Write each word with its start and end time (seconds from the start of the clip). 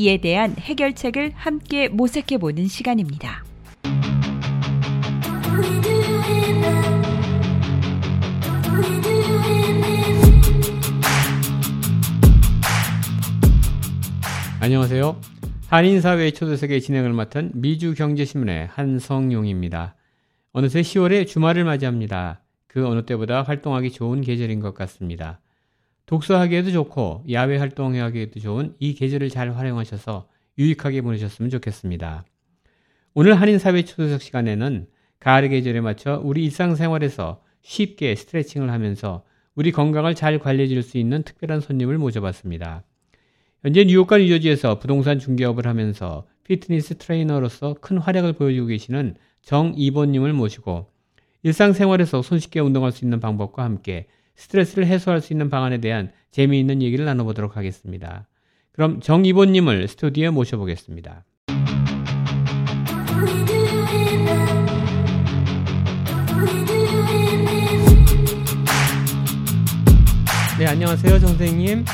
이에 0.00 0.16
대한 0.16 0.56
해결책을 0.58 1.32
함께 1.34 1.88
모색해 1.88 2.38
보는 2.38 2.68
시간입니다. 2.68 3.44
안녕하세요. 14.62 15.20
한인사회 15.68 16.30
초대석의 16.30 16.80
진행을 16.80 17.12
맡은 17.12 17.50
미주경제신문의 17.54 18.68
한성용입니다. 18.68 19.96
어느새 20.52 20.80
10월에 20.80 21.26
주말을 21.26 21.64
맞이합니다. 21.64 22.40
그 22.66 22.86
어느 22.86 23.04
때보다 23.04 23.42
활동하기 23.42 23.90
좋은 23.90 24.22
계절인 24.22 24.60
것 24.60 24.72
같습니다. 24.72 25.40
독서하기에도 26.10 26.72
좋고 26.72 27.22
야외 27.30 27.56
활동하기에도 27.56 28.40
좋은 28.40 28.74
이 28.80 28.94
계절을 28.94 29.28
잘 29.28 29.54
활용하셔서 29.54 30.26
유익하게 30.58 31.02
보내셨으면 31.02 31.50
좋겠습니다. 31.50 32.24
오늘 33.14 33.40
한인사회 33.40 33.84
초대석 33.84 34.20
시간에는 34.20 34.88
가을 35.20 35.48
계절에 35.48 35.80
맞춰 35.80 36.20
우리 36.24 36.44
일상생활에서 36.46 37.44
쉽게 37.62 38.16
스트레칭을 38.16 38.72
하면서 38.72 39.22
우리 39.54 39.70
건강을 39.70 40.16
잘 40.16 40.40
관리해 40.40 40.66
줄 40.66 40.82
수 40.82 40.98
있는 40.98 41.22
특별한 41.22 41.60
손님을 41.60 41.96
모셔봤습니다. 41.98 42.82
현재 43.62 43.84
뉴욕과 43.84 44.18
뉴저지에서 44.18 44.80
부동산 44.80 45.20
중개업을 45.20 45.68
하면서 45.68 46.26
피트니스 46.42 46.98
트레이너로서 46.98 47.76
큰 47.80 47.98
활약을 47.98 48.32
보여주고 48.32 48.66
계시는 48.66 49.14
정이보님을 49.42 50.32
모시고 50.32 50.90
일상생활에서 51.44 52.22
손쉽게 52.22 52.58
운동할 52.58 52.90
수 52.90 53.04
있는 53.04 53.20
방법과 53.20 53.62
함께 53.62 54.08
스트레스를 54.36 54.86
해소할 54.86 55.20
수 55.20 55.32
있는 55.32 55.50
방안에 55.50 55.78
대한 55.78 56.10
재미있는 56.30 56.82
얘기를 56.82 57.04
나눠보도록 57.04 57.56
하겠습니다. 57.56 58.26
그럼 58.72 59.00
정이보님을 59.00 59.88
스튜디오에 59.88 60.30
모셔보겠습니다. 60.30 61.24
네, 70.58 70.66
안녕하세요, 70.66 71.18
정 71.20 71.28
선생님. 71.30 71.84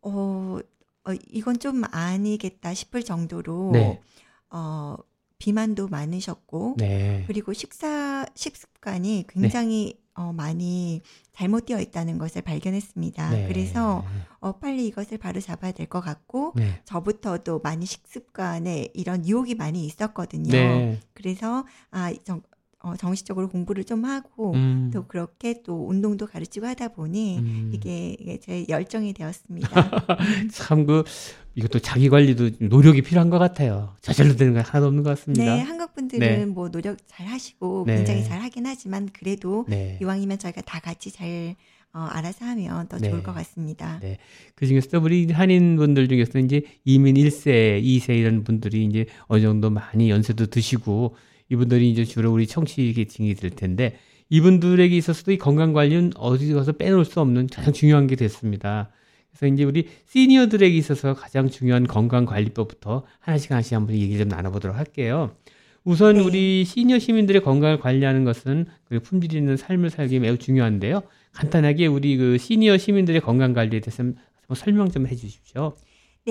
어, 0.03 0.59
어, 1.07 1.13
이건 1.31 1.59
좀 1.59 1.83
아니겠다 1.91 2.73
싶을 2.73 3.03
정도로 3.03 3.71
네. 3.75 4.01
어, 4.51 4.97
비만도 5.39 5.89
많으셨고 5.89 6.77
네. 6.79 7.25
그리고 7.27 7.53
식사 7.53 8.25
식습관이 8.35 9.27
굉장히 9.29 9.99
어, 10.15 10.33
많이 10.33 11.03
잘못되어 11.33 11.81
있다는 11.81 12.19
것을 12.19 12.43
발견했습니다. 12.43 13.31
네. 13.31 13.49
그래서 13.49 14.05
어, 14.41 14.53
빨리 14.59 14.87
이것을 14.87 15.19
바로 15.19 15.41
잡아야 15.41 15.73
될 15.73 15.87
것 15.87 16.01
같고 16.01 16.53
네. 16.57 16.81
저부터도 16.85 17.61
많이 17.63 17.85
식습관에 17.87 18.89
이런 18.95 19.27
유혹이 19.27 19.55
많이 19.55 19.85
있었거든요. 19.87 20.53
네. 20.53 21.01
그래서 21.15 21.67
아, 21.91 22.13
정, 22.25 22.43
어, 22.85 22.97
정식적으로 22.97 23.49
공부를 23.49 23.85
좀 23.85 24.05
하고 24.05 24.53
음. 24.53 24.91
또 24.93 25.07
그렇게 25.07 25.63
또 25.63 25.89
운동도 25.89 26.27
가르치고 26.27 26.67
하다 26.67 26.89
보니 26.89 27.39
음. 27.39 27.71
이게, 27.75 28.17
이게 28.21 28.39
제 28.39 28.65
열정이 28.69 29.13
되었습니다. 29.15 29.69
참 30.53 30.85
그 30.85 31.05
이것도 31.57 31.79
자기 31.79 32.09
관리도 32.09 32.51
노력이 32.61 33.03
필요한 33.03 33.31
것 33.31 33.39
같아요. 33.39 33.95
저절로 34.01 34.35
되는 34.37 34.55
건 34.55 34.63
하나도 34.65 34.87
없는 34.87 35.03
것 35.03 35.11
같습니다. 35.11 35.45
네, 35.45 35.61
한국 35.61 35.95
분들은 35.95 36.21
네. 36.21 36.47
뭐 36.47 36.71
노력 36.71 36.99
잘 37.07 37.27
하시고 37.27 37.85
네. 37.87 37.97
굉장히 37.97 38.25
잘 38.25 38.41
하긴 38.43 38.67
하지만 38.67 39.09
그래도 39.13 39.65
네. 39.69 39.99
이왕이면 40.03 40.39
저희가 40.39 40.63
다 40.63 40.81
같이 40.81 41.13
잘 41.13 41.55
어, 41.93 42.01
알아서 42.11 42.45
하면 42.45 42.89
더 42.89 42.99
네. 42.99 43.09
좋을 43.09 43.23
것 43.23 43.33
같습니다. 43.33 44.01
네. 44.03 44.19
그 44.57 44.67
중에서도 44.67 45.01
우리 45.01 45.31
한인 45.31 45.77
분들 45.77 46.09
중에서 46.09 46.41
이제 46.41 46.63
이민 46.85 47.15
1세, 47.15 47.81
2세 47.81 48.19
이런 48.19 48.43
분들이 48.43 48.85
이제 48.85 49.07
어느 49.27 49.41
정도 49.41 49.71
많이 49.71 50.11
연세도 50.11 50.47
드시고 50.47 51.15
이분들이 51.55 51.91
이제 51.91 52.05
주로 52.05 52.33
우리 52.33 52.47
청취 52.47 52.93
계층이 52.93 53.35
될 53.35 53.51
텐데 53.51 53.97
이분들에게 54.29 54.95
있어서도 54.97 55.33
이 55.33 55.39
건강 55.39 55.73
관리는 55.73 56.13
어디 56.17 56.53
가서 56.53 56.73
빼놓을 56.73 57.05
수 57.05 57.21
없는 57.21 57.47
가장 57.47 57.73
중요한 57.73 58.07
게 58.07 58.17
됐습니다. 58.17 58.91
그래서 59.31 59.53
이제 59.53 59.65
우리 59.65 59.89
시니어들에게 60.07 60.77
있어서 60.77 61.15
가장 61.15 61.49
중요한 61.49 61.87
건강 61.87 62.25
관리법부터 62.25 63.05
하나씩 63.21 63.51
하나씩 63.51 63.75
한번 63.75 63.97
얘기 63.97 64.19
좀 64.19 64.29
나눠보도록 64.29 64.77
할게요. 64.77 65.37
우선 65.85 66.17
네. 66.17 66.23
우리 66.23 66.65
시니어 66.65 66.99
시민들의 66.99 67.43
건강을 67.43 67.79
관리하는 67.79 68.25
것은 68.25 68.67
그 68.89 69.01
품질 69.01 69.35
있는 69.35 69.57
삶을 69.57 69.91
살기 69.91 70.19
매우 70.19 70.39
중요한데요. 70.39 71.03
간단하게 71.33 71.87
우리 71.87 72.17
그 72.17 72.39
시니어 72.39 72.79
시민들의 72.79 73.21
건강 73.21 73.53
관리에 73.53 73.81
대해서 73.81 74.03
설명 74.55 74.91
좀 74.91 75.07
해주십시오. 75.07 75.75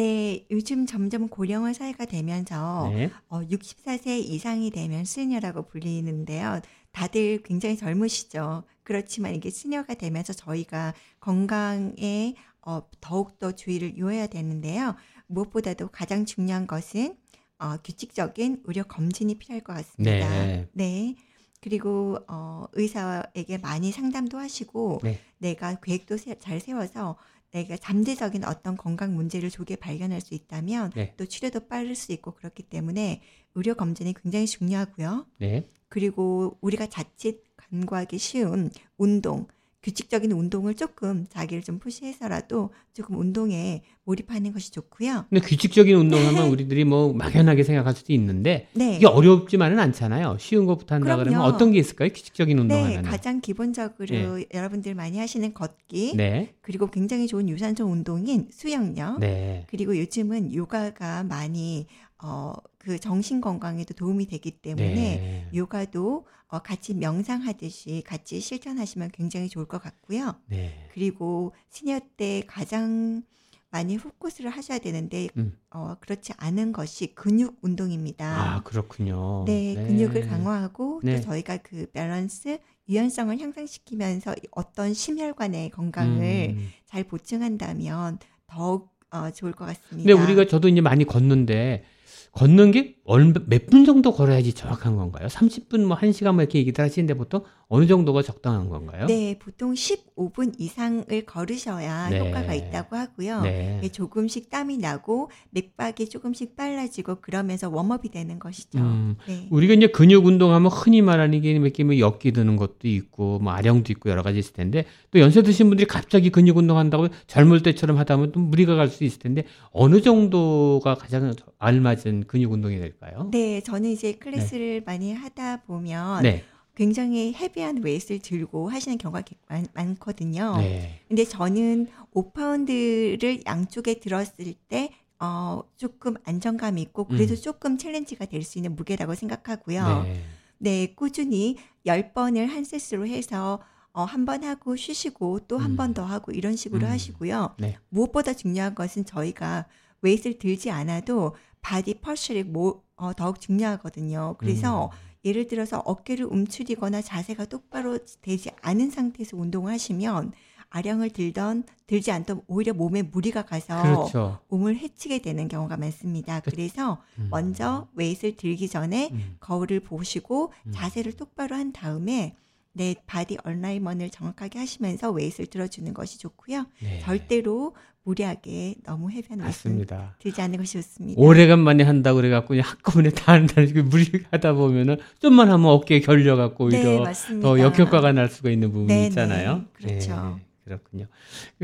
네, 0.03 0.47
요즘 0.49 0.87
점점 0.87 1.27
고령화 1.29 1.73
사회가 1.73 2.05
되면서 2.05 2.89
네. 2.91 3.11
어, 3.29 3.41
64세 3.41 4.19
이상이 4.27 4.71
되면 4.71 5.05
시니어라고 5.05 5.67
불리는데요. 5.67 6.61
다들 6.91 7.43
굉장히 7.43 7.77
젊으시죠. 7.77 8.63
그렇지만 8.83 9.35
이게 9.35 9.51
시니어가 9.51 9.93
되면서 9.93 10.33
저희가 10.33 10.93
건강에 11.19 12.33
어, 12.65 12.81
더욱더 13.01 13.51
주의를 13.51 13.97
요해야 13.99 14.27
되는데요. 14.27 14.95
무엇보다도 15.27 15.89
가장 15.89 16.25
중요한 16.25 16.65
것은 16.65 17.15
어, 17.59 17.77
규칙적인 17.83 18.63
의료 18.65 18.83
검진이 18.83 19.35
필요할 19.37 19.61
것 19.63 19.73
같습니다. 19.73 20.11
네. 20.29 20.67
네. 20.73 21.15
그리고 21.61 22.17
어, 22.27 22.65
의사에게 22.73 23.59
많이 23.59 23.91
상담도 23.91 24.37
하시고 24.39 24.99
네. 25.03 25.19
내가 25.37 25.75
계획도 25.75 26.17
세- 26.17 26.37
잘 26.39 26.59
세워서 26.59 27.15
내가 27.53 27.77
잠재적인 27.77 28.43
어떤 28.45 28.75
건강 28.75 29.15
문제를 29.15 29.49
조기에 29.49 29.77
발견할 29.77 30.21
수 30.21 30.33
있다면 30.33 30.91
네. 30.95 31.13
또 31.17 31.25
치료도 31.25 31.67
빠를 31.67 31.95
수 31.95 32.11
있고 32.11 32.31
그렇기 32.31 32.63
때문에 32.63 33.21
의료 33.55 33.75
검진이 33.75 34.13
굉장히 34.21 34.47
중요하고요. 34.47 35.27
네. 35.37 35.67
그리고 35.87 36.57
우리가 36.61 36.87
자칫 36.87 37.43
간과하기 37.55 38.17
쉬운 38.17 38.71
운동, 38.97 39.47
규칙적인 39.83 40.31
운동을 40.31 40.75
조금 40.75 41.25
자기를 41.29 41.61
좀 41.61 41.77
푸시해서라도 41.77 42.71
조금 42.93 43.19
운동에 43.19 43.83
몰입하는 44.05 44.53
것이 44.53 44.71
좋고요. 44.71 45.25
근데 45.29 45.45
규칙적인 45.45 45.95
운동하면 45.95 46.47
우리들이 46.51 46.85
뭐 46.85 47.13
막연하게 47.13 47.63
생각할 47.63 47.93
수도 47.93 48.13
있는데 48.13 48.69
네. 48.73 48.95
이게 48.95 49.05
어렵지만은 49.05 49.79
않잖아요. 49.79 50.37
쉬운 50.39 50.65
것부터 50.65 50.95
한다 50.95 51.17
그러면. 51.17 51.41
어떤 51.41 51.71
게 51.71 51.79
있을까요? 51.79 52.09
규칙적인 52.09 52.55
네, 52.55 52.61
운동하면. 52.61 53.03
가장 53.03 53.41
기본적으로 53.41 54.41
여러분들 54.53 54.95
많이 54.95 55.19
하시는 55.19 55.53
걷기, 55.53 56.13
네. 56.15 56.53
그리고 56.61 56.87
굉장히 56.87 57.27
좋은 57.27 57.49
유산소 57.49 57.85
운동인 57.85 58.47
수영요. 58.51 59.17
네. 59.19 59.65
그리고 59.69 59.97
요즘은 59.97 60.53
요가가 60.53 61.23
많이 61.23 61.87
어, 62.23 62.53
그 62.83 62.99
정신 62.99 63.39
건강에도 63.39 63.93
도움이 63.93 64.27
되기 64.27 64.51
때문에 64.51 64.93
네. 64.93 65.47
요가도 65.53 66.27
어, 66.47 66.59
같이 66.59 66.93
명상하듯이 66.93 68.03
같이 68.05 68.39
실천하시면 68.39 69.11
굉장히 69.11 69.49
좋을 69.49 69.65
것 69.65 69.81
같고요. 69.81 70.35
네. 70.47 70.87
그리고 70.93 71.53
시니어 71.69 72.01
때 72.17 72.43
가장 72.45 73.23
많이 73.71 73.97
포커스를 73.97 74.51
하셔야 74.51 74.77
되는데 74.77 75.29
음. 75.37 75.57
어, 75.71 75.95
그렇지 75.99 76.33
않은 76.37 76.73
것이 76.73 77.15
근육 77.15 77.57
운동입니다. 77.61 78.25
아, 78.25 78.61
그렇군요. 78.63 79.45
네, 79.47 79.73
근육을 79.73 80.27
강화하고 80.27 81.01
네. 81.03 81.15
또 81.15 81.21
저희가 81.23 81.57
그 81.57 81.87
밸런스, 81.91 82.59
유연성을 82.87 83.39
향상시키면서 83.39 84.35
어떤 84.51 84.93
심혈관의 84.93 85.71
건강을 85.71 86.55
음. 86.55 86.69
잘 86.85 87.05
보충한다면 87.05 88.19
더욱 88.45 88.93
어, 89.09 89.31
좋을 89.31 89.53
것 89.53 89.65
같습니다. 89.65 90.09
근데 90.09 90.13
우리가 90.13 90.45
저도 90.45 90.67
이제 90.67 90.81
많이 90.81 91.05
걷는데 91.05 91.85
걷는 92.33 92.71
게 92.71 92.95
몇 93.05 93.65
분 93.69 93.85
정도 93.85 94.11
걸어야지 94.11 94.53
정확한 94.53 94.95
건가요? 94.95 95.27
30분 95.27 95.85
뭐 95.85 95.95
1시간 95.97 96.33
뭐 96.33 96.41
이렇게 96.43 96.59
얘기들 96.59 96.83
하시는데 96.83 97.13
보통 97.15 97.43
어느 97.67 97.85
정도가 97.87 98.21
적당한 98.21 98.69
건가요? 98.69 99.05
네, 99.07 99.37
보통 99.39 99.73
15분 99.73 100.53
이상을 100.57 101.25
걸으셔야 101.25 102.09
네. 102.09 102.19
효과가 102.19 102.53
있다고 102.53 102.95
하고요. 102.95 103.41
네. 103.41 103.81
예, 103.83 103.89
조금씩 103.89 104.49
땀이 104.49 104.77
나고 104.77 105.29
맥박이 105.51 106.09
조금씩 106.09 106.55
빨라지고 106.55 107.15
그러면서 107.21 107.69
warm-up이 107.69 108.09
되는 108.09 108.39
것이죠. 108.39 108.79
음, 108.79 109.15
네. 109.27 109.47
우리가 109.49 109.73
이제 109.73 109.87
근육 109.87 110.25
운동하면 110.25 110.71
흔히 110.71 111.01
말하는 111.01 111.41
게 111.41 111.51
이렇게 111.51 111.83
뭐 111.83 111.97
역기 111.97 112.31
드는 112.31 112.55
것도 112.57 112.87
있고 112.87 113.39
뭐 113.39 113.53
아령도 113.53 113.91
있고 113.93 114.09
여러 114.09 114.21
가지 114.21 114.39
있을 114.39 114.53
텐데 114.53 114.85
또 115.11 115.19
연세 115.19 115.41
드신 115.41 115.67
분들이 115.69 115.87
갑자기 115.87 116.29
근육 116.29 116.57
운동한다고 116.57 117.07
젊을 117.27 117.63
때처럼 117.63 117.97
하다 117.97 118.17
보면 118.17 118.31
또 118.31 118.39
무리가 118.39 118.75
갈 118.75 118.93
수 118.93 119.03
있을 119.03 119.17
텐데 119.19 119.45
어느 119.71 120.01
정도가 120.01 120.95
가장 120.95 121.33
알맞은 121.57 122.25
근육 122.27 122.51
운동이 122.51 122.77
될까요? 122.77 123.29
네, 123.31 123.61
저는 123.61 123.89
이제 123.89 124.13
클래스를 124.13 124.83
많이 124.85 125.13
하다 125.13 125.61
보면 125.63 126.21
네. 126.23 126.43
굉장히 126.75 127.33
heavy한 127.33 127.83
weight를 127.83 128.19
들고 128.19 128.69
하시는 128.69 128.97
경우가 128.97 129.21
개- 129.21 129.35
많, 129.47 129.65
많거든요. 129.73 130.57
네. 130.57 130.99
근데 131.07 131.23
저는 131.25 131.87
5파운드를 132.15 133.45
양쪽에 133.45 133.99
들었을 133.99 134.53
때 134.67 134.91
어, 135.19 135.61
조금 135.77 136.15
안정감 136.25 136.77
있고 136.79 137.05
그래도 137.05 137.33
음. 137.33 137.41
조금 137.41 137.77
challenge가 137.77 138.25
될 138.25 138.43
수 138.43 138.57
있는 138.57 138.75
무게라고 138.75 139.15
생각하고요. 139.15 140.03
네. 140.03 140.21
네, 140.57 140.93
꾸준히 140.95 141.57
10번을 141.85 142.47
한 142.47 142.63
세트로 142.63 143.07
해서 143.07 143.61
어, 143.93 144.03
한 144.05 144.25
번 144.25 144.43
하고 144.43 144.75
쉬시고 144.75 145.41
또한 145.47 145.71
음. 145.71 145.75
번더 145.77 146.03
하고 146.03 146.31
이런 146.31 146.55
식으로 146.55 146.87
음. 146.87 146.91
하시고요. 146.91 147.55
네. 147.59 147.77
무엇보다 147.89 148.33
중요한 148.33 148.73
것은 148.73 149.05
저희가 149.05 149.67
weight를 150.01 150.39
들지 150.39 150.71
않아도 150.71 151.35
body 151.61 151.95
posture이 152.01 152.43
뭐, 152.43 152.81
어, 152.95 153.13
더욱 153.13 153.39
중요하거든요. 153.39 154.35
그래서 154.39 154.85
음. 154.85 154.97
예를 155.25 155.47
들어서 155.47 155.79
어깨를 155.79 156.25
움츠리거나 156.25 157.01
자세가 157.01 157.45
똑바로 157.45 157.97
되지 158.21 158.51
않은 158.61 158.91
상태에서 158.91 159.37
운동을 159.37 159.71
하시면 159.73 160.33
아령을 160.69 161.11
들던 161.11 161.63
들지 161.85 162.11
않던 162.11 162.41
오히려 162.47 162.73
몸에 162.73 163.03
무리가 163.03 163.43
가서 163.43 163.81
그렇죠. 163.83 164.39
몸을 164.49 164.75
해치게 164.77 165.19
되는 165.19 165.47
경우가 165.47 165.77
많습니다. 165.77 166.39
그래서 166.39 167.01
음. 167.19 167.27
먼저 167.29 167.87
weight를 167.93 168.35
들기 168.35 168.67
전에 168.67 169.09
음. 169.11 169.37
거울을 169.39 169.81
보시고 169.81 170.51
음. 170.65 170.71
자세를 170.73 171.13
똑바로 171.13 171.55
한 171.55 171.71
다음에 171.71 172.35
내 172.73 172.95
body 173.05 173.37
alignment을 173.43 174.09
정확하게 174.09 174.59
하시면서 174.59 175.11
weight를 175.11 175.47
들어주는 175.47 175.93
것이 175.93 176.19
좋고요. 176.19 176.65
네. 176.81 176.99
절대로 177.01 177.75
무리하게 178.03 178.75
너무 178.83 179.09
맞습니다. 179.37 180.15
들지 180.19 180.41
않는 180.41 180.57
것이 180.57 180.73
좋습니다. 180.73 181.21
오래간만에 181.21 181.83
한다고 181.83 182.17
그래갖고 182.17 182.59
한꺼번에 182.59 183.09
다 183.11 183.31
한다는 183.33 183.73
게 183.73 183.81
무리하다 183.81 184.53
보면은 184.53 184.97
좀만 185.19 185.49
하면 185.49 185.67
어깨에 185.67 186.01
결려갖고 186.01 186.69
네, 186.69 186.85
오히려 186.85 187.03
맞습니다. 187.03 187.47
더 187.47 187.59
역효과가 187.59 188.11
날 188.11 188.27
수가 188.27 188.49
있는 188.49 188.71
부분이 188.71 188.87
네, 188.87 189.07
있잖아요. 189.07 189.57
네, 189.57 189.63
그렇죠. 189.73 190.35
네, 190.37 190.43
그렇군요. 190.63 191.07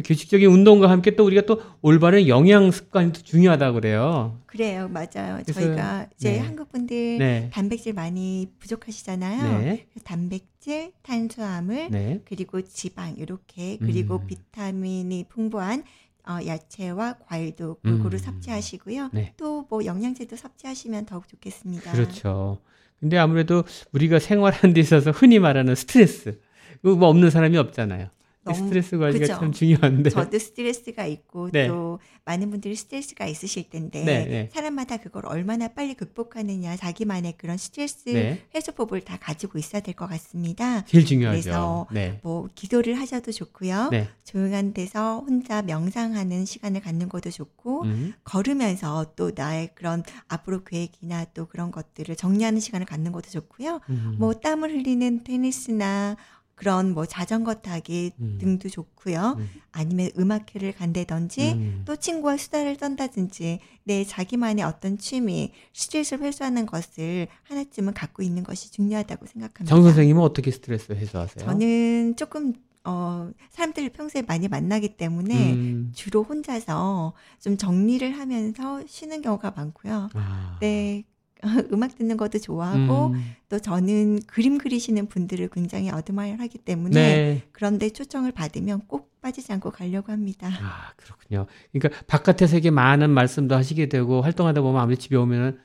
규칙적인 0.04 0.50
운동과 0.50 0.90
함께 0.90 1.16
또 1.16 1.26
우리가 1.26 1.44
또 1.46 1.62
올바른 1.82 2.28
영양 2.28 2.70
습관이 2.72 3.14
또 3.14 3.22
중요하다고 3.22 3.76
그래요. 3.76 4.40
그래요, 4.46 4.90
맞아요. 4.90 5.40
그래서- 5.44 5.54
저희가 5.54 6.08
이제 6.16 6.32
네. 6.34 6.40
한국 6.40 6.70
분들 6.72 7.18
네. 7.18 7.50
단백질 7.54 7.94
많이 7.94 8.52
부족하시잖아요. 8.60 9.60
네. 9.60 9.86
단백질, 10.04 10.92
탄수화물, 11.02 11.88
네. 11.92 12.22
그리고 12.26 12.62
지방 12.62 13.16
이렇게 13.18 13.78
그리고 13.78 14.18
음. 14.18 14.28
비타민이 14.28 15.26
풍부한 15.30 15.84
어, 16.28 16.38
야채와 16.46 17.16
과일도 17.26 17.76
골고루 17.76 18.18
음. 18.18 18.18
섭취하시고요. 18.18 19.10
네. 19.14 19.34
또뭐 19.38 19.86
영양제도 19.86 20.36
섭취하시면 20.36 21.06
더욱 21.06 21.28
좋겠습니다. 21.28 21.92
그렇죠. 21.94 22.60
근데 23.00 23.18
아무래도 23.18 23.64
우리가 23.94 24.20
생활하는 24.20 24.74
데 24.74 24.82
있어서 24.82 25.12
흔히 25.12 25.40
말하는 25.40 25.74
스트레스. 25.76 26.40
그거 26.82 26.96
뭐 26.98 27.08
없는 27.08 27.30
사람이 27.30 27.58
없잖아요. 27.58 28.10
너무- 28.44 28.58
스트레스 28.58 28.98
관리가 28.98 29.20
그죠. 29.20 29.34
참 29.40 29.52
중요한데. 29.52 30.10
저도 30.12 30.40
스트레스가 30.40 31.06
있고 31.06 31.50
네. 31.52 31.68
또 31.68 32.00
많은 32.26 32.50
분들이 32.50 32.76
스트레스가 32.76 33.26
있으실 33.26 33.70
텐데 33.70 34.04
네, 34.04 34.26
네. 34.26 34.50
사람마다 34.54 34.98
그걸 34.98 35.26
얼마나 35.26 35.68
빨리 35.68 35.94
극복하느냐 35.94 36.78
자기만의 36.78 37.34
그런 37.38 37.58
스트레스 37.58 38.10
네. 38.10 38.42
해소법을 38.56 39.02
다 39.02 39.18
가지고 39.20 39.58
있어야 39.60 39.82
될 39.82 39.94
것 39.94 40.08
같습니다. 40.08 40.86
제일 40.86 41.06
중요하죠. 41.06 41.42
그래서 41.42 41.88
네. 41.92 42.20
뭐 42.24 42.48
기도를 42.56 42.98
하셔도 43.00 43.32
좋고요. 43.32 43.90
네. 43.92 44.08
조용한 44.24 44.74
데서 44.74 45.20
혼자 45.28 45.62
명상하는 45.64 46.46
시간을 46.46 46.82
갖는 46.82 47.10
것도 47.10 47.32
좋고 47.32 47.84
음. 47.84 48.14
걸으면서 48.24 49.14
또 49.16 49.32
나의 49.36 49.72
그런 49.76 50.04
앞으로 50.28 50.64
계획이나 50.64 51.26
또 51.34 51.46
그런 51.48 51.72
것들을 51.72 52.16
정리하는 52.16 52.60
시간을 52.60 52.86
갖는 52.86 53.12
것도 53.12 53.30
좋고요. 53.32 53.82
음. 53.90 54.16
뭐 54.20 54.34
땀을 54.36 54.70
흘리는 54.72 55.24
테니스나 55.24 56.16
그런 56.60 56.94
뭐 56.94 57.06
자전거 57.06 57.54
타기 57.54 58.12
음. 58.20 58.38
등도 58.38 58.68
좋고요. 58.68 59.38
음. 59.40 59.50
아니면 59.72 60.12
음악회를 60.18 60.74
간다든지 60.74 61.54
음. 61.54 61.84
또 61.86 61.96
친구와 61.96 62.36
수다를 62.36 62.76
떤다든지 62.76 63.60
내 63.86 64.04
자기만의 64.04 64.66
어떤 64.66 64.98
취미, 64.98 65.54
스트레스를 65.74 66.26
해소하는 66.26 66.66
것을 66.66 67.30
하나쯤은 67.44 67.94
갖고 67.94 68.24
있는 68.24 68.44
것이 68.44 68.74
중요하다고 68.74 69.26
생각합니다. 69.28 69.74
정 69.74 69.82
선생님은 69.84 70.22
어떻게 70.22 70.52
스트레스 70.52 70.92
해소하세요? 70.92 71.46
저는 71.46 72.18
조금 72.18 72.52
어 72.84 73.32
사람들을 73.52 73.92
평소에 73.92 74.24
많이 74.24 74.50
만나기 74.50 74.98
때문에 74.98 75.54
음. 75.54 75.92
주로 75.96 76.24
혼자서 76.24 77.14
좀 77.40 77.56
정리를 77.56 78.20
하면서 78.20 78.84
쉬는 78.86 79.22
경우가 79.22 79.52
많고요. 79.56 80.10
아. 80.14 80.58
네. 80.60 81.06
음악 81.72 81.98
듣는 81.98 82.18
것도 82.18 82.40
좋아하고 82.40 83.08
음. 83.08 83.36
또 83.48 83.60
저는 83.60 84.20
그림 84.28 84.58
그리시는 84.58 85.08
분들을 85.08 85.50
굉장히 85.54 85.90
어드마이어하기 85.90 86.58
때문에 86.60 86.94
네. 86.94 87.44
그런데 87.52 87.90
초청을 87.90 88.32
받으면 88.34 88.82
꼭 88.88 89.10
빠지지 89.22 89.52
않고 89.54 89.72
가려고 89.72 90.12
합니다. 90.12 90.50
아, 90.62 90.92
그렇군요. 90.96 91.46
그러니까 91.72 92.02
바깥에서 92.08 92.58
이게 92.58 92.72
많은 92.72 93.10
말씀도 93.10 93.56
하시게 93.56 93.88
되고 93.90 94.22
활동하다 94.22 94.62
보면 94.62 94.82
아무래도 94.82 95.02
집에 95.02 95.16
오면은 95.16 95.60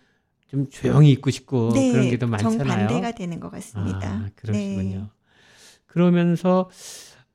좀 0.49 0.69
조용히 0.71 1.11
있고 1.11 1.31
싶고 1.31 1.73
네, 1.73 1.91
그런 1.93 2.11
게 2.11 2.17
더 2.19 2.27
많잖아요. 2.29 2.59
정반대가 2.59 3.13
되는 3.13 3.41
것 3.41 3.51
같습니다. 3.51 4.09
아, 4.09 4.29
그러시군요. 4.37 4.99
네. 4.99 5.05
그러면서 5.87 6.71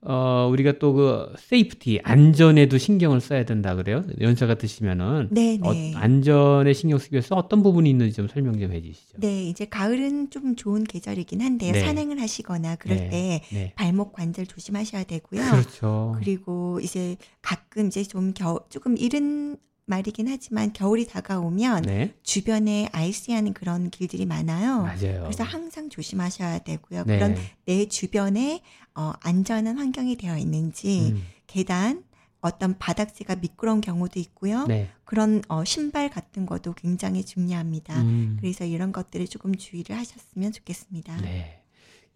어, 0.02 0.48
우리가 0.52 0.80
또 0.80 0.94
그 0.94 1.34
safety, 1.38 2.00
안전에도 2.04 2.78
신경을 2.78 3.22
써야 3.22 3.46
된다 3.46 3.76
그래요. 3.76 4.04
연세가 4.20 4.56
드시면은 4.56 5.28
네, 5.32 5.60
어, 5.62 5.74
네. 5.74 5.94
안전에 5.96 6.74
신경 6.74 6.98
쓰기 6.98 7.16
위해서 7.16 7.36
어떤 7.36 7.64
부분이 7.64 7.90
있는지 7.90 8.16
좀 8.16 8.28
설명 8.28 8.60
좀 8.60 8.72
해주시죠. 8.72 9.18
네, 9.20 9.44
이제 9.44 9.66
가을은 9.66 10.30
좀 10.30 10.56
좋은 10.56 10.84
계절이긴 10.84 11.42
한데요. 11.42 11.74
네. 11.74 11.80
산행을 11.82 12.20
하시거나 12.22 12.76
그럴 12.78 12.98
네. 12.98 13.10
때 13.10 13.42
네. 13.52 13.74
발목 13.76 14.14
관절 14.14 14.48
조심하셔야 14.48 15.04
되고요. 15.04 15.42
그렇죠. 15.52 16.16
그리고 16.20 16.80
이제 16.82 17.18
가끔 17.42 17.88
이제 17.88 18.04
좀 18.04 18.34
겨, 18.34 18.60
조금 18.70 18.98
이른 18.98 19.58
말이긴 19.90 20.28
하지만 20.28 20.72
겨울이 20.72 21.08
다가오면 21.08 21.84
네, 21.84 22.14
주변에 22.24 22.90
아이스하는 22.92 23.54
그런 23.54 23.90
길들이 23.90 24.26
많아요. 24.26 24.84
맞아요. 24.84 25.24
그래서 25.24 25.44
항상 25.44 25.90
조심하셔야 25.90 26.60
되고요. 26.60 27.04
네. 27.06 27.18
그런 27.18 27.36
내 27.66 27.88
주변에 27.88 28.62
어, 28.96 29.14
안전한 29.22 29.78
환경이 29.78 30.16
되어 30.18 30.38
있는지 30.38 31.12
음, 31.14 31.24
계단 31.48 32.04
어떤 32.42 32.78
바닥재가 32.78 33.38
미끄러운 33.38 33.82
경우도 33.82 34.20
있고요. 34.20 34.66
네. 34.68 34.90
그런 35.04 35.42
어, 35.50 35.66
신발 35.66 36.10
같은 36.10 36.46
것도 36.46 36.74
굉장히 36.74 37.26
중요합니다. 37.26 38.02
음, 38.02 38.38
그래서 38.40 38.66
이런 38.66 38.92
것들을 38.92 39.28
조금 39.28 39.56
주의를 39.56 39.98
하셨으면 39.98 40.52
좋겠습니다. 40.52 41.18
네. 41.22 41.59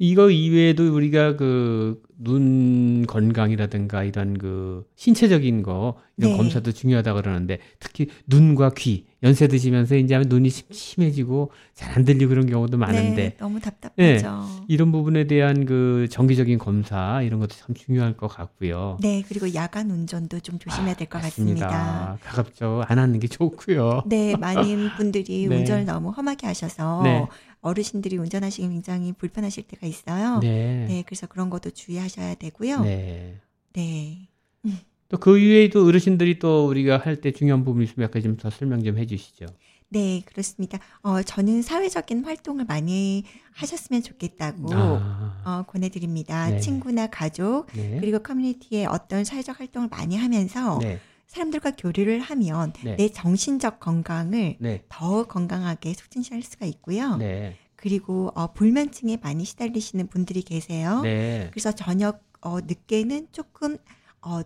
이거 0.03 0.29
이외에도 0.29 0.93
우리가 0.93 1.37
그 1.37 2.01
눈 2.23 3.05
건강이라든가 3.05 4.03
이런 4.03 4.37
그 4.37 4.85
신체적인 4.95 5.61
거 5.63 5.97
이런 6.17 6.31
네. 6.31 6.37
검사도 6.37 6.71
중요하다 6.71 7.13
그러는데 7.15 7.59
특히 7.79 8.07
눈과 8.27 8.71
귀 8.77 9.05
연세 9.23 9.47
드시면서 9.47 9.95
이제 9.95 10.13
하면 10.15 10.29
눈이 10.29 10.49
심- 10.49 10.67
심해지고 10.71 11.51
잘 11.73 11.93
안 11.93 12.05
들리고 12.05 12.29
그런 12.29 12.45
경우도 12.47 12.77
많은데 12.77 13.15
네, 13.29 13.37
너무 13.37 13.59
답답하죠. 13.59 14.45
이런 14.67 14.91
부분에 14.91 15.25
대한 15.25 15.65
그 15.65 16.07
정기적인 16.09 16.57
검사 16.59 17.21
이런 17.21 17.39
것도 17.39 17.55
참 17.55 17.75
중요할 17.75 18.15
것 18.17 18.27
같고요. 18.27 18.97
네, 19.01 19.23
그리고 19.27 19.53
야간 19.53 19.91
운전도 19.91 20.39
좀 20.39 20.57
조심해야 20.59 20.95
될것 20.95 21.21
같습니다. 21.21 21.67
맞습니다. 21.67 22.17
가급적 22.23 22.83
안 22.87 22.99
하는 22.99 23.19
게 23.19 23.27
좋고요. 23.27 24.03
네, 24.07 24.35
많은 24.37 24.91
분들이 24.97 25.45
네. 25.47 25.57
운전을 25.57 25.85
너무 25.85 26.09
험하게 26.09 26.47
하셔서 26.47 27.01
네. 27.03 27.25
어르신들이 27.63 28.17
운전하시기 28.17 28.67
굉장히 28.67 29.13
불편하실 29.13 29.63
때가 29.63 29.87
있어요. 29.87 30.39
네, 30.39 30.85
네. 30.87 31.03
그래서 31.05 31.25
그런 31.25 31.49
것도 31.49 31.71
주의하셔야 31.71 32.35
되고요. 32.35 32.81
네. 32.81 33.39
네. 33.73 34.27
또 35.09 35.17
그 35.17 35.37
이외에 35.37 35.69
도 35.69 35.85
어르신들이 35.85 36.39
또 36.39 36.67
우리가 36.67 36.97
할 36.97 37.21
때 37.21 37.31
중요한 37.31 37.63
부분이 37.63 37.85
있으면 37.85 38.05
약간 38.07 38.21
좀 38.21 38.37
더 38.37 38.49
설명 38.49 38.83
좀 38.83 38.97
해주시죠. 38.97 39.45
네, 39.89 40.23
그렇습니다. 40.25 40.79
어, 41.03 41.21
저는 41.21 41.61
사회적인 41.61 42.25
활동을 42.25 42.65
많이 42.65 43.23
하셨으면 43.53 44.01
좋겠다고 44.01 44.73
아, 44.73 45.41
어, 45.45 45.63
권해드립니다. 45.71 46.49
네. 46.49 46.59
친구나 46.59 47.05
가족 47.07 47.67
네. 47.73 47.97
그리고 47.99 48.17
커뮤니티에 48.19 48.87
어떤 48.87 49.23
사회적 49.23 49.59
활동을 49.59 49.89
많이 49.89 50.17
하면서 50.17 50.79
네. 50.79 50.99
사람들과 51.33 51.71
교류를 51.71 52.19
하면 52.19 52.73
네. 52.83 52.95
내 52.95 53.09
정신적 53.09 53.79
건강을 53.79 54.57
네. 54.59 54.83
더 54.87 55.23
건강하게 55.23 55.93
촉진할 55.93 56.43
수가 56.43 56.67
있고요. 56.67 57.17
네. 57.17 57.57
그리고 57.75 58.31
어, 58.35 58.53
불면증에 58.53 59.17
많이 59.17 59.43
시달리시는 59.43 60.07
분들이 60.07 60.43
계세요. 60.43 61.01
네. 61.01 61.49
그래서 61.51 61.71
저녁 61.71 62.23
어, 62.41 62.61
늦게는 62.61 63.29
조금 63.31 63.77
어, 64.21 64.41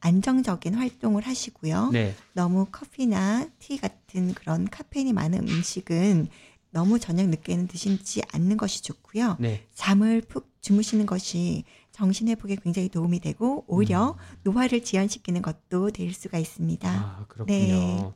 안정적인 0.00 0.74
활동을 0.74 1.22
하시고요. 1.22 1.90
네. 1.92 2.14
너무 2.34 2.66
커피나 2.70 3.48
티 3.58 3.76
같은 3.76 4.32
그런 4.32 4.70
카페인이 4.70 5.12
많은 5.12 5.40
음식은 5.40 6.28
너무 6.70 7.00
저녁 7.00 7.28
늦게는 7.28 7.66
드시지 7.66 8.22
않는 8.32 8.56
것이 8.56 8.84
좋고요. 8.84 9.38
네. 9.40 9.66
잠을 9.74 10.20
푹 10.20 10.52
주무시는 10.60 11.04
것이 11.04 11.64
정신 11.98 12.28
회복에 12.28 12.54
굉장히 12.62 12.88
도움이 12.88 13.18
되고 13.18 13.64
오히려 13.66 14.16
노화를 14.44 14.84
지연시키는 14.84 15.42
것도 15.42 15.90
될 15.90 16.14
수가 16.14 16.38
있습니다. 16.38 16.88
음. 16.88 16.96
아, 16.96 17.24
그렇군요. 17.26 17.56
네. 17.58 18.12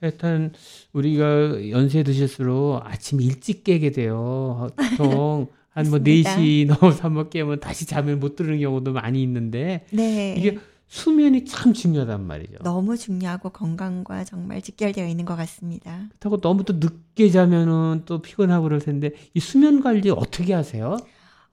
하여튼 0.00 0.52
우리가 0.94 1.68
연세 1.68 2.02
드실수록 2.02 2.80
아침 2.82 3.20
일찍 3.20 3.62
깨게 3.62 3.90
돼요. 3.90 4.70
보통 4.74 5.48
한뭐 5.68 5.98
맞습니다. 5.98 6.36
4시 6.36 6.66
넘어서 6.66 7.02
한번 7.04 7.28
깨면 7.28 7.60
다시 7.60 7.84
잠을 7.84 8.16
못 8.16 8.36
드는 8.36 8.58
경우도 8.58 8.94
많이 8.94 9.22
있는데 9.22 9.84
네. 9.90 10.34
이게 10.38 10.58
수면이 10.88 11.44
참 11.44 11.74
중요하단 11.74 12.26
말이죠. 12.26 12.56
너무 12.62 12.96
중요하고 12.96 13.50
건강과 13.50 14.24
정말 14.24 14.62
직결되어 14.62 15.06
있는 15.06 15.26
것 15.26 15.36
같습니다. 15.36 16.08
그렇다고 16.08 16.40
너무 16.40 16.64
또 16.64 16.72
늦게 16.72 17.28
자면은 17.28 18.04
또 18.06 18.22
피곤하고 18.22 18.64
그럴 18.64 18.80
텐데 18.80 19.10
이 19.34 19.40
수면 19.40 19.82
관리 19.82 20.08
어떻게 20.08 20.54
하세요? 20.54 20.96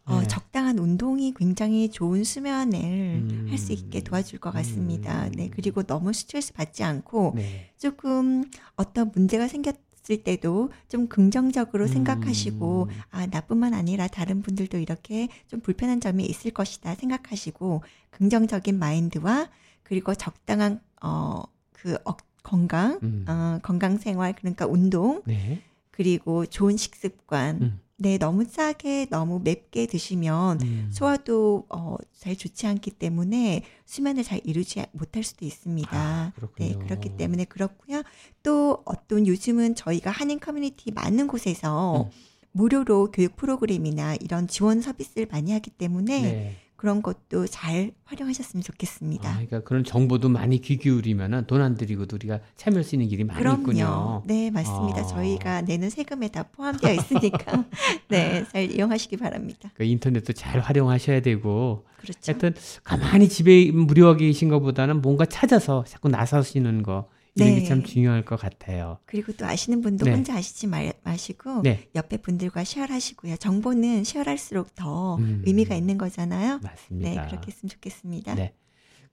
어, 0.08 0.22
네. 0.22 0.28
적당한 0.28 0.80
운동이 0.80 1.34
굉장히 1.34 1.90
좋은 1.90 2.24
수면을 2.24 2.80
음. 2.80 3.48
할수 3.50 3.74
있게 3.74 4.02
도와줄 4.02 4.40
것 4.40 4.52
같습니다. 4.52 5.26
음. 5.26 5.32
네, 5.34 5.50
그리고 5.54 5.84
너무 5.84 6.14
스트레스 6.14 6.54
받지 6.54 6.84
않고 6.84 7.34
네. 7.36 7.72
조금 7.78 8.46
어떤 8.78 9.12
문제가 9.14 9.50
생겼을 9.50 10.24
때도 10.24 10.72
좀 10.88 11.08
긍정적으로 11.08 11.86
음. 11.86 11.88
생각하시고 11.88 12.90
아 13.12 13.28
나뿐만 13.28 13.74
아니라 13.74 14.08
다른 14.08 14.42
분들도 14.42 14.78
이렇게 14.78 15.28
좀 15.48 15.60
불편한 15.60 16.00
점이 16.00 16.26
있을 16.26 16.52
것이다 16.52 16.96
생각하시고 16.96 17.84
긍정적인 18.12 18.80
마인드와 18.80 19.50
그리고 19.84 20.16
적당한 20.16 20.80
어그 21.02 21.98
건강 22.44 23.00
음. 23.04 23.26
어, 23.28 23.60
건강 23.62 23.98
생활 23.98 24.34
그러니까 24.34 24.66
운동 24.66 25.22
네. 25.26 25.62
그리고 25.92 26.46
좋은 26.46 26.78
식습관 26.78 27.62
음. 27.62 27.80
네 28.00 28.20
너무 28.20 28.48
짜게 28.48 29.08
너무 29.10 29.40
맵게 29.44 29.88
드시면 29.88 30.62
음. 30.62 30.90
소화도 30.92 31.66
어, 31.70 31.96
잘 32.14 32.36
좋지 32.36 32.68
않기 32.68 32.92
때문에 32.92 33.64
수면을 33.86 34.24
잘 34.24 34.40
이루지 34.44 34.84
못할 34.92 35.24
수도 35.24 35.46
있습니다. 35.46 35.90
아. 35.92 36.32
네, 36.60 36.76
그렇기 36.76 37.18
때문에 37.18 37.46
그렇고요. 37.46 38.04
또 38.44 38.84
어떤 38.86 39.26
요즘은 39.26 39.74
저희가 39.74 40.12
한인 40.12 40.40
커뮤니티 40.40 40.92
많은 40.92 41.28
곳에서 41.28 42.04
음. 42.04 42.12
무료로 42.52 43.12
교육 43.12 43.36
프로그램이나 43.36 44.16
이런 44.16 44.48
지원 44.48 44.82
서비스를 44.82 45.28
많이 45.32 45.52
하기 45.54 45.72
때문에 45.72 46.22
네. 46.22 46.56
그런 46.78 47.02
것도 47.02 47.48
잘 47.48 47.92
활용하셨으면 48.06 48.62
아, 48.62 48.64
좋겠습니다. 48.64 49.32
그러니까 49.32 49.60
그런 49.62 49.84
정보도 49.84 50.30
많이 50.30 50.62
귀 50.62 50.78
기울이면은 50.78 51.48
돈안 51.48 51.76
들이고도 51.76 52.16
우리가 52.16 52.40
참여할 52.56 52.84
수 52.84 52.94
있는 52.96 53.08
길이 53.10 53.24
많이 53.24 53.42
있군요. 53.42 54.24
네, 54.28 54.52
맞습니다. 54.52 55.02
아. 55.02 55.08
저희가 55.08 55.62
내는 55.62 55.90
세금에 55.90 56.28
다 56.30 56.44
포함되어 56.44 56.94
있으니까 56.94 57.66
네, 58.10 58.46
잘 58.52 58.72
이용하시기 58.72 59.18
바랍니다. 59.18 59.72
그 59.74 59.84
인터넷도 59.84 60.34
잘 60.34 60.60
활용하셔야 60.60 61.22
되고 61.22 61.84
그렇죠. 61.98 62.32
하여튼 62.32 62.54
가만히 62.84 63.28
집에 63.28 63.72
무료하게 63.72 64.28
계신 64.28 64.48
것보다는 64.48 65.02
뭔가 65.02 65.26
찾아서 65.26 65.84
자꾸 65.88 66.10
나서시는 66.10 66.84
거 66.84 67.10
이런 67.38 67.56
네. 67.56 67.60
게참 67.62 67.84
중요할 67.84 68.26
것 68.26 68.40
같아요. 68.40 68.98
그리고 69.06 69.32
또 69.34 69.46
아시는 69.46 69.82
분도 69.82 70.06
네. 70.06 70.12
혼자 70.12 70.36
아시지 70.36 70.68
말, 70.68 70.94
마시고 71.04 71.62
네, 71.62 71.88
옆에 71.96 72.18
분들과 72.18 72.64
쉐어하시고요. 72.64 73.38
정보는 73.38 74.04
쉐어할수록 74.04 74.76
더 74.76 75.16
음. 75.18 75.44
의미가 75.46 75.76
있는 75.76 75.98
거잖아요. 75.98 76.56
네, 76.56 76.60
맞습니다. 76.64 77.28
그렇게 77.28 77.48
했으면 77.48 77.70
좋겠습니다. 77.70 78.36
네. 78.36 78.54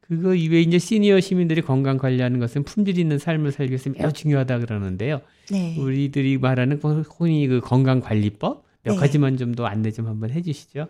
그거 0.00 0.35
이외에 0.35 0.61
이제 0.61 0.78
시니어 0.78 1.21
시민들이 1.21 1.62
건강 1.62 1.97
관리하는 1.97 2.38
것은 2.38 2.64
품질 2.64 2.99
있는 2.99 3.19
삶을 3.19 3.52
살기 3.52 3.71
위해서 3.71 3.90
매우 3.90 4.12
중요하다 4.12 4.59
그러는데요. 4.59 5.21
네. 5.50 5.78
우리들이 5.78 6.37
말하는 6.38 6.78
흔히 6.83 7.47
그 7.47 7.61
건강 7.61 8.00
관리법 8.00 8.64
몇 8.83 8.93
네. 8.93 8.99
가지만 8.99 9.37
좀 9.38 9.54
더 9.54 9.64
안내 9.64 9.90
좀 9.93 10.07
한번 10.07 10.31
해주시죠. 10.31 10.88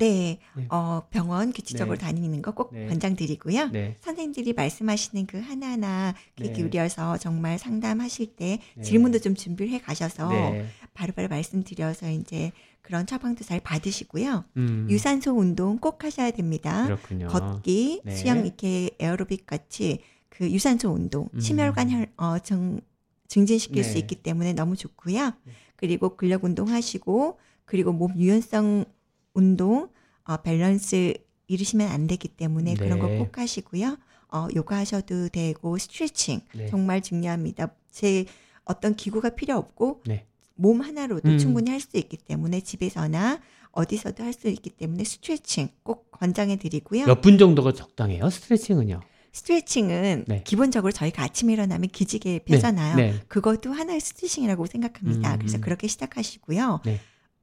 네. 0.00 0.38
네. 0.56 0.66
어, 0.70 1.02
병원 1.10 1.52
규칙적으로 1.52 1.96
네. 1.96 2.04
다니는 2.04 2.42
거꼭 2.42 2.72
네. 2.72 2.86
권장드리고요. 2.86 3.68
네, 3.68 3.96
선생님들이 4.00 4.54
말씀하시는 4.54 5.26
그 5.26 5.38
하나하나 5.38 6.14
귀 6.36 6.44
네. 6.44 6.52
기울여서 6.52 7.18
정말 7.18 7.58
상담하실 7.58 8.34
때 8.36 8.58
네. 8.74 8.82
질문도 8.82 9.18
좀 9.20 9.34
준비를 9.34 9.72
해 9.72 9.80
가셔서 9.80 10.28
네, 10.28 10.66
바로 10.94 11.12
바로 11.12 11.28
말씀드려서 11.28 12.10
이제 12.10 12.50
그런 12.80 13.06
처방도 13.06 13.44
잘 13.44 13.60
받으시고요. 13.60 14.44
음, 14.56 14.86
유산소 14.88 15.32
운동 15.32 15.78
꼭 15.78 16.02
하셔야 16.02 16.30
됩니다. 16.30 16.84
그렇군요. 16.84 17.28
걷기, 17.28 18.02
네. 18.04 18.16
수영 18.16 18.46
이렇게 18.46 18.90
에어로빅 18.98 19.46
같이 19.46 20.00
그 20.30 20.50
유산소 20.50 20.90
운동, 20.90 21.28
음. 21.34 21.40
심혈관 21.40 21.90
혈, 21.90 22.06
어, 22.16 22.38
증, 22.38 22.80
증진시킬 23.28 23.84
수 23.84 23.94
네. 23.94 23.98
있기 24.00 24.16
때문에 24.16 24.54
너무 24.54 24.76
좋고요. 24.76 25.26
네. 25.44 25.52
그리고 25.76 26.16
근력 26.16 26.44
운동 26.44 26.68
하시고 26.68 27.38
그리고 27.64 27.92
몸 27.92 28.16
유연성 28.16 28.84
운동, 29.34 29.88
어, 30.24 30.36
밸런스 30.38 31.14
잃으시면 31.48 31.88
안 31.88 32.06
되기 32.06 32.28
때문에 32.28 32.74
그런 32.74 32.98
거 32.98 33.06
네. 33.08 33.18
꼭 33.18 33.36
하시고요. 33.38 33.96
어, 34.32 34.46
요가 34.54 34.76
하셔도 34.76 35.28
되고 35.28 35.76
스트레칭 35.78 36.40
네. 36.54 36.66
정말 36.68 37.00
중요합니다. 37.02 37.74
제 37.90 38.24
어떤 38.64 38.94
기구가 38.94 39.30
필요 39.30 39.56
없고 39.56 40.02
네. 40.06 40.26
몸 40.54 40.80
하나로도 40.80 41.28
음. 41.28 41.38
충분히 41.38 41.70
할 41.70 41.80
수 41.80 41.96
있기 41.96 42.16
때문에 42.18 42.60
집에서나 42.60 43.40
어디서도 43.72 44.22
할 44.22 44.32
수 44.32 44.48
있기 44.48 44.70
때문에 44.70 45.02
스트레칭 45.04 45.68
꼭 45.82 46.10
권장해 46.12 46.56
드리고요. 46.56 47.06
몇 47.06 47.20
분 47.20 47.38
정도가 47.38 47.72
적당해요? 47.72 48.30
스트레칭은요? 48.30 49.00
스트레칭은 49.32 50.24
네. 50.28 50.42
기본적으로 50.44 50.92
저희가 50.92 51.22
아침에 51.22 51.52
일어나면 51.52 51.88
기지개 51.88 52.40
펴잖아요. 52.44 52.96
네. 52.96 53.20
그것도 53.28 53.72
하나의 53.72 54.00
스트레칭이라고 54.00 54.66
생각합니다. 54.66 55.34
음. 55.34 55.38
그래서 55.38 55.58
그렇게 55.58 55.86
시작하시고요. 55.88 56.80
네. 56.84 57.00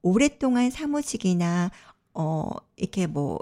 오랫동안 0.07 0.71
사무직이나 0.71 1.69
어 2.13 2.49
이렇게 2.77 3.07
뭐 3.07 3.39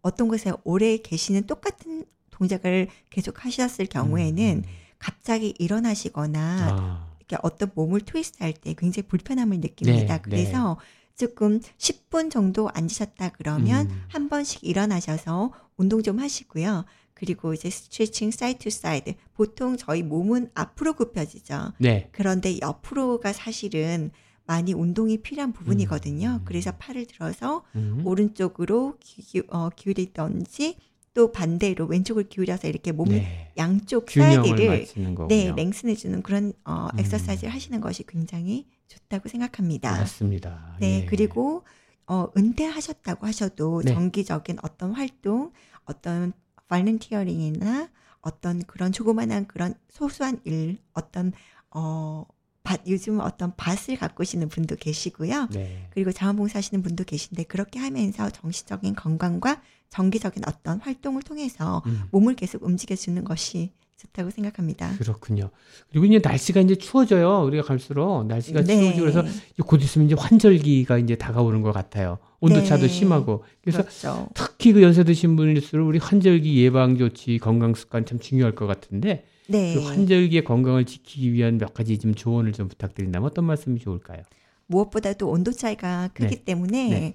어떤 0.00 0.28
곳에 0.28 0.50
오래 0.64 0.96
계시는 0.96 1.46
똑같은 1.46 2.04
동작을 2.30 2.88
계속 3.10 3.44
하셨을 3.44 3.84
경우에는 3.86 4.62
음. 4.66 4.70
갑자기 4.98 5.54
일어나시거나 5.58 6.68
아. 6.70 7.06
이렇게 7.18 7.36
어떤 7.42 7.70
몸을 7.74 8.00
트위스트 8.00 8.42
할 8.42 8.54
때 8.54 8.74
굉장히 8.74 9.06
불편함을 9.08 9.60
느낍니다. 9.60 10.16
네, 10.16 10.22
그래서 10.22 10.78
조금 11.16 11.60
10분 11.60 12.30
정도 12.30 12.70
앉으셨다 12.72 13.30
그러면 13.30 13.90
음. 13.90 14.04
한 14.08 14.30
번씩 14.30 14.64
일어나셔서 14.64 15.52
운동 15.76 16.02
좀 16.02 16.18
하시고요. 16.18 16.86
그리고 17.12 17.52
이제 17.52 17.68
스트레칭 17.68 18.30
side 18.30 18.60
to 18.60 18.70
side. 18.70 19.12
보통 19.34 19.76
저희 19.76 20.02
몸은 20.02 20.50
앞으로 20.54 20.94
굽혀지죠. 20.94 21.72
네. 21.76 22.08
그런데 22.12 22.58
옆으로가 22.58 23.34
사실은 23.34 24.10
많이 24.50 24.72
운동이 24.72 25.18
필요한 25.18 25.52
부분이거든요. 25.52 26.40
음. 26.40 26.44
그래서 26.44 26.72
팔을 26.72 27.06
들어서 27.06 27.62
음. 27.76 28.02
오른쪽으로 28.04 28.96
기, 28.98 29.42
어, 29.48 29.68
기울이던지 29.68 30.76
또 31.14 31.30
반대로 31.30 31.86
왼쪽을 31.86 32.28
기울여서 32.28 32.66
이렇게 32.66 32.90
몸 32.90 33.10
네. 33.10 33.52
양쪽 33.56 34.10
side를. 34.10 34.86
네, 35.28 35.52
lengthen해 35.56 35.94
주는 35.94 36.20
그런 36.24 36.52
어 36.64 36.88
음. 36.92 36.98
엑서사이즈를 36.98 37.54
하시는 37.54 37.80
것이 37.80 38.02
굉장히 38.02 38.66
좋다고 38.88 39.28
생각합니다. 39.28 39.92
맞습니다. 39.92 40.76
네, 40.80 41.02
예. 41.02 41.06
그리고 41.06 41.62
어 42.08 42.26
은퇴하셨다고 42.36 43.28
하셔도 43.28 43.82
네. 43.84 43.94
정기적인 43.94 44.58
어떤 44.62 44.90
활동, 44.90 45.52
어떤 45.84 46.32
volunteering이나 46.66 47.88
어떤 48.20 48.64
그런 48.64 48.90
조그만한 48.90 49.46
그런 49.46 49.74
소소한 49.88 50.40
일, 50.42 50.78
어떤 50.92 51.32
어 51.70 52.24
밭, 52.62 52.82
요즘 52.86 53.20
어떤 53.20 53.52
밭을 53.56 53.96
가꾸시는 53.96 54.48
분도 54.48 54.76
계시고요. 54.76 55.48
네. 55.50 55.88
그리고 55.90 56.12
자원봉사 56.12 56.58
하시는 56.58 56.82
분도 56.82 57.04
계신데 57.04 57.44
그렇게 57.44 57.78
하면서 57.78 58.30
정신적인 58.30 58.94
건강과 58.94 59.62
정기적인 59.88 60.44
어떤 60.46 60.78
활동을 60.80 61.22
통해서 61.22 61.82
음. 61.86 62.02
몸을 62.10 62.34
계속 62.34 62.62
움직여 62.62 62.94
주는 62.94 63.24
것이 63.24 63.72
좋다고 63.96 64.30
생각합니다. 64.30 64.96
그렇군요. 64.96 65.50
그리고 65.90 66.06
이제 66.06 66.20
날씨가 66.22 66.60
이제 66.60 66.74
추워져요. 66.74 67.42
우리가 67.44 67.62
갈수록 67.62 68.24
날씨가 68.26 68.62
네. 68.62 68.76
추워지고 68.76 69.00
그래서 69.00 69.24
곧 69.66 69.82
있으면 69.82 70.06
이제 70.06 70.14
환절기가 70.18 70.98
이제 70.98 71.16
다가오는 71.16 71.60
것 71.60 71.72
같아요. 71.72 72.18
온도차도 72.40 72.82
네. 72.82 72.88
심하고. 72.88 73.44
그래서 73.62 73.82
그렇죠. 73.82 74.28
특히 74.34 74.72
그 74.72 74.82
연세 74.82 75.04
드신 75.04 75.36
분일수록 75.36 75.86
우리 75.86 75.98
환절기 75.98 76.62
예방 76.64 76.96
조치, 76.96 77.38
건강 77.38 77.74
습관 77.74 78.06
참 78.06 78.18
중요할 78.18 78.54
것 78.54 78.66
같은데 78.66 79.24
네. 79.50 79.74
그 79.74 79.80
환절기의 79.84 80.44
건강을 80.44 80.84
지키기 80.86 81.32
위한 81.32 81.58
몇 81.58 81.74
가지 81.74 81.98
좀 81.98 82.14
조언을 82.14 82.52
좀 82.52 82.68
부탁드린다면 82.68 83.26
어떤 83.28 83.44
말씀이 83.44 83.78
좋을까요? 83.80 84.22
무엇보다도 84.66 85.28
온도 85.28 85.50
차이가 85.52 86.08
크기 86.14 86.36
네. 86.36 86.44
때문에 86.44 86.88
네. 86.88 87.14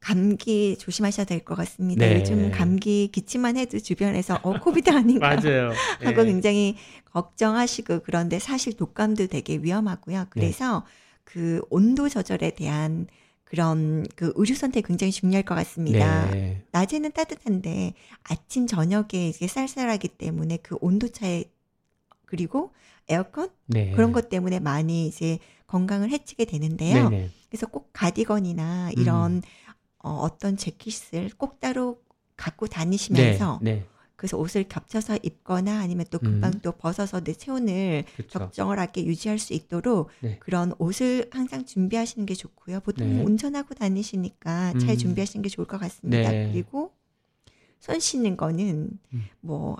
감기 0.00 0.76
조심하셔야 0.78 1.26
될 1.26 1.40
것 1.44 1.54
같습니다. 1.56 2.06
네. 2.06 2.20
요즘 2.20 2.50
감기 2.50 3.08
기침만 3.12 3.56
해도 3.56 3.78
주변에서 3.78 4.38
어 4.42 4.58
코비드 4.58 4.90
아닌가 4.90 5.28
맞아요. 5.36 5.72
하고 6.02 6.20
예. 6.22 6.24
굉장히 6.26 6.76
걱정하시고 7.12 8.00
그런데 8.04 8.38
사실 8.38 8.74
독감도 8.74 9.26
되게 9.28 9.58
위험하고요. 9.58 10.26
그래서 10.30 10.84
그 11.24 11.60
온도 11.70 12.08
조절에 12.08 12.50
대한 12.50 13.06
그런 13.44 14.06
그 14.16 14.32
의료 14.36 14.54
선택 14.54 14.86
굉장히 14.86 15.10
중요할 15.12 15.42
것 15.42 15.54
같습니다. 15.56 16.30
네. 16.30 16.62
낮에는 16.72 17.12
따뜻한데 17.12 17.94
아침 18.22 18.66
저녁에 18.66 19.28
이게 19.28 19.46
쌀쌀하기 19.46 20.08
때문에 20.08 20.58
그 20.62 20.76
온도 20.80 21.08
차에 21.08 21.44
그리고 22.30 22.72
에어컨 23.08 23.50
네. 23.66 23.90
그런 23.90 24.12
것 24.12 24.28
때문에 24.28 24.60
많이 24.60 25.08
이제 25.08 25.38
건강을 25.66 26.10
해치게 26.10 26.44
되는데요. 26.44 27.08
네네. 27.10 27.30
그래서 27.48 27.66
꼭 27.66 27.90
가디건이나 27.92 28.92
이런 28.96 29.42
어, 29.98 30.10
어떤 30.10 30.56
재킷을 30.56 31.30
꼭 31.36 31.60
따로 31.60 32.00
갖고 32.36 32.68
다니시면서 32.68 33.58
네. 33.62 33.74
네. 33.74 33.86
그래서 34.14 34.36
옷을 34.36 34.64
겹쳐서 34.64 35.18
입거나 35.22 35.80
아니면 35.80 36.04
또 36.10 36.18
금방 36.18 36.52
음. 36.52 36.60
또 36.62 36.72
벗어서 36.72 37.20
내 37.20 37.32
체온을 37.32 38.04
그렇죠. 38.16 38.38
적정하게 38.38 39.06
유지할 39.06 39.38
수 39.38 39.54
있도록 39.54 40.10
네. 40.20 40.38
그런 40.38 40.72
옷을 40.78 41.28
항상 41.32 41.64
준비하시는 41.64 42.26
게 42.26 42.34
좋고요. 42.34 42.80
보통 42.80 43.16
네. 43.16 43.22
운전하고 43.22 43.74
다니시니까 43.74 44.74
잘 44.78 44.90
음. 44.90 44.96
준비하시는 44.96 45.42
게 45.42 45.48
좋을 45.48 45.66
것 45.66 45.78
같습니다. 45.78 46.30
네. 46.30 46.50
그리고 46.52 46.92
손 47.78 47.98
씻는 47.98 48.36
거는 48.36 48.90
음. 49.14 49.24
뭐 49.40 49.78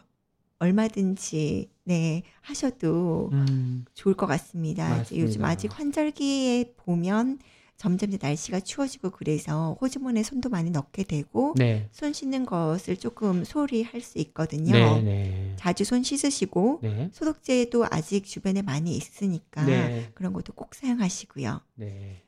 얼마든지 0.61 1.69
네 1.85 2.23
하셔도 2.41 3.31
음. 3.33 3.85
좋을 3.95 4.15
것 4.15 4.27
같습니다. 4.27 5.03
이제 5.03 5.17
요즘 5.19 5.43
맞습니다. 5.43 5.49
아직 5.49 5.79
환절기에 5.79 6.75
보면 6.77 7.39
점점 7.77 8.11
이제 8.11 8.19
날씨가 8.21 8.61
추워지고 8.61 9.09
그래서 9.11 9.77
호주머니에 9.81 10.23
손도 10.23 10.51
많이 10.51 10.71
넣게 10.71 11.03
되고 11.03 11.55
네. 11.57 11.89
손 11.93 12.13
씻는 12.13 12.45
것을 12.45 12.99
조금 12.99 13.43
소홀히 13.43 13.83
할 13.83 14.03
수 14.03 14.19
있거든요. 14.19 14.73
네. 14.73 15.03
네. 15.03 15.57
자주 15.59 15.85
손 15.85 16.03
씻으시고 16.03 16.81
네. 16.83 17.09
소독제도 17.13 17.87
아직 17.91 18.25
주변에 18.27 18.61
많이 18.61 18.95
있으니까 18.95 19.65
네. 19.65 20.11
그런 20.15 20.35
것도 20.35 20.53
꼭 20.53 20.75
사용하시고요. 20.75 21.61
네. 21.77 22.23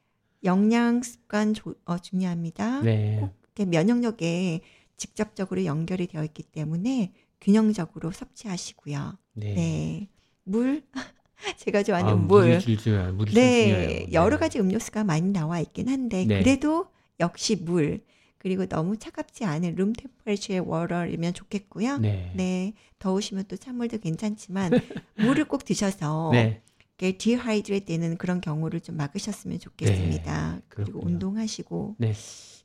영양 0.45 1.03
습관 1.03 1.53
조- 1.53 1.75
어, 1.85 1.99
중요합니다. 1.99 2.81
네. 2.81 3.19
꼭 3.21 3.35
이렇게 3.55 3.67
면역력에 3.67 4.61
직접적으로 4.97 5.67
연결이 5.67 6.07
되어 6.07 6.25
있기 6.25 6.45
때문에 6.45 7.13
균형적으로 7.43 8.13
섭취하시고요. 8.13 9.19
네. 9.35 9.55
네. 9.55 10.09
물 10.45 10.83
제가 11.59 11.83
좋아하는 11.83 12.13
아, 12.13 12.15
물. 12.15 12.49
물이 12.49 12.61
줄 12.61 12.77
중요해요. 12.79 13.13
물이 13.13 13.33
좀 13.33 13.43
중요해요. 13.43 13.89
네, 13.89 14.07
여러 14.13 14.39
가지 14.39 14.59
음료수가 14.61 15.05
많이 15.05 15.31
나와 15.31 15.61
있긴 15.61 15.89
한데 15.89 16.25
네. 16.25 16.39
그래도 16.43 16.87
역시 17.21 17.57
물 17.57 18.05
그리고 18.39 18.67
너무 18.67 18.97
차갑지 18.97 19.45
않은 19.45 19.75
room 19.75 19.93
temperature의 19.93 20.61
water이면 20.61 21.35
좋겠고요. 21.35 21.99
네. 21.99 22.33
네. 22.35 22.75
더우시면 22.99 23.45
또 23.49 23.57
찬물도 23.57 23.99
괜찮지만 23.99 24.71
물을 25.17 25.45
꼭 25.45 25.65
드셔서 25.65 26.31
네. 26.33 26.63
이렇게 26.99 27.19
dehydrate 27.19 27.87
되는 27.87 28.17
그런 28.17 28.41
경우를 28.41 28.81
좀 28.81 28.97
막으셨으면 28.97 29.59
좋겠습니다. 29.59 30.61
그리고 30.69 30.93
그렇군요. 30.93 31.15
운동하시고 31.15 31.97
네. 31.99 32.15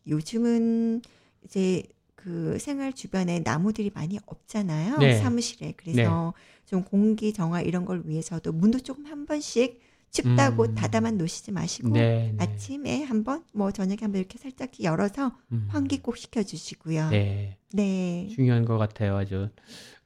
요즘은 0.07 1.01
이제 1.45 1.83
그 2.17 2.57
생활 2.59 2.91
주변에 2.93 3.39
나무들이 3.39 3.91
많이 3.93 4.19
없잖아요. 4.25 4.97
네. 4.97 5.17
사무실에. 5.19 5.73
그래서 5.77 6.33
좀 6.65 6.83
공기 6.83 7.31
정화 7.31 7.61
이런 7.61 7.85
걸 7.85 8.01
위해서도 8.05 8.51
문도 8.51 8.79
조금 8.79 9.05
한 9.05 9.25
번씩 9.25 9.79
춥다고 10.11 10.63
음. 10.63 10.75
닫아만 10.75 11.17
놓으시지 11.17 11.51
마시고 11.51 11.89
네. 11.89 12.33
네. 12.35 12.43
아침에 12.43 13.03
한 13.03 13.23
번 13.23 13.43
뭐 13.53 13.71
저녁에 13.71 13.99
한 14.01 14.11
번 14.11 14.19
이렇게 14.19 14.37
살짝 14.39 14.71
열어서 14.81 15.31
음. 15.51 15.67
환기 15.69 16.01
꼭 16.01 16.17
시켜주시고요. 16.17 17.09
네. 17.11 17.57
네. 17.73 18.27
중요한 18.33 18.65
것 18.65 18.77
같아요, 18.77 19.15
아주. 19.15 19.49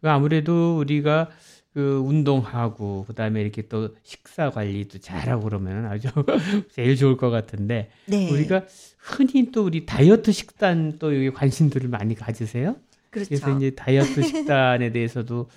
그 0.01 0.09
아무래도 0.09 0.77
우리가 0.77 1.29
그 1.73 1.99
운동하고 1.99 3.05
그다음에 3.07 3.41
이렇게 3.41 3.67
또 3.67 3.95
식사 4.03 4.49
관리도 4.49 4.99
잘하고 4.99 5.43
그러면 5.43 5.85
아주 5.85 6.09
제일 6.73 6.97
좋을 6.97 7.15
것 7.15 7.29
같은데 7.29 7.89
네. 8.05 8.29
우리가 8.29 8.65
흔히 8.97 9.51
또 9.51 9.63
우리 9.63 9.85
다이어트 9.85 10.31
식단 10.31 10.97
또 10.99 11.15
여기 11.15 11.31
관심들을 11.31 11.89
많이 11.89 12.13
가지세요. 12.13 12.75
그렇죠. 13.09 13.29
그래서 13.29 13.57
이제 13.57 13.71
다이어트 13.71 14.21
식단에 14.21 14.91
대해서도 14.91 15.49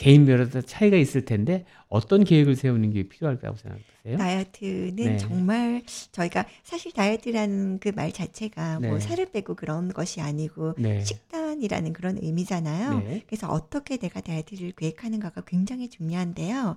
개인별로 0.00 0.48
다 0.48 0.62
차이가 0.62 0.96
있을 0.96 1.24
텐데 1.26 1.66
어떤 1.88 2.24
계획을 2.24 2.56
세우는 2.56 2.90
게 2.92 3.02
필요할까고 3.08 3.56
생각하세요? 3.58 4.16
다이어트는 4.16 4.94
네. 4.96 5.16
정말 5.18 5.82
저희가 6.10 6.46
사실 6.64 6.92
다이어트라는 6.92 7.78
그 7.80 7.92
말 7.92 8.10
자체가 8.12 8.80
뭐 8.80 8.94
네. 8.94 9.00
살을 9.00 9.26
빼고 9.30 9.56
그런 9.56 9.92
것이 9.92 10.20
아니고 10.22 10.74
네. 10.78 11.04
식단이라는 11.04 11.92
그런 11.92 12.18
의미잖아요. 12.22 12.98
네. 13.00 13.22
그래서 13.26 13.48
어떻게 13.48 13.98
내가 13.98 14.20
다이어트를 14.20 14.72
계획하는가가 14.72 15.42
굉장히 15.42 15.88
중요한데요. 15.88 16.76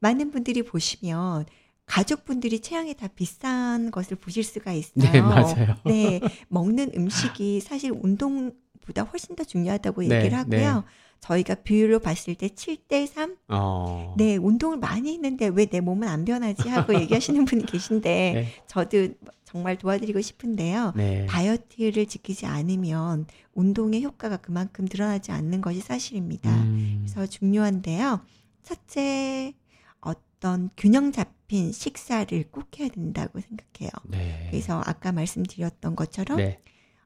많은 0.00 0.32
분들이 0.32 0.62
보시면 0.62 1.46
가족분들이 1.86 2.60
체형이 2.60 2.94
다 2.94 3.06
비싼 3.08 3.90
것을 3.92 4.16
보실 4.16 4.42
수가 4.42 4.72
있어요. 4.72 5.12
네, 5.12 5.20
맞아요. 5.20 5.76
네, 5.84 6.20
먹는 6.48 6.90
음식이 6.96 7.60
사실 7.60 7.92
운동보다 7.92 9.02
훨씬 9.02 9.36
더 9.36 9.44
중요하다고 9.44 10.02
네, 10.02 10.16
얘기를 10.16 10.36
하고요. 10.38 10.84
저희가 11.20 11.54
비율로 11.56 12.00
봤을 12.00 12.34
때 12.34 12.48
7대 12.48 13.06
3? 13.06 13.36
어. 13.48 14.14
네, 14.18 14.36
운동을 14.36 14.76
많이 14.78 15.14
했는데 15.14 15.48
왜 15.48 15.66
내 15.66 15.80
몸은 15.80 16.06
안 16.06 16.24
변하지 16.24 16.68
하고 16.68 16.94
얘기하시는 17.00 17.44
분이 17.46 17.66
계신데 17.66 18.32
네. 18.34 18.48
저도 18.66 19.08
정말 19.44 19.78
도와드리고 19.78 20.20
싶은데요. 20.20 20.92
네. 20.96 21.26
다이어트를 21.26 22.06
지키지 22.06 22.44
않으면 22.46 23.26
운동의 23.54 24.02
효과가 24.04 24.38
그만큼 24.38 24.86
드러나지 24.86 25.30
않는 25.32 25.60
것이 25.60 25.80
사실입니다. 25.80 26.50
음. 26.62 27.04
그래서 27.06 27.26
중요한데요. 27.26 28.20
첫째, 28.62 29.54
어떤 30.00 30.70
균형 30.76 31.12
잡힌 31.12 31.72
식사를 31.72 32.44
꼭 32.50 32.66
해야 32.78 32.88
된다고 32.88 33.40
생각해요. 33.40 33.90
네. 34.08 34.48
그래서 34.50 34.82
아까 34.84 35.12
말씀드렸던 35.12 35.96
것처럼 35.96 36.38
네. 36.38 36.58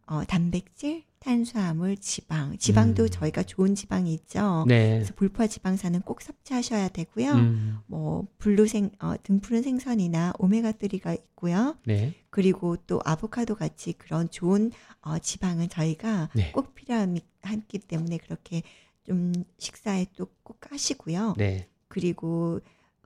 어, 0.08 0.24
단백질, 0.24 1.04
탄수화물, 1.20 1.96
지방. 1.98 2.56
지방도 2.58 3.04
음. 3.04 3.08
저희가 3.10 3.42
좋은 3.42 3.74
지방이 3.74 4.14
있죠. 4.14 4.64
네. 4.66 4.94
그래서 4.94 5.12
불포화 5.14 5.46
지방산은 5.46 6.00
꼭 6.02 6.22
섭취하셔야 6.22 6.88
되고요. 6.88 7.32
음, 7.32 7.78
뭐 7.86 8.26
블루생 8.38 8.90
어, 9.00 9.14
등푸른 9.22 9.62
생선이나 9.62 10.34
오메가 10.38 10.72
3가 10.72 11.14
있고요. 11.14 11.76
네. 11.84 12.14
그리고 12.30 12.76
또 12.86 13.00
아보카도 13.04 13.56
같이 13.56 13.92
그런 13.92 14.30
좋은 14.30 14.70
어, 15.02 15.18
지방은 15.18 15.68
저희가 15.68 16.30
네. 16.34 16.52
꼭 16.52 16.74
필요하기 16.74 17.78
때문에 17.86 18.16
그렇게 18.18 18.62
좀 19.04 19.32
식사에 19.58 20.06
또꼭 20.16 20.70
하시고요. 20.70 21.34
네. 21.36 21.68
그리고 21.88 22.60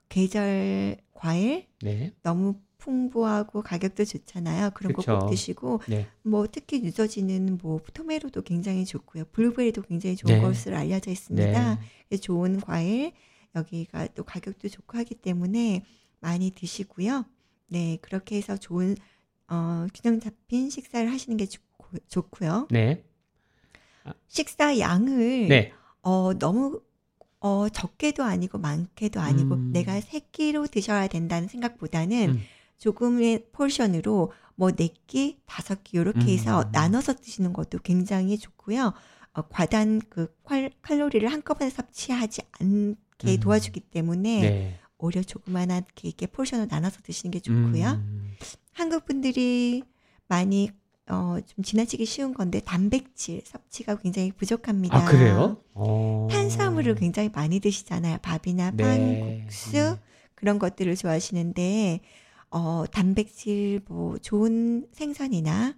계절 0.07 0.97
과일 1.13 1.65
네. 1.81 2.13
너무 2.21 2.55
풍부하고 2.83 3.61
가격도 3.61 4.03
좋잖아요. 4.03 4.71
그런 4.71 4.91
거. 4.93 5.01
꼭 5.01 5.29
드시고 5.29 5.81
네. 5.87 6.07
뭐 6.21 6.47
특히 6.51 6.79
늦어지는 6.81 7.57
뭐 7.61 7.79
토메로도 7.93 8.41
굉장히 8.41 8.83
좋고요. 8.83 9.25
블루베리도 9.31 9.83
굉장히 9.83 10.17
좋은 10.17 10.35
네. 10.35 10.41
것으로 10.41 10.75
알려져 10.75 11.09
있습니다. 11.09 11.79
네. 12.09 12.17
좋은 12.17 12.59
과일 12.59 13.13
여기가 13.55 14.07
또 14.07 14.23
가격도 14.23 14.67
좋고 14.67 14.97
하기 14.97 15.15
때문에 15.15 15.85
많이 16.19 16.51
드시고요. 16.51 17.25
네 17.67 17.97
그렇게 18.01 18.35
해서 18.35 18.57
좋은 18.57 18.95
어, 19.47 19.87
균형 19.93 20.19
잡힌 20.19 20.69
식사를 20.69 21.09
하시는 21.11 21.37
게 21.37 21.45
좋고, 21.45 21.97
좋고요. 22.09 22.67
네. 22.69 23.03
식사 24.27 24.77
양을 24.77 25.47
네. 25.47 25.71
어, 26.01 26.33
너무 26.37 26.81
어, 27.39 27.67
적게도 27.69 28.23
아니고 28.23 28.57
많게도 28.57 29.21
아니고 29.21 29.55
음. 29.55 29.71
내가 29.71 29.99
세 30.01 30.19
끼로 30.19 30.67
드셔야 30.67 31.07
된다는 31.07 31.47
생각보다는 31.47 32.31
음. 32.31 32.41
조금의 32.77 33.47
portion으로 33.51 34.31
뭐 34.55 34.78
네 34.78 34.89
끼, 35.07 35.39
다섯 35.45 35.83
끼 35.83 35.97
이렇게 35.97 36.33
해서 36.33 36.61
음. 36.61 36.71
나눠서 36.71 37.15
드시는 37.15 37.53
것도 37.53 37.79
굉장히 37.79 38.37
좋고요. 38.37 38.93
어, 39.33 39.41
과단 39.49 40.01
그 40.09 40.35
칼, 40.43 40.71
칼로리를 40.81 41.27
한꺼번에 41.31 41.69
섭취하지 41.69 42.41
않게 42.59 42.95
음. 43.25 43.39
도와주기 43.39 43.79
때문에 43.79 44.41
네. 44.41 44.79
오히려 44.97 45.23
조그만하게 45.23 46.07
이렇게 46.07 46.27
포션으로 46.27 46.67
나눠서 46.69 47.01
드시는 47.03 47.31
게 47.31 47.39
좋고요. 47.39 47.87
음, 47.87 48.35
한국 48.73 49.05
분들이 49.05 49.83
많이 50.27 50.69
어, 51.09 51.37
좀 51.45 51.63
지나치기 51.63 52.05
쉬운 52.05 52.33
건데 52.33 52.61
단백질 52.61 53.41
섭취가 53.45 53.97
굉장히 53.97 54.31
부족합니다. 54.31 54.97
아, 54.97 55.05
그래요? 55.05 55.57
어. 55.73 56.27
탄수화물을 56.31 56.95
굉장히 56.95 57.29
많이 57.29 57.59
드시잖아요. 57.59 58.19
밥이나 58.21 58.71
빵, 58.71 58.77
네. 58.77 59.41
국수 59.41 59.77
음. 59.77 59.97
그런 60.35 60.59
것들을 60.59 60.95
좋아하시는데 60.95 61.99
어 62.53 62.85
단백질 62.91 63.81
뭐 63.87 64.17
좋은 64.19 64.87
생선이나 64.93 65.75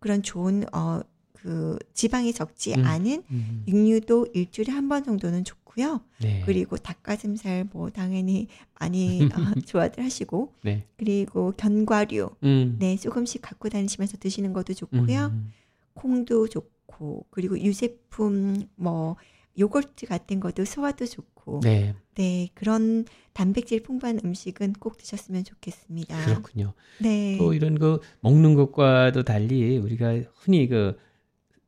그런 0.00 0.22
좋은 0.22 0.64
어 0.74 1.02
그 1.44 1.78
지방이 1.92 2.32
적지 2.32 2.72
음. 2.74 2.84
않은 2.86 3.22
음. 3.30 3.64
육류도 3.68 4.28
일주일에 4.32 4.72
한 4.72 4.88
번 4.88 5.04
정도는 5.04 5.44
좋고요. 5.44 6.00
네. 6.22 6.42
그리고 6.46 6.78
닭가슴살 6.78 7.68
뭐 7.70 7.90
당연히 7.90 8.48
많이 8.80 9.24
어, 9.24 9.28
좋아들 9.66 10.02
하시고 10.04 10.54
네. 10.62 10.86
그리고 10.96 11.52
견과류 11.58 12.30
음. 12.44 12.76
네 12.78 12.96
조금씩 12.96 13.42
갖고 13.42 13.68
다니시면서 13.68 14.16
드시는 14.16 14.54
것도 14.54 14.72
좋고요. 14.72 15.26
음. 15.34 15.52
콩도 15.92 16.48
좋고 16.48 17.26
그리고 17.30 17.58
유제품 17.58 18.66
뭐 18.76 19.16
요거트 19.58 20.06
같은 20.06 20.40
것도 20.40 20.64
소화도 20.64 21.04
좋고 21.04 21.33
네, 21.62 21.94
네. 22.14 22.48
그런 22.54 23.04
단백질 23.32 23.82
풍부한 23.82 24.20
음식은 24.24 24.74
꼭 24.74 24.96
드셨으면 24.96 25.44
좋겠습니다. 25.44 26.24
그렇군요. 26.24 26.72
네. 27.00 27.36
또 27.38 27.52
이런 27.54 27.78
그 27.78 28.00
먹는 28.20 28.54
것과도 28.54 29.22
달리 29.24 29.78
우리가 29.78 30.20
흔히 30.34 30.68
그 30.68 30.96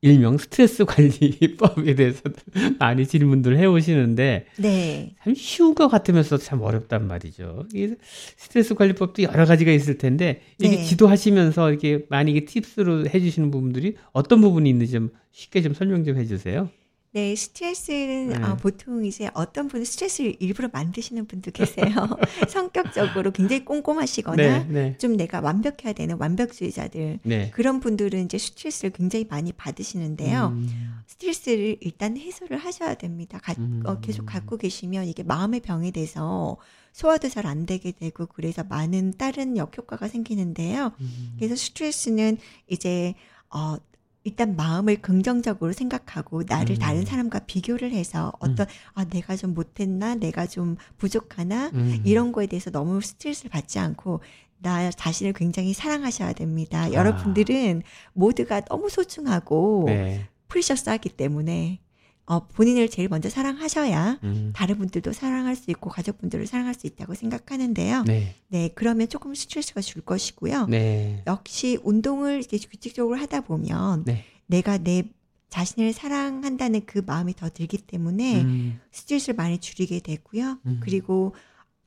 일명 0.01 0.37
스트레스 0.37 0.85
관리법에 0.85 1.95
대해서 1.95 2.21
많이 2.79 3.07
질문들을 3.07 3.57
해오시는데 3.57 4.45
네. 4.57 5.15
참 5.23 5.33
쉬운 5.33 5.73
것 5.73 5.87
같으면서 5.87 6.37
참 6.37 6.61
어렵단 6.61 7.07
말이죠. 7.07 7.65
이게 7.73 7.95
스트레스 8.37 8.75
관리법도 8.75 9.23
여러 9.23 9.45
가지가 9.45 9.71
있을 9.71 9.97
텐데 9.97 10.41
이게 10.59 10.77
네. 10.77 10.83
지도하시면서 10.83 11.71
이렇게 11.71 12.05
많이 12.09 12.31
이게 12.31 12.45
팁스로 12.45 13.07
해주시는 13.07 13.49
부분들이 13.49 13.95
어떤 14.11 14.41
부분이 14.41 14.69
있는지 14.69 14.91
좀 14.93 15.09
쉽게 15.31 15.61
좀 15.61 15.73
설명 15.73 16.03
좀 16.03 16.17
해주세요. 16.17 16.69
네, 17.13 17.35
스트레스는 17.35 18.29
네. 18.29 18.43
어, 18.43 18.57
보통 18.57 19.03
이제 19.05 19.29
어떤 19.33 19.67
분은 19.69 19.85
스트레스를 19.85 20.35
일부러 20.39 20.69
만드시는 20.71 21.25
분도 21.25 21.49
계세요. 21.51 21.85
성격적으로 22.47 23.31
굉장히 23.31 23.65
꼼꼼하시거나 23.65 24.35
네, 24.35 24.65
네, 24.69 24.97
좀 24.97 25.15
내가 25.17 25.39
완벽해야 25.39 25.93
되는 25.93 26.17
완벽주의자들 26.19 27.19
네. 27.23 27.49
그런 27.51 27.79
분들은 27.79 28.25
이제 28.25 28.37
스트레스를 28.37 28.91
굉장히 28.91 29.25
많이 29.27 29.51
받으시는데요. 29.51 30.47
음, 30.47 30.99
스트레스를 31.07 31.77
일단 31.79 32.17
해소를 32.17 32.57
하셔야 32.57 32.93
됩니다. 32.95 33.39
가- 33.41 33.55
음. 33.57 33.81
어, 33.85 33.99
계속 33.99 34.25
갖고 34.25 34.57
계시면 34.57 35.07
이게 35.07 35.23
마음의 35.23 35.61
병이 35.61 35.93
돼서 35.93 36.57
소화도 36.91 37.29
잘 37.29 37.47
안 37.47 37.65
되게 37.65 37.93
되고 37.93 38.25
그래서 38.25 38.63
많은 38.63 39.13
다른 39.17 39.55
역효과가 39.57 40.07
생기는데요. 40.09 40.91
음. 40.99 41.33
그래서 41.39 41.55
스트레스는 41.55 42.37
이제 42.67 43.13
어 43.49 43.77
일단 44.27 44.57
마음을 44.57 44.97
긍정적으로 45.01 45.71
생각하고 45.71 46.43
나를 46.45 46.75
음. 46.75 46.79
다른 46.79 47.05
사람과 47.05 47.39
비교를 47.39 47.93
해서 47.93 48.33
어떤 48.39 48.67
아 48.93 49.05
내가 49.05 49.37
좀 49.37 49.53
못했나 49.53 50.15
내가 50.15 50.45
좀 50.45 50.75
부족하나 50.97 51.71
음. 51.73 52.01
이런 52.03 52.33
거에 52.33 52.45
대해서 52.45 52.69
너무 52.69 52.99
스트레스를 52.99 53.49
받지 53.49 53.79
않고 53.79 54.19
나 54.57 54.91
자신을 54.91 55.31
굉장히 55.31 55.71
사랑하셔야 55.71 56.33
됩니다. 56.33 56.81
아. 56.81 56.91
여러분들은 56.91 57.83
모두가 58.11 58.65
너무 58.65 58.89
소중하고 58.89 59.83
네. 59.85 60.27
프리셔스하기 60.49 61.07
때문에 61.09 61.79
어, 62.27 62.45
본인을 62.45 62.89
제일 62.89 63.07
먼저 63.07 63.29
사랑하셔야 63.29 64.19
음. 64.23 64.51
다른 64.53 64.77
분들도 64.77 65.13
사랑할 65.13 65.55
수 65.55 65.71
있고 65.71 65.89
가족분들을 65.89 66.45
사랑할 66.45 66.73
수 66.73 66.85
있다고 66.85 67.15
생각하는데요. 67.15 68.03
네, 68.03 68.35
네. 68.49 68.69
그러면 68.75 69.07
조금 69.07 69.33
스트레스가 69.33 69.79
줄 69.79 70.01
것이고요. 70.01 70.67
네. 70.67 71.23
역시 71.25 71.79
운동을 71.83 72.39
이렇게 72.39 72.57
규칙적으로 72.57 73.17
하다 73.17 73.41
보면 73.41 74.03
네. 74.03 74.25
내가 74.45 74.77
내 74.77 75.03
자신을 75.49 75.93
사랑한다는 75.93 76.81
그 76.85 77.01
마음이 77.05 77.33
더 77.33 77.49
들기 77.49 77.77
때문에 77.77 78.41
음. 78.41 78.81
스트레스를 78.91 79.35
많이 79.35 79.59
줄이게 79.59 80.01
되고요. 80.01 80.59
음. 80.65 80.81
그리고 80.83 81.33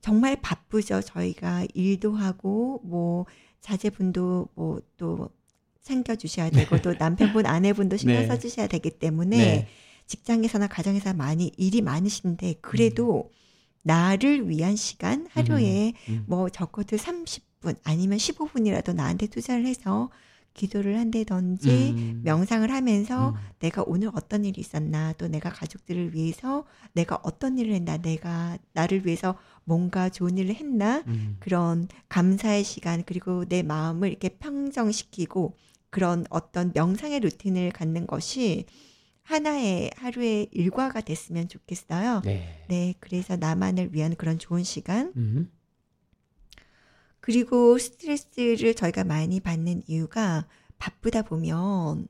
정말 0.00 0.36
바쁘죠. 0.40 1.02
저희가 1.02 1.66
일도 1.74 2.14
하고 2.14 2.80
뭐 2.82 3.26
자제분도 3.60 4.48
뭐또 4.54 5.28
챙겨 5.82 6.16
주셔야 6.16 6.48
되고 6.48 6.80
또 6.80 6.94
남편분 6.98 7.44
아내분도 7.44 7.98
신경 7.98 8.20
네. 8.20 8.26
써 8.26 8.38
주셔야 8.38 8.66
되기 8.68 8.88
때문에 8.88 9.36
네. 9.36 9.68
직장에서나 10.10 10.66
가정에서 10.66 11.14
많이 11.14 11.52
일이 11.56 11.82
많으신데 11.82 12.56
그래도 12.60 13.30
나를 13.82 14.48
위한 14.48 14.74
시간 14.74 15.28
하루에 15.30 15.94
음. 16.08 16.24
뭐 16.26 16.48
적어도 16.48 16.96
30분 16.96 17.76
아니면 17.84 18.18
15분이라도 18.18 18.92
나한테 18.92 19.28
투자를 19.28 19.66
해서 19.66 20.10
기도를 20.52 20.98
한다든지 20.98 21.94
음. 21.96 22.22
명상을 22.24 22.68
하면서 22.72 23.30
음. 23.30 23.34
내가 23.60 23.84
오늘 23.86 24.10
어떤 24.12 24.44
일이 24.44 24.60
있었나 24.60 25.12
또 25.12 25.28
내가 25.28 25.48
가족들을 25.48 26.12
위해서 26.12 26.64
내가 26.92 27.20
어떤 27.22 27.56
일을 27.56 27.72
했나 27.72 27.96
내가 27.96 28.58
나를 28.72 29.06
위해서 29.06 29.38
뭔가 29.62 30.08
좋은 30.08 30.38
일을 30.38 30.56
했나 30.56 31.04
음. 31.06 31.36
그런 31.38 31.86
감사의 32.08 32.64
시간 32.64 33.04
그리고 33.06 33.44
내 33.44 33.62
마음을 33.62 34.08
이렇게 34.08 34.30
평정시키고 34.30 35.54
그런 35.88 36.26
어떤 36.30 36.72
명상의 36.74 37.20
루틴을 37.20 37.70
갖는 37.70 38.08
것이 38.08 38.66
하나의 39.30 39.90
하루의 39.96 40.48
일과가 40.50 41.00
됐으면 41.02 41.48
좋겠어요. 41.48 42.22
네. 42.24 42.64
네, 42.68 42.94
그래서 42.98 43.36
나만을 43.36 43.94
위한 43.94 44.16
그런 44.16 44.38
좋은 44.38 44.64
시간 44.64 45.12
음. 45.16 45.50
그리고 47.20 47.78
스트레스를 47.78 48.74
저희가 48.74 49.04
많이 49.04 49.40
받는 49.40 49.82
이유가 49.86 50.46
바쁘다 50.78 51.22
보면 51.22 52.08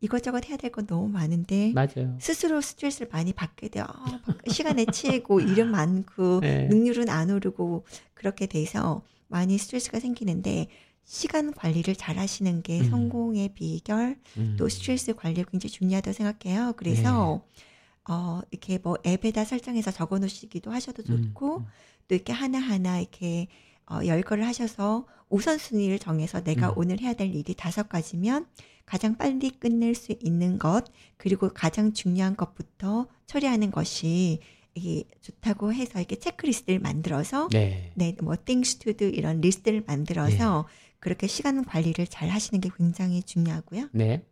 이것저것 0.00 0.48
해야 0.48 0.56
될 0.56 0.70
건 0.70 0.86
너무 0.86 1.08
많은데 1.08 1.72
맞아요. 1.74 2.16
스스로 2.20 2.60
스트레스를 2.60 3.08
많이 3.12 3.32
받게 3.32 3.68
돼요. 3.68 3.84
아, 3.88 4.20
막 4.26 4.38
시간에 4.48 4.86
치이고 4.86 5.40
일은 5.42 5.70
많고 5.70 6.40
네. 6.40 6.68
능률은 6.68 7.08
안 7.08 7.30
오르고 7.30 7.84
그렇게 8.14 8.46
돼서 8.46 9.02
많이 9.28 9.58
스트레스가 9.58 10.00
생기는데 10.00 10.68
시간 11.04 11.52
관리를 11.52 11.94
잘 11.96 12.18
하시는 12.18 12.62
게 12.62 12.80
음. 12.80 12.90
성공의 12.90 13.50
비결 13.54 14.16
음. 14.36 14.56
또 14.58 14.68
스트레스 14.68 15.14
관리에 15.14 15.44
굉장히 15.50 15.72
중요하다고 15.72 16.12
생각해요. 16.14 16.72
그래서 16.76 17.42
네. 17.54 17.62
어 18.08 18.40
이렇게 18.50 18.78
뭐 18.78 18.96
앱에다 19.06 19.44
설정해서 19.44 19.90
적어 19.90 20.18
놓으시기도 20.18 20.70
하셔도 20.72 21.02
음. 21.08 21.24
좋고 21.24 21.62
또 22.08 22.14
이렇게 22.14 22.32
하나하나 22.32 22.98
이렇게 23.00 23.48
어, 23.86 24.00
열거를 24.04 24.46
하셔서 24.46 25.06
우선순위를 25.28 25.98
정해서 25.98 26.42
내가 26.42 26.70
음. 26.70 26.74
오늘 26.76 27.00
해야 27.00 27.14
될 27.14 27.34
일이 27.34 27.54
다섯 27.54 27.88
가지면 27.88 28.46
가장 28.84 29.16
빨리 29.16 29.50
끝낼 29.50 29.94
수 29.94 30.14
있는 30.20 30.58
것 30.58 30.84
그리고 31.16 31.48
가장 31.48 31.92
중요한 31.92 32.36
것부터 32.36 33.06
처리하는 33.26 33.70
것이 33.70 34.40
이게 34.74 35.04
좋다고 35.20 35.72
해서 35.72 35.98
이렇게 35.98 36.16
체크리스트를 36.16 36.80
만들어서 36.80 37.48
네. 37.50 37.92
네, 37.94 38.16
뭐 38.22 38.36
things 38.42 38.76
to 38.78 38.94
do 38.94 39.08
이런 39.08 39.40
리스트를 39.40 39.84
만들어서 39.86 40.66
그렇게 41.02 41.26
시간 41.26 41.64
관리를 41.64 42.06
잘 42.06 42.28
하시는 42.28 42.60
게 42.60 42.70
굉장히 42.78 43.24
중요하고요. 43.24 43.88
네. 43.90 44.24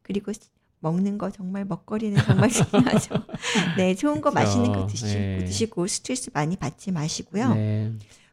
그리고 0.00 0.32
먹는 0.80 1.18
거 1.18 1.30
정말 1.30 1.66
먹거리는 1.66 2.16
정말 2.24 2.48
중요하죠. 2.48 3.14
네, 3.76 3.94
좋은 3.94 4.22
거. 4.22 4.30
맛있는 4.30 4.72
거 4.72 4.86
드시고, 4.86 5.12
네. 5.12 5.44
드시고 5.44 5.86
스트레스 5.86 6.30
많이 6.32 6.56
받지 6.56 6.92
마시고요. 6.92 7.54
네. 7.54 7.92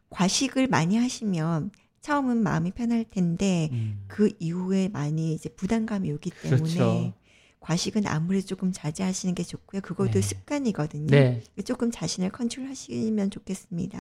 과식을 0.10 0.68
많이 0.68 0.96
하시면 0.98 1.72
처음은 2.00 2.38
마음이 2.38 2.72
편할 2.72 3.04
텐데 3.04 3.68
음. 3.74 4.06
그 4.08 4.32
이후에 4.40 4.88
많이 4.88 5.34
이제 5.34 5.50
부담감이 5.50 6.10
오기 6.14 6.32
때문에 6.44 6.74
그렇죠. 6.74 7.14
과식은 7.60 8.08
아무래도 8.08 8.48
조금 8.48 8.72
자제하시는 8.72 9.36
게 9.36 9.44
좋고요. 9.44 9.82
그것도 9.82 10.12
네. 10.14 10.22
습관이거든요. 10.22 11.08
네. 11.08 11.44
조금 11.66 11.92
자신을 11.92 12.32
컨트롤하시면 12.32 13.32
좋겠습니다. 13.32 14.00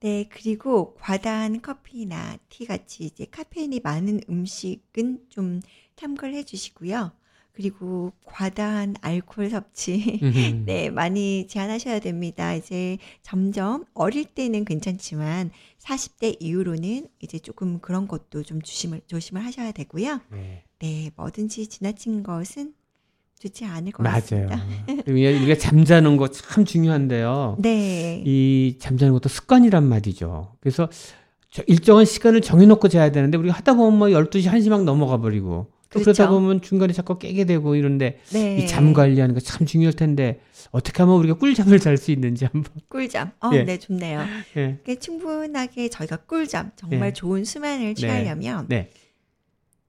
네, 0.00 0.28
그리고 0.30 0.94
과다한 1.00 1.60
커피나 1.60 2.38
티 2.48 2.66
같이 2.66 3.04
이제 3.04 3.26
카페인이 3.30 3.80
많은 3.80 4.20
음식은 4.28 5.26
좀 5.28 5.60
참고를 5.96 6.34
해 6.34 6.44
주시고요. 6.44 7.12
그리고 7.52 8.12
과다한 8.24 8.94
알코올 9.00 9.50
섭취. 9.50 10.20
네, 10.64 10.90
많이 10.90 11.48
제한하셔야 11.48 11.98
됩니다. 11.98 12.54
이제 12.54 12.98
점점 13.22 13.84
어릴 13.94 14.24
때는 14.26 14.64
괜찮지만 14.64 15.50
40대 15.80 16.36
이후로는 16.38 17.08
이제 17.18 17.40
조금 17.40 17.80
그런 17.80 18.06
것도 18.06 18.44
좀 18.44 18.62
조심을, 18.62 19.00
조심을 19.08 19.44
하셔야 19.44 19.72
되고요. 19.72 20.20
네. 20.30 20.62
네, 20.78 21.10
뭐든지 21.16 21.66
지나친 21.66 22.22
것은 22.22 22.74
좋지 23.40 23.64
않을 23.64 23.92
것 23.92 24.02
맞아요. 24.02 24.18
같습니다. 24.48 24.64
우리가 25.06 25.56
잠자는 25.56 26.16
거 26.16 26.28
참 26.28 26.64
중요한데요. 26.64 27.56
네. 27.60 28.22
이 28.26 28.76
잠자는 28.80 29.12
것도 29.12 29.28
습관이란 29.28 29.84
말이죠. 29.84 30.54
그래서 30.60 30.88
저 31.50 31.62
일정한 31.66 32.04
시간을 32.04 32.40
정해놓고 32.40 32.88
자야 32.88 33.10
되는데 33.12 33.38
우리가 33.38 33.54
하다 33.54 33.74
보면 33.74 33.98
뭐 33.98 34.08
12시, 34.08 34.46
1시 34.50 34.70
막 34.70 34.84
넘어가 34.84 35.18
버리고 35.18 35.68
또 35.90 36.00
그러다 36.00 36.26
그렇죠. 36.26 36.30
보면 36.40 36.60
중간에 36.60 36.92
자꾸 36.92 37.18
깨게 37.18 37.44
되고 37.44 37.74
이런데 37.74 38.18
네. 38.32 38.58
이잠 38.58 38.92
관리하는 38.92 39.34
거 39.34 39.40
참 39.40 39.66
중요할 39.66 39.94
텐데 39.94 40.40
어떻게 40.72 41.02
하면 41.02 41.16
우리가 41.16 41.34
꿀잠을 41.34 41.78
잘 41.78 41.96
수 41.96 42.10
있는지 42.10 42.44
한번. 42.44 42.70
꿀잠. 42.90 43.30
어, 43.40 43.50
예. 43.54 43.62
네, 43.62 43.78
좋네요. 43.78 44.22
예. 44.58 44.78
충분하게 44.96 45.88
저희가 45.88 46.16
꿀잠, 46.26 46.72
정말 46.76 47.00
네. 47.00 47.12
좋은 47.14 47.44
수면을 47.44 47.94
취하려면 47.94 48.66
네. 48.68 48.90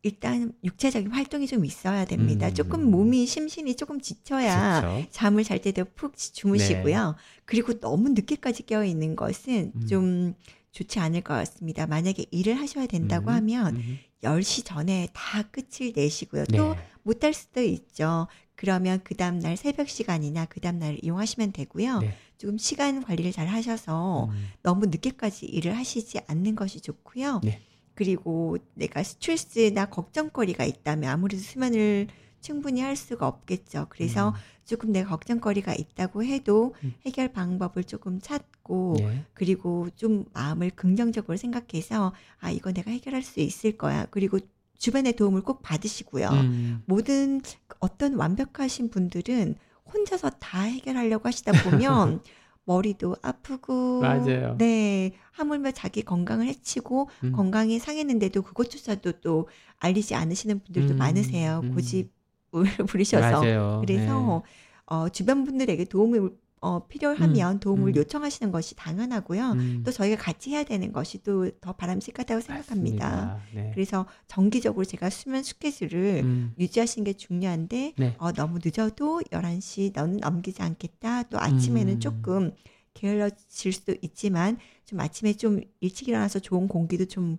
일단 0.02 0.54
육체적인 0.64 1.12
활동이 1.12 1.46
좀 1.48 1.66
있어야 1.66 2.06
됩니다. 2.06 2.48
음. 2.48 2.54
조금 2.54 2.90
몸이 2.90 3.26
심신이 3.26 3.76
조금 3.76 4.00
지쳐야 4.00 4.82
그렇죠. 4.82 5.08
잠을 5.12 5.44
잘 5.44 5.60
때도 5.60 5.86
푹 5.96 6.16
주무시고요. 6.16 7.16
그리고 7.46 7.80
너무 7.80 8.10
늦게까지 8.10 8.66
깨어 8.66 8.86
있는 8.86 9.16
것은 9.16 9.74
음. 9.76 9.88
좀 9.88 10.34
좋지 10.72 11.00
않을 11.00 11.22
것 11.22 11.34
같습니다. 11.34 11.86
만약에 11.86 12.26
일을 12.32 12.60
하셔야 12.60 12.88
된다고 12.88 13.30
음. 13.32 13.36
하면 13.36 13.76
음. 13.76 14.00
10시 14.24 14.66
전에 14.66 15.10
다 15.14 15.44
끝을 15.44 15.92
내시고요. 15.96 16.46
또 16.46 16.76
네. 16.76 16.80
못할 17.04 17.34
수도 17.34 17.62
있죠. 17.62 18.28
그러면 18.56 19.00
그 19.04 19.16
다음날 19.16 19.58
새벽 19.58 19.90
시간이나 19.90 20.46
그 20.46 20.60
다음날 20.60 20.98
이용하시면 21.02 21.54
되고요. 21.54 22.00
네. 22.00 22.14
조금 22.38 22.58
시간 22.58 23.04
관리를 23.04 23.32
잘 23.32 23.48
하셔서 23.48 24.26
음. 24.26 24.50
너무 24.62 24.86
늦게까지 24.86 25.46
일을 25.46 25.78
하시지 25.78 26.20
않는 26.28 26.56
것이 26.56 26.82
좋고요. 26.82 27.42
네. 27.44 27.62
그리고 28.00 28.58
내가 28.76 29.04
스트레스나 29.04 29.88
걱정거리가 29.88 30.64
있다면 30.64 31.10
아무래도 31.10 31.44
수면을 31.44 32.08
충분히 32.40 32.80
할 32.80 32.96
수가 32.96 33.28
없겠죠. 33.28 33.88
그래서 33.90 34.30
음. 34.30 34.34
조금 34.64 34.94
내가 34.94 35.10
걱정거리가 35.10 35.74
있다고 35.74 36.24
해도 36.24 36.74
음. 36.82 36.94
해결 37.06 37.34
방법을 37.34 37.84
조금 37.84 38.22
찾고 38.22 38.96
네. 39.00 39.26
그리고 39.34 39.90
좀 39.98 40.24
마음을 40.32 40.70
긍정적으로 40.70 41.36
생각해서 41.36 42.14
아 42.40 42.52
이거 42.52 42.72
내가 42.72 42.90
해결할 42.90 43.22
수 43.22 43.42
있을 43.42 43.78
거야. 43.78 44.06
그리고 44.12 44.40
주변의 44.78 45.18
도움을 45.18 45.42
꼭 45.42 45.62
받으시고요. 45.62 46.30
음. 46.30 46.84
모든 46.86 47.42
어떤 47.82 48.14
완벽하신 48.14 48.92
분들은 48.92 49.56
혼자서 49.94 50.30
다 50.40 50.62
해결하려고 50.62 51.28
하시다 51.28 51.52
보면 51.64 52.22
머리도 52.74 53.16
아프고 53.24 54.00
맞아요. 54.02 54.56
네 54.60 55.14
하물며 55.32 55.72
자기 55.72 56.04
건강을 56.04 56.46
해치고 56.46 57.10
음. 57.24 57.32
건강이 57.32 57.80
상했는데도 57.80 58.44
그것조차도 58.44 59.14
또 59.22 59.48
알리지 59.80 60.14
않으시는 60.14 60.60
분들도 60.64 60.94
음, 60.94 60.98
많으세요 61.00 61.62
음. 61.64 61.74
고집을 61.74 62.10
부리셔서 62.88 63.42
맞아요. 63.42 63.82
그래서 63.82 64.44
어, 64.86 65.10
주변 65.10 65.46
분들에게 65.46 65.86
도움을 65.86 66.30
어, 66.62 66.88
필요하면 66.88 67.60
도움을 67.60 67.92
음. 67.92 67.96
요청하시는 67.96 68.52
것이 68.52 68.76
당연하고요. 68.76 69.54
네. 69.54 69.62
음. 69.62 69.84
또 69.86 69.92
저희가 69.92 70.22
같이 70.22 70.52
해야 70.52 70.64
되는 70.64 70.92
것이 70.92 71.24
또 71.24 71.50
더 71.62 71.74
바람직하다고 71.74 72.42
생각합니다. 72.42 73.42
네. 73.54 73.72
그래서 73.74 74.06
정기적으로 74.28 74.86
제가 74.86 75.10
수면 75.10 75.44
스케줄을 75.44 76.22
음. 76.24 76.54
유지하시는 76.60 77.04
게 77.04 77.14
중요한데 77.14 77.94
네. 77.98 78.16
어, 78.18 78.32
너무 78.32 78.60
늦어도 78.64 79.22
11시 79.32 79.92
너는 79.94 80.18
넘기지 80.18 80.62
않겠다. 80.62 81.24
또 81.24 81.40
아침에는 81.40 81.94
음. 81.96 82.00
조금 82.00 82.52
게을러질 82.94 83.72
수도 83.74 83.96
있지만 84.02 84.58
좀 84.86 85.00
아침에 85.00 85.34
좀 85.34 85.62
일찍 85.80 86.08
일어나서 86.08 86.40
좋은 86.40 86.68
공기도 86.68 87.06
좀 87.06 87.38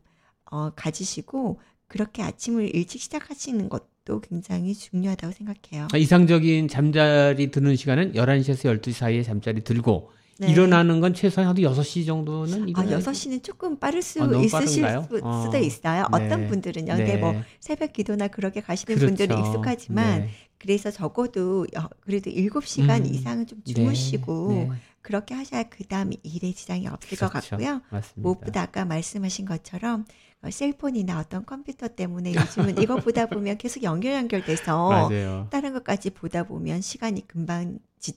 어, 0.50 0.70
가지시고 0.70 1.60
그렇게 1.86 2.22
아침을 2.22 2.74
일찍 2.74 3.00
시작하시는 3.00 3.68
것 3.68 3.89
도 4.04 4.20
굉장히 4.20 4.74
중요하다고 4.74 5.32
생각해요. 5.34 5.88
아, 5.92 5.96
이상적인 5.96 6.68
잠자리 6.68 7.50
드는 7.50 7.76
시간은 7.76 8.14
11시에서 8.14 8.80
12시 8.80 8.92
사이에 8.92 9.22
잠자리 9.22 9.62
들고 9.62 10.10
네. 10.38 10.50
일어나는 10.50 11.00
건 11.00 11.12
최소한 11.12 11.48
하도 11.50 11.60
6시 11.60 12.06
정도는 12.06 12.62
아, 12.62 12.66
일어나야 12.66 12.98
6시는 13.00 13.42
조금 13.42 13.78
빠를 13.78 14.00
수 14.00 14.22
아, 14.22 14.26
있으실? 14.42 14.84
수, 14.88 15.20
어. 15.22 15.42
수도 15.44 15.58
있어요. 15.58 16.06
어떤 16.12 16.28
네. 16.42 16.46
분들은요. 16.48 16.94
네. 16.94 17.04
근데 17.04 17.16
뭐 17.18 17.34
새벽 17.60 17.92
기도나 17.92 18.28
그렇게 18.28 18.62
가시는 18.62 18.94
그렇죠. 18.96 19.14
분들은 19.14 19.38
익숙하지만 19.38 20.20
네. 20.20 20.28
그래서 20.56 20.90
적어도 20.90 21.66
여- 21.76 21.90
그래도 22.00 22.30
7시간 22.30 23.04
음. 23.04 23.14
이상은 23.14 23.46
좀 23.46 23.60
네. 23.66 23.74
주무시고 23.74 24.48
네. 24.52 24.68
그렇게 25.02 25.34
하셔야 25.34 25.64
그 25.64 25.84
다음 25.84 26.10
일에 26.22 26.52
지장이 26.52 26.86
없을 26.88 27.16
것 27.18 27.30
그렇죠. 27.30 27.50
같고요. 27.50 27.80
맞습니다. 27.90 28.20
무엇보다 28.20 28.62
아까 28.62 28.84
말씀하신 28.84 29.46
것처럼 29.46 30.04
어, 30.42 30.50
셀폰이나 30.50 31.18
어떤 31.18 31.44
컴퓨터 31.44 31.88
때문에 31.88 32.34
요즘은 32.34 32.80
이거 32.82 32.96
보다 32.96 33.26
보면 33.26 33.58
계속 33.58 33.82
연결 33.82 34.14
연결돼서. 34.14 35.10
다른 35.50 35.72
것까지 35.72 36.10
보다 36.10 36.44
보면 36.44 36.80
시간이 36.80 37.26
금방 37.26 37.78
지, 37.98 38.14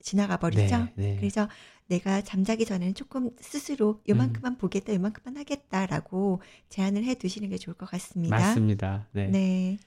지나가 0.00 0.36
버리죠. 0.36 0.78
네, 0.78 0.92
네. 0.94 1.16
그래서 1.16 1.48
내가 1.88 2.20
잠자기 2.20 2.64
전에는 2.64 2.94
조금 2.94 3.30
스스로 3.40 4.00
요만큼만 4.08 4.58
보겠다, 4.58 4.92
요만큼만 4.94 5.36
하겠다라고 5.36 6.40
제안을 6.68 7.04
해 7.04 7.14
두시는 7.14 7.48
게 7.48 7.58
좋을 7.58 7.74
것 7.76 7.88
같습니다. 7.90 8.36
맞습니다. 8.36 9.06
네. 9.12 9.28
네. 9.28 9.78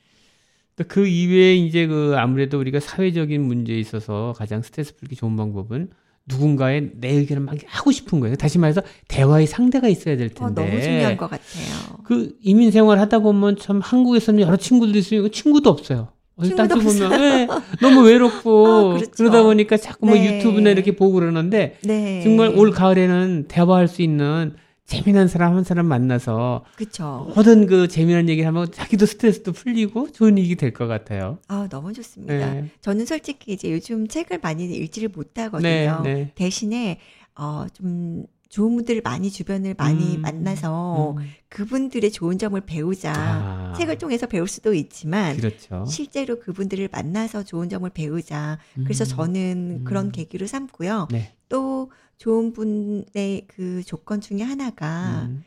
또 0.75 0.85
그 0.87 1.05
이외에 1.07 1.55
이제 1.55 1.87
그 1.87 2.15
아무래도 2.17 2.57
우리가 2.57 2.79
사회적인 2.79 3.41
문제에 3.41 3.77
있어서 3.79 4.33
가장 4.37 4.61
스트레스 4.61 4.95
풀기 4.95 5.15
좋은 5.17 5.35
방법은 5.35 5.89
누군가의 6.29 6.91
내 6.95 7.09
의견을 7.09 7.43
막 7.43 7.55
하고 7.65 7.91
싶은 7.91 8.19
거예요. 8.19 8.35
다시 8.35 8.57
말해서 8.57 8.81
대화의 9.07 9.47
상대가 9.47 9.87
있어야 9.87 10.15
될 10.15 10.27
어, 10.27 10.45
텐데. 10.47 10.61
너무 10.61 10.81
중요한 10.81 11.17
것 11.17 11.29
같아요. 11.29 11.97
그 12.05 12.37
이민 12.41 12.71
생활 12.71 12.99
하다 12.99 13.19
보면 13.19 13.57
참 13.57 13.81
한국에서는 13.81 14.39
여러 14.41 14.55
친구들이 14.55 14.99
있으니까 14.99 15.29
친구도 15.31 15.69
없어요. 15.69 16.09
친구도 16.41 16.79
보면 16.79 17.21
예, 17.21 17.47
너무 17.81 18.03
외롭고 18.03 18.67
아, 18.93 18.93
그렇죠. 18.93 19.11
그러다 19.17 19.43
보니까 19.43 19.75
자꾸 19.75 20.05
뭐 20.05 20.15
네. 20.15 20.37
유튜브나 20.37 20.69
이렇게 20.69 20.95
보고 20.95 21.13
그러는데 21.13 21.77
네. 21.83 22.21
정말 22.23 22.49
올 22.55 22.71
가을에는 22.71 23.45
대화할 23.49 23.89
수 23.89 24.01
있는 24.01 24.53
재미난 24.89 25.27
사람 25.27 25.55
한 25.55 25.63
사람 25.63 25.85
만나서 25.85 26.65
그렇죠. 26.75 27.31
모든 27.35 27.67
그 27.67 27.87
재미난 27.87 28.27
얘기를 28.27 28.47
하면 28.47 28.71
자기도 28.71 29.05
스트레스도 29.05 29.51
풀리고 29.51 30.11
좋은 30.11 30.37
일이 30.37 30.55
될 30.55 30.73
것 30.73 30.87
같아요. 30.87 31.37
아, 31.47 31.67
너무 31.69 31.93
좋습니다. 31.93 32.33
네. 32.53 32.69
저는 32.81 33.05
솔직히 33.05 33.53
이제 33.53 33.71
요즘 33.71 34.07
책을 34.07 34.39
많이 34.41 34.65
읽지를 34.65 35.09
못하거든요. 35.09 36.01
네, 36.03 36.13
네. 36.13 36.31
대신에 36.35 36.99
어, 37.35 37.65
좀 37.73 38.25
좋은 38.49 38.75
분들을 38.75 39.01
많이 39.03 39.29
주변을 39.29 39.75
많이 39.77 40.15
음, 40.15 40.21
만나서 40.21 41.15
음. 41.17 41.23
그분들의 41.49 42.11
좋은 42.11 42.39
점을 42.39 42.59
배우자. 42.61 43.13
아, 43.15 43.73
책을 43.77 43.99
통해서 43.99 44.25
배울 44.25 44.47
수도 44.47 44.73
있지만 44.73 45.37
그렇죠. 45.37 45.85
실제로 45.87 46.39
그분들을 46.39 46.89
만나서 46.91 47.43
좋은 47.43 47.69
점을 47.69 47.87
배우자. 47.91 48.57
그래서 48.83 49.03
음. 49.03 49.07
저는 49.07 49.83
그런 49.83 50.07
음. 50.07 50.11
계기로 50.11 50.47
삼고요. 50.47 51.09
네. 51.11 51.33
또 51.47 51.91
좋은 52.19 52.51
분의 52.51 53.45
그 53.47 53.81
조건 53.85 54.19
중에 54.21 54.41
하나가 54.43 55.25
음. 55.29 55.43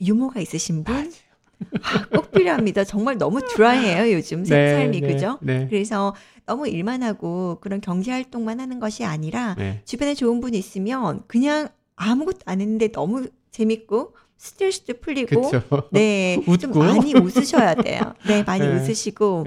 유머가 0.00 0.40
있으신 0.40 0.84
분. 0.84 1.12
아, 1.82 2.04
꼭 2.14 2.30
필요합니다. 2.30 2.84
정말 2.84 3.18
너무 3.18 3.40
드라이해요, 3.42 4.12
요즘 4.16 4.44
세- 4.44 4.54
네, 4.56 4.74
삶이. 4.74 5.00
네, 5.00 5.06
그죠? 5.14 5.38
네. 5.42 5.66
그래서 5.68 6.14
너무 6.46 6.68
일만 6.68 7.02
하고 7.02 7.58
그런 7.60 7.80
경제 7.80 8.12
활동만 8.12 8.60
하는 8.60 8.78
것이 8.78 9.04
아니라 9.04 9.56
네. 9.58 9.82
주변에 9.84 10.14
좋은 10.14 10.40
분이 10.40 10.56
있으면 10.56 11.22
그냥 11.26 11.68
아무것도 11.96 12.38
안 12.44 12.60
했는데 12.60 12.92
너무 12.92 13.26
재밌고 13.50 14.14
스트레스도 14.38 15.00
풀리고 15.00 15.40
그렇죠. 15.50 15.88
네, 15.90 16.36
좀 16.60 16.70
웃고요? 16.70 16.84
많이 16.84 17.14
웃으셔야 17.14 17.74
돼요. 17.74 18.14
네, 18.28 18.44
많이 18.44 18.64
네. 18.64 18.74
웃으시고 18.74 19.44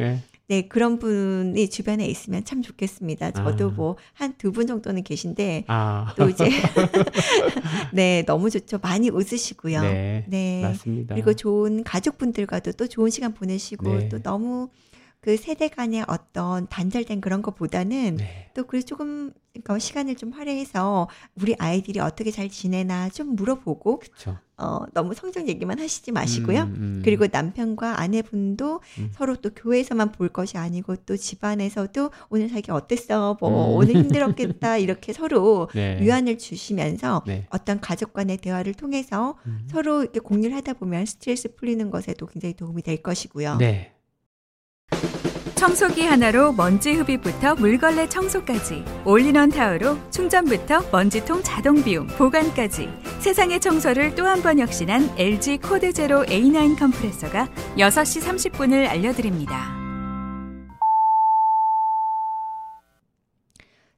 네. 0.50 0.62
네, 0.64 0.68
그런 0.68 0.98
분이 0.98 1.70
주변에 1.70 2.08
있으면 2.08 2.44
참 2.44 2.62
좋겠습니다. 2.64 3.32
저도 3.32 3.68
아. 3.68 3.70
뭐한 3.70 4.34
두 4.40 4.52
분 4.52 4.66
정도는 4.66 5.04
계신데 5.04 5.66
아, 5.68 6.12
또 6.18 6.28
이제 6.28 6.50
네, 7.94 8.24
너무 8.26 8.50
좋죠. 8.50 8.80
많이 8.82 9.10
웃으시고요. 9.10 9.82
네, 9.82 10.26
네. 10.28 10.62
맞습니다. 10.64 11.14
그리고 11.14 11.34
좋은 11.34 11.84
가족분들과도 11.84 12.72
또 12.74 12.88
좋은 12.88 13.12
시간 13.12 13.34
보내시고 13.34 13.98
네. 13.98 14.10
또 14.10 14.20
너무 14.22 14.70
그 15.22 15.36
세대 15.36 15.68
간의 15.68 16.06
어떤 16.08 16.68
단절된 16.68 17.20
그런 17.20 17.42
것보다는 17.42 18.18
네. 18.18 18.52
또 18.54 18.66
그래서 18.66 18.86
조금 18.88 19.34
그러니까 19.52 19.78
시간을 19.78 20.16
좀 20.16 20.32
할애해서 20.32 21.10
우리 21.36 21.56
아이들이 21.60 22.00
어떻게 22.00 22.32
잘 22.32 22.50
지내나 22.50 23.10
좀 23.10 23.36
물어보고 23.36 24.00
그렇죠. 24.00 24.38
어, 24.56 24.86
너무 24.94 25.14
성적 25.14 25.48
얘기만 25.48 25.80
하시지 25.80 26.12
마시고요. 26.12 26.62
음, 26.62 26.76
음. 26.78 27.02
그리고 27.04 27.28
남편과 27.32 28.00
아내분도 28.00 28.82
음. 29.00 29.10
서로 29.14 29.36
또 29.38 29.50
교회에서만 29.50 30.12
볼 30.12 30.30
것이 30.30 30.58
아니고 30.58 30.98
또 31.06 31.18
집안에서도 31.18 32.12
오늘 32.30 32.50
자기 32.50 32.72
어땠어? 32.72 33.38
뭐 33.40 33.50
음. 33.50 33.76
오늘 33.78 33.96
힘들었겠다. 33.96 34.78
이렇게 34.78 35.12
서로 35.12 35.70
네. 35.76 36.00
위안을 36.02 36.38
주시면서 36.38 37.24
네. 37.26 37.46
어떤 37.50 37.80
가족 37.82 38.14
간의 38.14 38.38
대화를 38.38 38.74
통해서 38.74 39.38
음. 39.46 39.68
서로 39.70 40.04
이렇게 40.04 40.20
공유를 40.20 40.56
하다 40.58 40.74
보면 40.74 41.06
스트레스 41.06 41.56
풀리는 41.56 41.90
것에도 41.90 42.26
굉장히 42.26 42.54
도움이 42.54 42.84
될 42.84 43.02
것이고요. 43.02 43.58
네. 43.58 43.94
청소기 45.60 46.04
하나로 46.06 46.54
먼지 46.54 46.93
흡입부터 46.93 47.56
물걸레 47.56 48.08
청소까지 48.08 48.82
All-in-One 49.04 49.50
Tower로 49.50 49.98
충전부터 50.10 50.84
먼지통 50.89 51.43
자동 51.43 51.84
비움 51.84 52.08
보관까지 52.08 52.88
세상의 53.19 53.60
청소를 53.60 54.15
또 54.15 54.24
한 54.26 54.41
번 54.41 54.58
혁신한 54.60 55.15
LG 55.17 55.58
CordZero 55.58 56.24
A9 56.24 56.80
Kompressor가 56.80 57.50
6시 57.78 58.22
30분을 58.54 58.88
알려드립니다. 58.88 59.76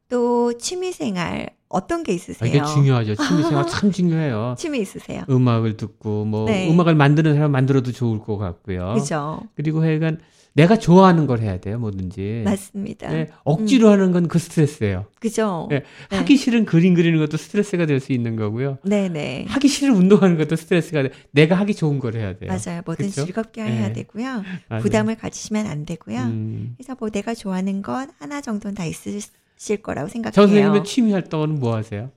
또 0.10 0.58
취미생활 0.58 1.52
어떤 1.69 2.02
게 2.02 2.12
아, 2.13 2.15
있으세요? 2.15 2.50
이게 2.50 2.63
중요하죠. 2.65 3.13
취미생활 3.15 3.67
참 3.67 3.91
중요해요. 3.93 4.56
취미 4.58 4.80
있으세요? 4.80 5.24
음악을 5.30 5.78
듣고 5.78 6.26
뭐 6.26 6.45
네. 6.45 6.71
음악을 6.71 6.95
만드는 6.95 7.36
사람 7.36 7.52
만들어도 7.52 7.91
좋을 7.91 8.19
것 8.19 8.38
같고요. 8.38 8.95
그죠? 8.95 9.41
그리고 9.56 9.84
하여간 9.84 10.19
내가 10.54 10.78
좋아하는 10.78 11.28
걸 11.28 11.40
해야 11.40 11.60
돼요, 11.62 11.80
뭐든지. 11.80 12.42
맞습니다. 12.44 13.10
네, 13.10 13.30
억지로 13.46 13.90
하는 13.90 14.12
건 14.12 14.28
그 14.28 14.38
스트레스예요. 14.38 15.06
그죠? 15.20 15.68
네, 15.70 15.84
네. 16.10 16.18
하기 16.18 16.36
싫은 16.36 16.66
그림 16.66 16.94
그리는 16.94 17.18
것도 17.20 17.38
스트레스가 17.38 17.86
될 17.86 18.00
수 18.02 18.12
있는 18.12 18.36
거고요. 18.36 18.78
네네. 18.84 19.46
하기 19.48 19.68
싫은 19.68 19.96
운동하는 19.96 20.38
것도 20.38 20.56
스트레스가 20.58 21.04
돼. 21.04 21.12
내가 21.32 21.56
하기 21.56 21.74
좋은 21.76 22.00
걸 22.00 22.16
해야 22.16 22.36
돼요. 22.38 22.50
맞아요. 22.52 22.82
뭐든 22.86 23.08
그쵸? 23.08 23.24
즐겁게 23.26 23.64
네. 23.64 23.72
해야 23.78 23.94
되고요. 23.94 24.44
맞아요. 24.68 24.82
부담을 24.84 25.16
가지시면 25.16 25.68
안 25.68 25.86
되고요. 25.86 26.20
음. 26.20 26.74
그래서 26.78 26.96
뭐 27.00 27.10
내가 27.10 27.34
좋아하는 27.34 27.82
것 27.82 28.10
하나 28.20 28.42
정도는 28.42 28.76
다 28.76 28.86
있으실 28.86 29.82
거라고 29.82 30.10
정 30.10 30.14
생각해요. 30.24 30.34
선생님은 30.48 30.84
취미 30.84 31.12
활동은 31.14 31.60
뭐 31.60 31.76
하세요? 31.76 32.12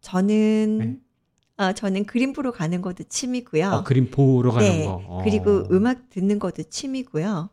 저는 0.00 0.78
네. 1.58 1.64
어, 1.64 1.72
저는 1.72 2.04
그림 2.04 2.32
보러 2.32 2.52
가는 2.52 2.80
것도 2.80 3.04
취미고요. 3.08 3.68
어, 3.68 3.84
그림 3.84 4.10
보러 4.10 4.50
가는 4.52 4.68
네. 4.68 4.84
거. 4.84 5.02
어. 5.06 5.20
그리고 5.24 5.64
음악 5.70 6.08
듣는 6.10 6.38
것도 6.38 6.62
취미고요. 6.70 7.50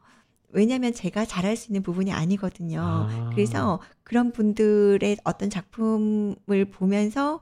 왜냐하면 0.49 0.93
제가 0.93 1.25
잘할 1.25 1.55
수 1.57 1.69
있는 1.69 1.83
부분이 1.83 2.11
아니거든요. 2.11 2.79
아. 2.81 3.29
그래서 3.33 3.79
그런 4.03 4.31
분들의 4.31 5.17
어떤 5.23 5.49
작품을 5.49 6.65
보면서 6.71 7.41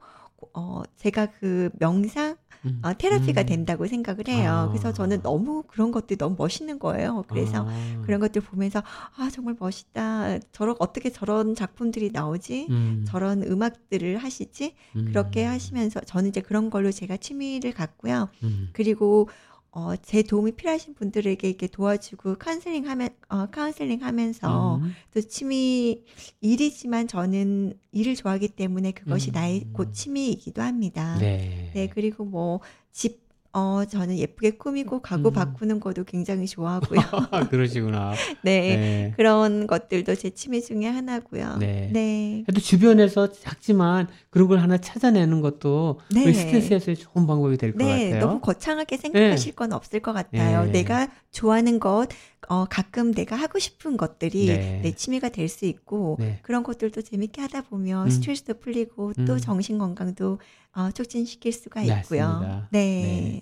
어, 0.53 0.83
제가 0.97 1.27
그 1.39 1.69
명상 1.79 2.37
음. 2.65 2.79
어, 2.83 2.93
테라피가 2.97 3.41
음. 3.41 3.45
된다고 3.45 3.87
생각을 3.87 4.27
해요. 4.27 4.51
아. 4.51 4.67
그래서 4.69 4.91
저는 4.91 5.21
너무 5.21 5.63
그런 5.67 5.91
것들이 5.91 6.17
너무 6.17 6.35
멋있는 6.37 6.79
거예요. 6.79 7.23
그래서 7.27 7.67
아. 7.67 8.01
그런 8.03 8.19
것들 8.19 8.41
보면서 8.41 8.81
아 9.15 9.29
정말 9.31 9.55
멋있다. 9.59 10.39
저런 10.51 10.75
어떻게 10.79 11.11
저런 11.11 11.55
작품들이 11.55 12.09
나오지? 12.11 12.67
음. 12.69 13.05
저런 13.07 13.43
음악들을 13.43 14.17
하시지? 14.17 14.73
음. 14.95 15.05
그렇게 15.05 15.43
하시면서 15.45 15.99
저는 16.01 16.29
이제 16.29 16.41
그런 16.41 16.69
걸로 16.69 16.91
제가 16.91 17.17
취미를 17.17 17.71
갖고요. 17.71 18.29
음. 18.43 18.69
그리고 18.73 19.29
어, 19.75 19.93
제 20.01 20.23
도움이 20.23 20.53
필요하신 20.53 20.95
분들에게 20.95 21.47
이렇게 21.47 21.67
도와주고 21.67 22.35
카운셀링 22.35 22.87
하면 22.87 23.09
어, 23.27 23.45
카운셀링 23.47 24.01
하면서 24.03 24.77
음. 24.77 24.95
또 25.13 25.21
취미 25.21 26.01
일이지만 26.41 27.07
저는 27.07 27.77
일을 27.91 28.15
좋아하기 28.15 28.47
때문에 28.49 28.93
그것이 28.93 29.31
음. 29.31 29.33
나의 29.33 29.67
곧 29.73 29.93
취미이기도 29.93 30.61
합니다. 30.61 31.17
네. 31.19 31.71
네, 31.73 31.89
그리고 31.93 32.25
뭐 32.25 32.61
집 32.95 33.24
어, 33.57 33.85
저는 33.85 34.17
예쁘게 34.17 34.51
꾸미고 34.57 35.01
가구 35.01 35.29
음. 35.29 35.33
바꾸는 35.33 35.79
것도 35.79 36.03
굉장히 36.03 36.45
좋아하고요. 36.45 36.99
그러시구나. 37.49 38.11
네. 38.43 38.75
네. 38.75 39.13
그런 39.15 39.65
것들도 39.65 40.13
제 40.15 40.29
취미 40.31 40.61
중에 40.61 40.87
하나고요. 40.87 41.55
네. 41.59 41.89
네. 41.93 42.43
그래도 42.45 42.59
주변에서 42.59 43.31
작지만 43.31 44.09
그런 44.29 44.49
걸 44.49 44.59
하나 44.59 44.77
찾아내는 44.77 45.39
것도 45.39 46.01
네. 46.11 46.33
스트레스 46.33 46.73
해소에 46.73 46.95
좋은 46.95 47.25
방법이 47.25 47.55
될 47.55 47.66
것 47.66 47.77
네, 47.77 48.09
같아요. 48.09 48.27
너무 48.27 48.41
거창하게 48.41 48.97
생각하실 48.97 49.53
건 49.55 49.71
없을 49.71 50.01
것 50.01 50.11
같아요. 50.11 50.65
네. 50.65 50.71
내가 50.73 51.07
좋아하는 51.31 51.79
것, 51.79 52.09
어, 52.49 52.65
가끔 52.69 53.13
내가 53.13 53.37
하고 53.37 53.57
싶은 53.57 53.95
것들이 53.95 54.47
네. 54.47 54.79
내 54.83 54.91
취미가 54.91 55.29
될 55.29 55.45
수 55.47 55.65
있고, 55.65 56.17
네. 56.19 56.39
그런 56.41 56.63
것들도 56.63 57.01
재밌게 57.03 57.39
하다 57.39 57.61
보면 57.63 58.07
음. 58.07 58.09
스트레스도 58.09 58.55
풀리고 58.55 59.13
또 59.25 59.33
음. 59.33 59.37
정신 59.37 59.77
건강도 59.77 60.39
어, 60.75 60.91
촉진시킬 60.91 61.51
수가 61.53 61.81
있고요. 61.81 62.27
맞습니다. 62.27 62.67
네. 62.71 62.79
네. 62.79 63.41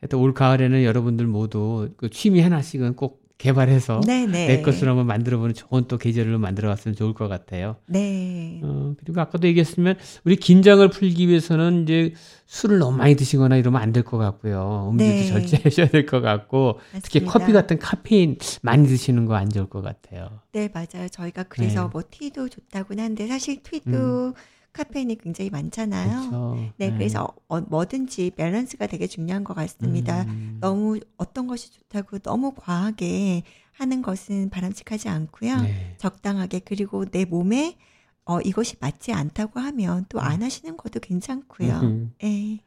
하여튼 0.00 0.18
올 0.18 0.34
가을에는 0.34 0.82
여러분들 0.82 1.26
모두 1.26 1.90
그 1.96 2.10
취미 2.10 2.40
하나씩은 2.40 2.96
꼭 2.96 3.22
개발해서 3.38 4.02
네, 4.06 4.24
네. 4.26 4.46
내 4.46 4.62
것으로 4.62 4.90
한번 4.90 5.06
만들어보는 5.06 5.54
좋은 5.54 5.86
또 5.88 5.98
계절을 5.98 6.38
만들어갔으면 6.38 6.94
좋을 6.94 7.12
것 7.12 7.26
같아요. 7.26 7.76
네. 7.86 8.60
어, 8.62 8.94
그리고 9.00 9.20
아까도 9.20 9.48
얘기했으면 9.48 9.96
우리 10.24 10.36
긴장을 10.36 10.88
풀기 10.90 11.26
위해서는 11.28 11.82
이제 11.82 12.14
술을 12.46 12.78
너무 12.78 12.96
많이 12.98 13.16
드시거나 13.16 13.56
이러면 13.56 13.82
안 13.82 13.92
될 13.92 14.04
것 14.04 14.16
같고요. 14.18 14.90
음주도 14.92 15.10
네. 15.10 15.26
절제하셔야 15.26 15.88
될 15.88 16.06
것 16.06 16.20
같고 16.20 16.78
특히 17.02 17.20
맞습니다. 17.20 17.32
커피 17.32 17.52
같은 17.52 17.78
카페인 17.80 18.38
많이 18.62 18.86
드시는 18.86 19.26
거 19.26 19.34
안 19.34 19.48
좋을 19.50 19.68
것 19.68 19.82
같아요. 19.82 20.40
네, 20.52 20.68
맞아요. 20.72 21.08
저희가 21.10 21.44
그래서 21.44 21.82
네. 21.84 21.88
뭐 21.92 22.02
티도 22.08 22.48
좋다고는 22.48 23.02
한데 23.02 23.26
사실 23.26 23.60
티도 23.62 24.34
카페인이 24.72 25.16
굉장히 25.18 25.50
많잖아요. 25.50 26.30
그렇죠. 26.30 26.72
네, 26.78 26.92
그래서 26.92 27.28
어, 27.48 27.60
뭐든지 27.60 28.32
밸런스가 28.36 28.86
되게 28.86 29.06
중요한 29.06 29.44
것 29.44 29.54
같습니다. 29.54 30.22
음. 30.22 30.58
너무 30.60 30.98
어떤 31.16 31.46
것이 31.46 31.70
좋다고 31.72 32.20
너무 32.20 32.52
과하게 32.56 33.42
하는 33.72 34.02
것은 34.02 34.50
바람직하지 34.50 35.08
않고요. 35.08 35.60
네. 35.62 35.94
적당하게 35.98 36.60
그리고 36.60 37.04
내 37.04 37.24
몸에 37.24 37.76
어, 38.24 38.40
이것이 38.40 38.76
맞지 38.80 39.12
않다고 39.12 39.60
하면 39.60 40.06
또 40.08 40.20
안 40.20 40.42
하시는 40.42 40.76
것도 40.76 41.00
괜찮고요. 41.00 41.80
음. 41.80 42.12
네. 42.22 42.60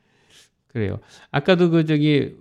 그래요. 0.68 1.00
아까도 1.32 1.70
그 1.70 1.86
저기 1.86 2.36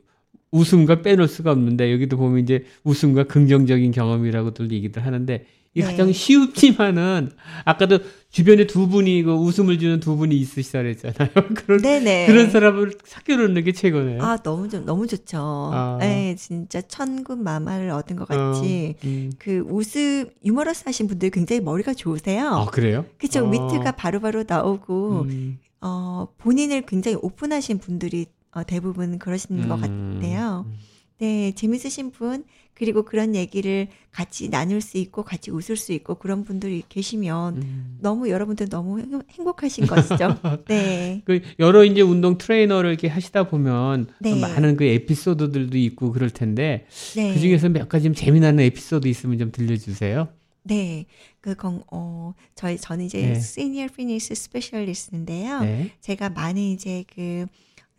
웃음과 0.51 1.03
빼놓을 1.03 1.29
수가 1.29 1.53
없는데 1.53 1.93
여기도 1.93 2.17
보면 2.17 2.41
이제 2.41 2.65
웃음과 2.85 3.25
긍정적인 3.25 3.91
경험이라고들 3.93 4.71
얘기들 4.73 5.05
하는데 5.05 5.45
이 5.75 5.81
네. 5.81 5.87
가장 5.87 6.13
쉽지만은 6.13 7.31
아까도 7.65 7.99
주변에 8.31 8.67
두 8.67 8.89
분이 8.89 9.25
그 9.25 9.33
웃음을 9.33 9.79
주는 9.79 9.99
두 9.99 10.17
분이 10.17 10.37
있으시다 10.37 10.83
그랬잖아요. 10.83 11.31
그런 11.55 11.83
네네. 11.83 12.27
그런 12.27 12.51
사람을 12.51 12.95
사귀어 13.05 13.37
놓는 13.37 13.65
게 13.65 13.73
최고네요. 13.73 14.23
아 14.23 14.37
너무 14.39 14.69
좋 14.69 14.81
너무 14.85 15.07
좋죠. 15.09 15.39
아. 15.73 15.99
네, 16.01 16.37
진짜 16.37 16.81
천군 16.81 17.43
만마를 17.43 17.91
얻은 17.91 18.15
것 18.17 18.29
같이 18.29 18.95
어, 18.97 19.07
음. 19.07 19.33
그 19.39 19.65
웃음 19.69 20.31
유머러스 20.45 20.85
하신 20.87 21.09
분들 21.09 21.31
굉장히 21.31 21.61
머리가 21.61 21.93
좋으세요. 21.93 22.49
아 22.49 22.67
그래요? 22.67 23.05
그쵸 23.19 23.45
어. 23.45 23.51
위트가 23.51 23.93
바로바로 23.93 24.45
나오고 24.47 25.23
음. 25.29 25.59
어, 25.81 26.29
본인을 26.39 26.83
굉장히 26.87 27.19
오픈하신 27.21 27.79
분들이 27.79 28.27
어, 28.53 28.63
대부분 28.63 29.19
그러시는 29.19 29.69
것 29.69 29.75
음. 29.85 30.21
같아요. 30.21 30.67
음. 30.69 30.75
네, 31.19 31.53
재밌으신 31.55 32.11
분, 32.11 32.45
그리고 32.75 33.05
그런 33.05 33.35
얘기를 33.37 33.87
같이 34.11 34.51
나눌 34.51 34.81
수 34.81 34.99
있고, 34.99 35.23
같이 35.23 35.51
웃을 35.51 35.77
수 35.77 35.93
있고, 35.93 36.17
그런 36.17 36.45
분들이 36.45 36.83
계시면 36.89 37.57
음. 37.63 37.99
너무 38.01 38.29
여러분들 38.29 38.69
너무 38.69 38.99
행- 39.01 39.23
행복하신 39.31 39.87
것이죠. 39.87 40.37
네. 40.69 41.23
그 41.25 41.41
여러 41.61 41.85
이제 41.85 42.01
운동 42.01 42.37
트레이너를 42.37 42.91
이렇게 42.91 43.09
하시다 43.09 43.49
보면 43.49 44.09
네. 44.21 44.41
많은 44.41 44.77
그 44.77 44.85
에피소드들도 44.85 45.79
있고 45.79 46.13
그럴 46.13 46.31
텐데 46.31 46.87
네. 47.15 47.33
그 47.33 47.41
중에서 47.41 47.69
몇 47.69 47.89
가지 47.89 48.05
좀 48.05 48.15
재미나는 48.15 48.65
에피소드 48.65 49.07
있으면 49.09 49.39
좀 49.39 49.53
들려주세요. 49.53 50.29
네. 50.65 51.07
그, 51.41 51.55
건, 51.55 51.83
어, 51.93 52.35
저희, 52.55 52.79
저는 52.79 53.05
이제 53.05 53.21
네. 53.21 53.39
senior 53.41 53.89
fitness 53.97 54.35
specialist인데요. 54.35 55.61
네. 55.61 55.91
제가 56.01 56.31
많은 56.31 56.61
이제 56.61 57.05
그, 57.15 57.47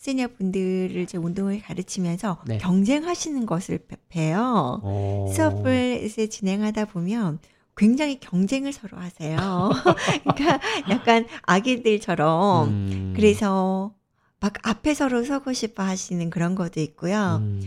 시니어 0.06 0.28
분들을 0.38 0.96
이제 0.98 1.18
운동을 1.18 1.62
가르치면서 1.62 2.38
네. 2.46 2.60
경쟁하시는 2.60 3.44
것을 3.48 3.80
배- 3.80 3.98
봬요. 4.10 4.82
오. 4.84 5.32
수업을 5.34 6.02
이제 6.04 6.28
진행하다 6.28 6.86
보면 6.86 7.40
굉장히 7.76 8.20
경쟁을 8.20 8.72
서로 8.72 8.98
하세요. 9.00 9.72
그러니까 10.36 10.60
약간 10.92 11.26
아기들처럼 11.42 12.68
음. 12.70 13.14
그래서 13.16 13.96
막 14.40 14.54
앞에 14.62 14.94
서로 14.94 15.24
서고 15.24 15.54
싶어 15.54 15.82
하시는 15.82 16.30
그런 16.30 16.54
것도 16.54 16.80
있고요. 16.82 17.40
음. 17.42 17.62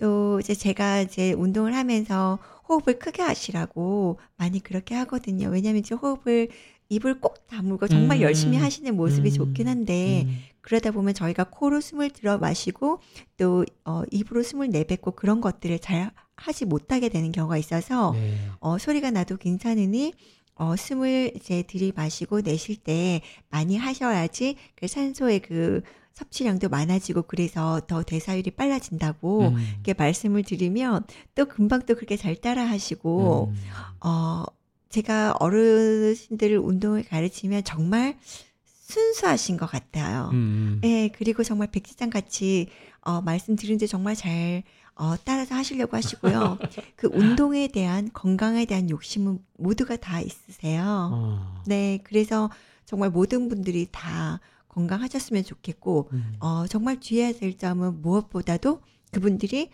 또 0.00 0.40
이제 0.40 0.54
제가 0.54 1.02
이제 1.02 1.32
운동을 1.34 1.74
하면서 1.76 2.38
호흡을 2.70 2.98
크게 2.98 3.20
하시라고 3.22 4.18
많이 4.38 4.60
그렇게 4.60 4.94
하거든요. 4.94 5.48
왜냐하면 5.50 5.80
이제 5.80 5.94
호흡을 5.94 6.48
입을 6.92 7.20
꼭 7.20 7.46
다물고 7.46 7.88
정말 7.88 8.18
음. 8.18 8.22
열심히 8.22 8.58
하시는 8.58 8.94
모습이 8.94 9.30
음. 9.30 9.34
좋긴 9.34 9.68
한데 9.68 10.24
음. 10.26 10.38
그러다 10.60 10.90
보면 10.90 11.14
저희가 11.14 11.44
코로 11.44 11.80
숨을 11.80 12.10
들어 12.10 12.38
마시고 12.38 13.00
또 13.36 13.64
어, 13.84 14.02
입으로 14.10 14.42
숨을 14.42 14.68
내뱉고 14.70 15.12
그런 15.12 15.40
것들을 15.40 15.78
잘 15.78 16.10
하지 16.36 16.64
못하게 16.66 17.08
되는 17.08 17.32
경우가 17.32 17.56
있어서 17.56 18.12
네. 18.12 18.36
어, 18.60 18.78
소리가 18.78 19.10
나도 19.10 19.38
괜찮으니 19.38 20.12
어, 20.54 20.76
숨을 20.76 21.32
이제 21.34 21.62
들이마시고 21.62 22.42
내쉴 22.42 22.76
때 22.76 23.22
많이 23.48 23.76
하셔야지 23.76 24.56
그 24.76 24.86
산소의 24.86 25.40
그 25.40 25.82
섭취량도 26.14 26.68
많아지고 26.68 27.22
그래서 27.22 27.80
더 27.86 28.02
대사율이 28.02 28.50
빨라진다고 28.52 29.48
음. 29.48 29.56
이렇게 29.74 29.94
말씀을 29.94 30.42
드리면 30.42 31.04
또 31.34 31.46
금방 31.46 31.86
또 31.86 31.94
그렇게 31.94 32.16
잘 32.16 32.36
따라 32.36 32.64
하시고 32.64 33.50
음. 33.50 33.56
어, 34.00 34.44
제가 34.92 35.36
어르신들을 35.40 36.58
운동을 36.58 37.02
가르치면 37.02 37.64
정말 37.64 38.18
순수하신 38.64 39.56
것 39.56 39.66
같아요. 39.66 40.28
음. 40.34 40.80
예, 40.84 41.08
그리고 41.08 41.42
정말 41.42 41.68
백지장 41.70 42.10
같이 42.10 42.68
어, 43.00 43.22
말씀드리는데 43.22 43.86
정말 43.86 44.14
잘 44.14 44.62
어, 44.94 45.14
따라서 45.24 45.54
하시려고 45.54 45.96
하시고요. 45.96 46.58
그 46.96 47.08
운동에 47.10 47.68
대한 47.68 48.10
건강에 48.12 48.66
대한 48.66 48.90
욕심은 48.90 49.42
모두가 49.56 49.96
다 49.96 50.20
있으세요. 50.20 51.10
어. 51.10 51.62
네, 51.66 52.00
그래서 52.04 52.50
정말 52.84 53.08
모든 53.08 53.48
분들이 53.48 53.88
다 53.90 54.40
건강하셨으면 54.68 55.44
좋겠고 55.44 56.10
음. 56.12 56.36
어, 56.40 56.66
정말 56.68 57.00
주의해야 57.00 57.32
될 57.32 57.56
점은 57.56 58.02
무엇보다도 58.02 58.82
그분들이 59.10 59.70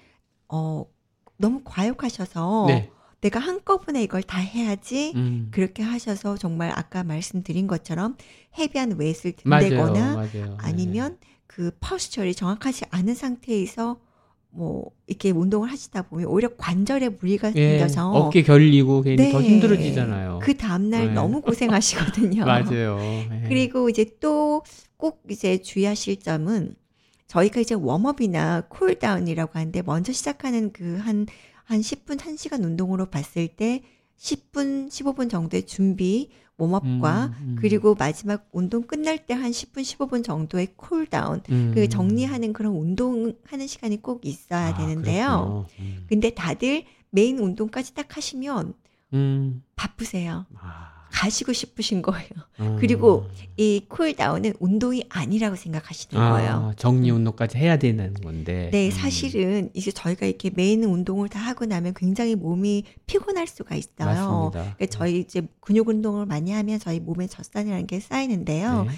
어, 0.48 0.86
너무 1.36 1.62
과욕하셔서 1.64 2.66
네. 2.68 2.92
내가 3.20 3.40
한꺼번에 3.40 4.02
이걸 4.02 4.22
다 4.22 4.38
해야지 4.38 5.12
음. 5.16 5.48
그렇게 5.50 5.82
하셔서 5.82 6.36
정말 6.36 6.72
아까 6.74 7.02
말씀드린 7.02 7.66
것처럼 7.66 8.16
헤비한 8.58 8.96
맞아요. 9.44 9.68
든다거나 9.68 10.14
맞아요. 10.14 10.56
아니면 10.58 11.18
그 11.46 11.70
퍼스처리 11.80 12.34
정확하지 12.34 12.84
않은 12.90 13.14
상태에서 13.14 14.00
뭐 14.50 14.90
이렇게 15.06 15.30
운동을 15.30 15.70
하시다 15.70 16.02
보면 16.02 16.26
오히려 16.26 16.48
관절에 16.56 17.10
무리가 17.10 17.52
예, 17.54 17.78
생겨서 17.78 18.10
어깨 18.12 18.42
결리고 18.42 19.02
괜히 19.02 19.30
더 19.30 19.40
네. 19.40 19.48
힘들어지잖아요. 19.48 20.38
그 20.42 20.56
다음 20.56 20.88
날 20.90 21.08
네. 21.08 21.12
너무 21.12 21.40
고생하시거든요. 21.42 22.44
맞아요. 22.46 22.98
예. 23.32 23.42
그리고 23.48 23.88
이제 23.88 24.06
또 24.20 24.62
꼭 24.98 25.22
이제 25.30 25.62
주의하실 25.62 26.20
점은 26.20 26.74
저희가 27.28 27.60
이제 27.60 27.74
warm-up이나 27.74 28.62
cool-down이라고 28.68 29.52
하는데 29.54 29.82
먼저 29.82 30.12
시작하는 30.12 30.72
그 30.72 30.98
한 30.98 31.26
한 31.68 31.80
10분, 31.82 32.16
1시간 32.16 32.64
운동으로 32.64 33.06
봤을 33.10 33.46
때 33.46 33.82
10분, 34.16 34.88
15분 34.88 35.28
정도의 35.28 35.66
준비, 35.66 36.30
warm-up과 36.56 37.26
음, 37.26 37.34
음. 37.42 37.56
그리고 37.60 37.94
마지막 37.94 38.48
운동 38.52 38.82
끝날 38.84 39.26
때 39.26 39.34
한 39.34 39.50
10분, 39.50 39.82
15분 39.82 40.24
정도의 40.24 40.68
cool-down, 40.76 41.42
음. 41.50 41.72
그 41.74 41.86
정리하는 41.90 42.54
그런 42.54 42.72
운동하는 42.72 43.66
시간이 43.66 44.00
꼭 44.00 44.24
있어야 44.24 44.68
아, 44.68 44.78
되는데요. 44.78 45.66
음. 45.78 46.06
근데 46.08 46.30
다들 46.30 46.84
메인 47.10 47.38
운동까지 47.38 47.92
딱 47.92 48.16
하시면 48.16 48.72
음. 49.12 49.62
바쁘세요. 49.76 50.46
아. 50.58 50.97
가시고 51.18 51.52
싶으신 51.52 52.00
거예요. 52.00 52.28
음. 52.60 52.76
그리고 52.78 53.26
이 53.56 53.84
cool 53.88 54.12
down은 54.12 54.54
운동이 54.60 55.02
아니라고 55.08 55.56
생각하시는 55.56 56.22
아, 56.22 56.30
거예요. 56.30 56.72
정리 56.76 57.10
운동까지 57.10 57.58
해야 57.58 57.76
되는 57.76 58.14
건데. 58.14 58.70
네, 58.72 58.86
음. 58.86 58.90
사실은 58.92 59.70
이제 59.74 59.90
저희가 59.90 60.26
이렇게 60.26 60.50
메인 60.54 60.84
운동을 60.84 61.28
다 61.28 61.40
하고 61.40 61.66
나면 61.66 61.94
굉장히 61.94 62.36
몸이 62.36 62.84
피곤할 63.06 63.48
수가 63.48 63.74
있어요. 63.74 63.90
맞습니다. 63.98 64.74
그러니까 64.76 64.86
저희 64.90 65.18
이제 65.18 65.42
근육 65.58 65.88
운동을 65.88 66.24
많이 66.26 66.52
하면 66.52 66.78
저희 66.78 67.00
몸에 67.00 67.26
젖산이라는 67.26 67.88
게 67.88 67.98
쌓이는데요. 67.98 68.84
네. 68.84 68.90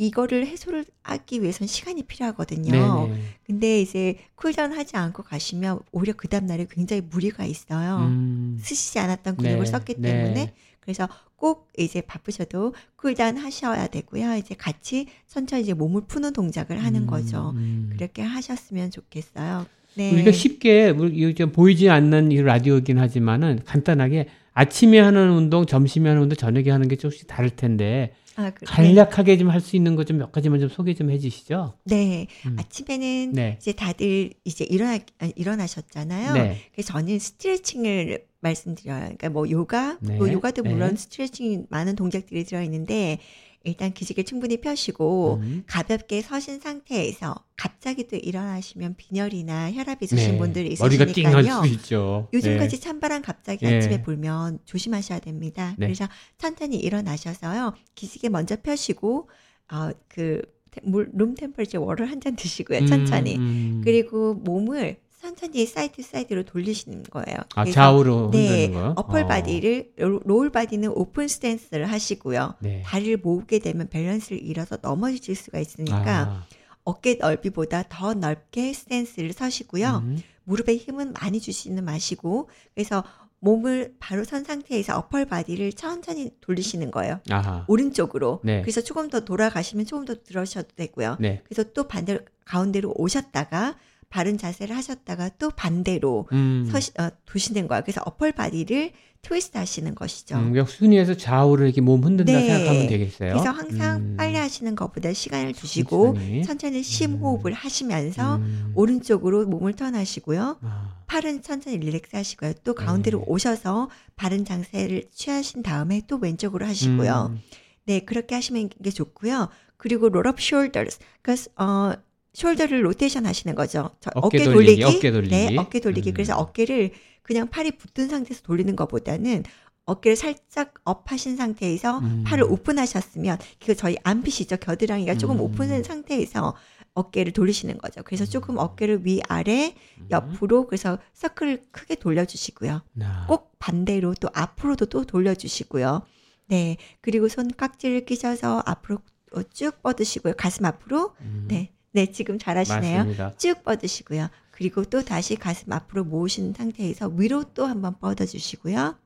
이거를 0.00 0.46
해소를 0.46 0.84
하기 1.02 1.42
위해서는 1.42 1.66
시간이 1.66 2.04
필요하거든요. 2.04 3.08
네네. 3.08 3.22
근데 3.44 3.80
이제 3.80 4.16
cool 4.36 4.54
down 4.54 4.72
하지 4.72 4.96
않고 4.96 5.24
가시면 5.24 5.80
오히려 5.90 6.12
그 6.16 6.28
다음날에 6.28 6.68
굉장히 6.70 7.02
무리가 7.02 7.44
있어요. 7.44 7.96
음. 7.96 8.58
쓰시지 8.62 9.00
않았던 9.00 9.36
근육을 9.38 9.64
네, 9.64 9.64
썼기 9.64 9.94
네. 9.98 10.12
때문에 10.12 10.54
그래서 10.88 11.06
꼭 11.36 11.68
이제 11.76 12.00
바쁘셔도 12.00 12.72
cool 12.96 13.16
down 13.16 13.36
하셔야 13.36 13.88
되고요. 13.88 14.36
이제 14.36 14.54
같이 14.54 15.06
천천히 15.26 15.62
이제 15.64 15.74
몸을 15.74 16.04
푸는 16.08 16.32
동작을 16.32 16.82
하는 16.82 17.02
음, 17.02 17.06
거죠. 17.06 17.52
음. 17.56 17.90
그렇게 17.94 18.22
하셨으면 18.22 18.90
좋겠어요. 18.90 19.66
네. 19.96 20.14
우리가 20.14 20.32
쉽게 20.32 20.94
좀 21.36 21.52
보이지 21.52 21.90
않는 21.90 22.32
이 22.32 22.40
라디오이긴 22.40 22.98
하지만은 22.98 23.60
간단하게 23.66 24.28
아침에 24.54 24.98
하는 24.98 25.30
운동, 25.32 25.66
점심에 25.66 26.08
하는 26.08 26.22
운동, 26.22 26.36
저녁에 26.38 26.70
하는 26.70 26.88
게 26.88 26.96
조금씩 26.96 27.26
다를 27.26 27.50
텐데 27.50 28.14
아, 28.38 28.50
그, 28.50 28.64
네. 28.64 28.66
간략하게 28.66 29.36
좀 29.36 29.48
할 29.48 29.60
수 29.60 29.74
있는 29.74 29.96
것 29.96 30.04
좀 30.06 30.16
몇 30.18 30.30
가지만 30.30 30.60
좀 30.60 30.68
소개 30.68 30.94
좀 30.94 31.10
해주시죠. 31.10 31.74
네. 31.84 32.28
음. 32.46 32.56
아침에는 32.58 33.32
네. 33.32 33.56
이제 33.60 33.72
다들 33.72 34.32
이제 34.44 34.64
일어나 34.64 34.98
아, 35.18 35.28
일어나셨잖아요. 35.34 36.32
네. 36.34 36.58
그래서 36.72 36.92
저는 36.92 37.18
스트레칭을 37.18 38.24
말씀드려요. 38.40 39.00
그러니까 39.00 39.28
뭐 39.30 39.50
요가, 39.50 39.98
네. 40.00 40.16
뭐 40.16 40.30
요가도 40.32 40.62
네. 40.62 40.70
물론 40.70 40.94
스트레칭 40.96 41.66
많은 41.70 41.96
동작들이 41.96 42.44
들어 42.44 42.62
있는데 42.62 43.18
일단 43.64 43.92
기지개 43.92 44.22
충분히 44.22 44.60
펴시고 44.60 45.40
음. 45.42 45.64
가볍게 45.66 46.22
서신 46.22 46.60
상태에서 46.60 47.34
갑자기 47.56 48.06
또 48.06 48.16
일어나시면 48.16 48.94
빈혈이나 48.96 49.72
혈압 49.72 50.02
있으신 50.02 50.32
네. 50.32 50.38
분들이 50.38 50.72
있으시니까요. 50.72 51.62
수 51.62 51.66
있죠. 51.74 52.28
요즘까지 52.32 52.80
찬바람 52.80 53.22
갑자기 53.22 53.66
네. 53.66 53.76
아침에 53.76 54.02
불면 54.02 54.58
조심하셔야 54.64 55.18
됩니다. 55.18 55.74
네. 55.76 55.86
그래서 55.86 56.08
천천히 56.38 56.76
일어나셔서요. 56.76 57.74
기지개 57.94 58.28
먼저 58.28 58.56
펴시고 58.56 59.28
어, 59.72 59.90
그 60.08 60.40
물, 60.82 61.10
room 61.12 61.34
temperature 61.34 61.80
water를 61.80 62.10
한 62.10 62.20
잔 62.20 62.36
드시고요. 62.36 62.80
네. 62.80 62.86
천천히. 62.86 63.36
음, 63.36 63.40
음. 63.40 63.80
그리고 63.84 64.34
몸을 64.34 64.98
천천히 65.20 65.66
side 65.66 66.02
side로 66.02 66.44
돌리시는 66.44 67.02
거예요. 67.04 67.36
아, 67.56 67.64
좌우로 67.64 68.30
네, 68.30 68.70
거요? 68.70 68.94
upper 68.96 69.24
어. 69.24 69.26
body를 69.26 69.92
lo- 69.96 70.20
lower 70.24 70.50
body는 70.50 70.90
open 70.90 71.26
stance를 71.26 71.86
하시고요. 71.90 72.54
네. 72.60 72.82
다리를 72.86 73.16
모으게 73.18 73.58
되면 73.58 73.88
밸런스를 73.88 74.40
잃어서 74.42 74.78
넘어질 74.80 75.34
수가 75.34 75.58
있으니까 75.58 76.20
아, 76.20 76.46
어깨 76.84 77.14
넓이보다 77.14 77.84
더 77.88 78.14
넓게 78.14 78.72
stance를 78.72 79.32
서시고요. 79.32 80.02
음. 80.04 80.22
무릎에 80.44 80.76
힘은 80.76 81.12
많이 81.20 81.40
주시는 81.40 81.84
마시고 81.84 82.48
그래서 82.74 83.02
몸을 83.40 83.94
바로 84.00 84.24
선 84.24 84.42
상태에서 84.44 84.96
upper 84.98 85.26
body를 85.26 85.72
천천히 85.72 86.30
돌리시는 86.40 86.90
거예요. 86.90 87.20
아하. 87.30 87.64
오른쪽으로. 87.68 88.40
네. 88.44 88.62
그래서 88.62 88.80
조금 88.80 89.10
더 89.10 89.20
돌아가시면 89.20 89.84
조금 89.86 90.04
더 90.04 90.14
돌으셔도 90.22 90.68
되고요. 90.76 91.16
네. 91.20 91.42
그래서 91.44 91.64
또 91.72 91.86
반대로 91.88 92.20
가운데로 92.44 92.94
오셨다가 92.96 93.76
바른 94.10 94.38
자세를 94.38 94.74
하셨다가 94.74 95.30
또 95.38 95.50
반대로 95.50 96.28
음. 96.32 96.66
서시, 96.70 96.92
어, 96.98 97.10
두시는 97.26 97.68
거예요. 97.68 97.82
그래서 97.82 98.00
upper 98.04 98.32
body를 98.32 98.92
twist 99.20 99.58
하시는 99.58 99.94
것이죠. 99.94 100.36
음, 100.36 100.52
그냥 100.52 100.64
순위에서 100.64 101.14
좌우로 101.14 101.64
이렇게 101.64 101.80
몸 101.80 102.02
흔든다 102.02 102.32
네. 102.32 102.46
생각하면 102.46 102.86
되겠어요. 102.86 103.32
그래서 103.32 103.50
항상 103.50 103.96
음. 103.96 104.16
빨리 104.16 104.36
하시는 104.36 104.74
것보다 104.74 105.12
시간을 105.12 105.52
두시고 105.52 106.14
천천히. 106.14 106.44
천천히 106.44 106.82
심호흡을 106.82 107.52
하시면서 107.52 108.36
음. 108.36 108.72
오른쪽으로 108.74 109.46
몸을 109.46 109.74
turn하시고요. 109.74 110.58
아, 110.62 111.02
팔은 111.06 111.42
천천히 111.42 111.78
relax 111.78 112.14
하시고요. 112.14 112.52
또 112.64 112.74
가운데로 112.74 113.18
네. 113.18 113.24
오셔서 113.26 113.90
바른 114.16 114.44
자세를 114.44 115.08
취하신 115.12 115.62
다음에 115.62 116.02
또 116.06 116.16
왼쪽으로 116.16 116.64
하시고요. 116.64 117.32
음. 117.32 117.40
네, 117.86 118.00
그렇게 118.00 118.36
하시면 118.36 118.70
게 118.82 118.90
좋고요. 118.90 119.48
그리고 119.76 120.08
roll 120.08 120.27
up 120.27 120.36
shoulders. 120.36 120.98
그래서 121.22 121.50
어 121.56 121.92
shoulder를 122.38 122.82
rotation 122.82 123.26
하시는 123.26 123.54
거죠. 123.56 123.90
저 124.00 124.10
어깨 124.14 124.38
어깨, 124.38 124.44
돌리기. 124.44 124.84
어깨 124.84 125.10
돌리기. 125.10 125.34
네, 125.34 125.56
어깨 125.56 125.80
돌리기. 125.80 126.10
음. 126.10 126.14
그래서 126.14 126.36
어깨를 126.36 126.92
그냥 127.22 127.48
팔이 127.48 127.72
붙은 127.72 128.08
상태에서 128.08 128.42
돌리는 128.42 128.74
것보다는 128.76 129.42
어깨를 129.84 130.16
살짝 130.16 130.74
업하신 130.84 131.36
상태에서 131.36 131.98
음. 131.98 132.24
팔을 132.26 132.44
오픈하셨으면 132.44 133.38
그 133.64 133.74
저희 133.74 133.96
암핏이죠. 134.04 134.58
겨드랑이가 134.58 135.16
조금 135.18 135.36
음. 135.36 135.40
오픈한 135.40 135.82
상태에서 135.82 136.54
어깨를 136.94 137.32
돌리시는 137.32 137.78
거죠. 137.78 138.02
그래서 138.04 138.24
조금 138.24 138.58
어깨를 138.58 139.04
위아래 139.04 139.74
음. 139.98 140.08
옆으로 140.10 140.66
그래서 140.66 140.98
서클을 141.14 141.64
크게 141.72 141.96
돌려주시고요. 141.96 142.82
아. 143.02 143.26
꼭 143.26 143.52
반대로 143.58 144.14
또 144.14 144.28
앞으로도 144.32 144.86
또 144.86 145.04
돌려주시고요. 145.04 146.02
네. 146.46 146.76
그리고 147.00 147.28
손 147.28 147.50
깍지를 147.50 148.04
끼셔서 148.04 148.62
앞으로 148.64 148.98
어, 149.32 149.42
쭉 149.42 149.82
뻗으시고요. 149.82 150.34
가슴 150.36 150.64
앞으로. 150.64 151.14
음. 151.20 151.46
네. 151.48 151.72
네. 152.06 152.12
지금 152.12 152.38
잘하시네요. 152.38 152.98
맞습니다. 152.98 153.34
쭉 153.36 153.62
뻗으시고요. 153.64 154.28
그리고 154.50 154.84
또 154.84 155.04
다시 155.04 155.36
가슴 155.36 155.72
앞으로 155.72 156.04
모으신 156.04 156.52
상태에서 156.52 157.08
위로 157.08 157.44
또 157.54 157.66
한번 157.66 157.98
뻗어주시고요. 157.98 158.96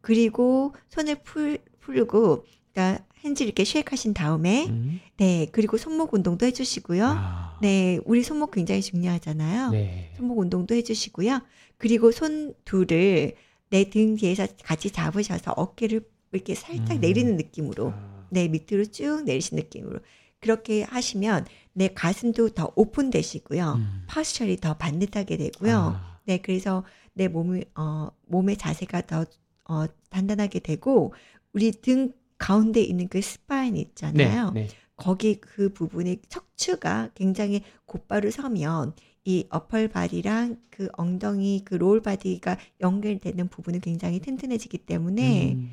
그리고 0.00 0.74
손을 0.88 1.16
풀, 1.22 1.58
풀고 1.80 2.44
그러니까 2.72 3.04
핸즈 3.22 3.42
이렇게 3.42 3.64
쉐이크하신 3.64 4.14
다음에 4.14 4.66
음. 4.68 5.00
네 5.18 5.46
그리고 5.52 5.76
손목 5.76 6.14
운동도 6.14 6.46
해주시고요. 6.46 7.04
아. 7.04 7.58
네 7.60 7.98
우리 8.06 8.22
손목 8.22 8.52
굉장히 8.52 8.80
중요하잖아요. 8.80 9.70
네. 9.70 10.12
손목 10.16 10.38
운동도 10.38 10.74
해주시고요. 10.74 11.40
그리고 11.76 12.10
손 12.12 12.54
둘을 12.64 13.34
내 13.70 13.84
등 13.84 14.16
뒤에서 14.16 14.46
같이 14.64 14.90
잡으셔서 14.90 15.52
어깨를 15.52 16.00
이렇게 16.32 16.54
살짝 16.54 16.96
음. 16.96 17.00
내리는 17.00 17.36
느낌으로 17.36 17.92
아. 17.94 18.26
네 18.30 18.48
밑으로 18.48 18.86
쭉 18.86 19.22
내리신 19.24 19.56
느낌으로 19.56 20.00
그렇게 20.40 20.82
하시면 20.84 21.46
내 21.80 21.88
가슴도 21.88 22.50
더 22.50 22.70
오픈되시고요. 22.76 23.72
음. 23.78 24.02
파스처리 24.06 24.58
더 24.58 24.74
반듯하게 24.74 25.38
되고요. 25.38 25.76
아. 25.78 26.20
네, 26.26 26.36
그래서 26.36 26.84
내 27.14 27.26
몸이 27.26 27.64
어 27.74 28.10
몸의 28.26 28.58
자세가 28.58 29.06
더 29.06 29.24
어, 29.64 29.86
단단하게 30.10 30.58
되고 30.58 31.14
우리 31.54 31.72
등 31.72 32.12
가운데 32.36 32.82
있는 32.82 33.08
그 33.08 33.22
spine 33.22 33.78
있잖아요. 33.78 34.50
네. 34.50 34.66
네. 34.66 34.68
거기 34.94 35.40
그 35.40 35.72
부분이 35.72 36.18
척추가 36.28 37.08
굉장히 37.14 37.62
곧바로 37.86 38.30
서면 38.30 38.92
이 39.24 39.46
upper 39.48 39.88
body랑 39.88 40.58
그 40.68 40.90
엉덩이 40.98 41.62
그 41.64 41.76
lower 41.76 42.02
body가 42.02 42.58
연결되는 42.82 43.48
부분은 43.48 43.80
굉장히 43.80 44.20
튼튼해지기 44.20 44.78
때문에 44.78 45.54
음. 45.54 45.70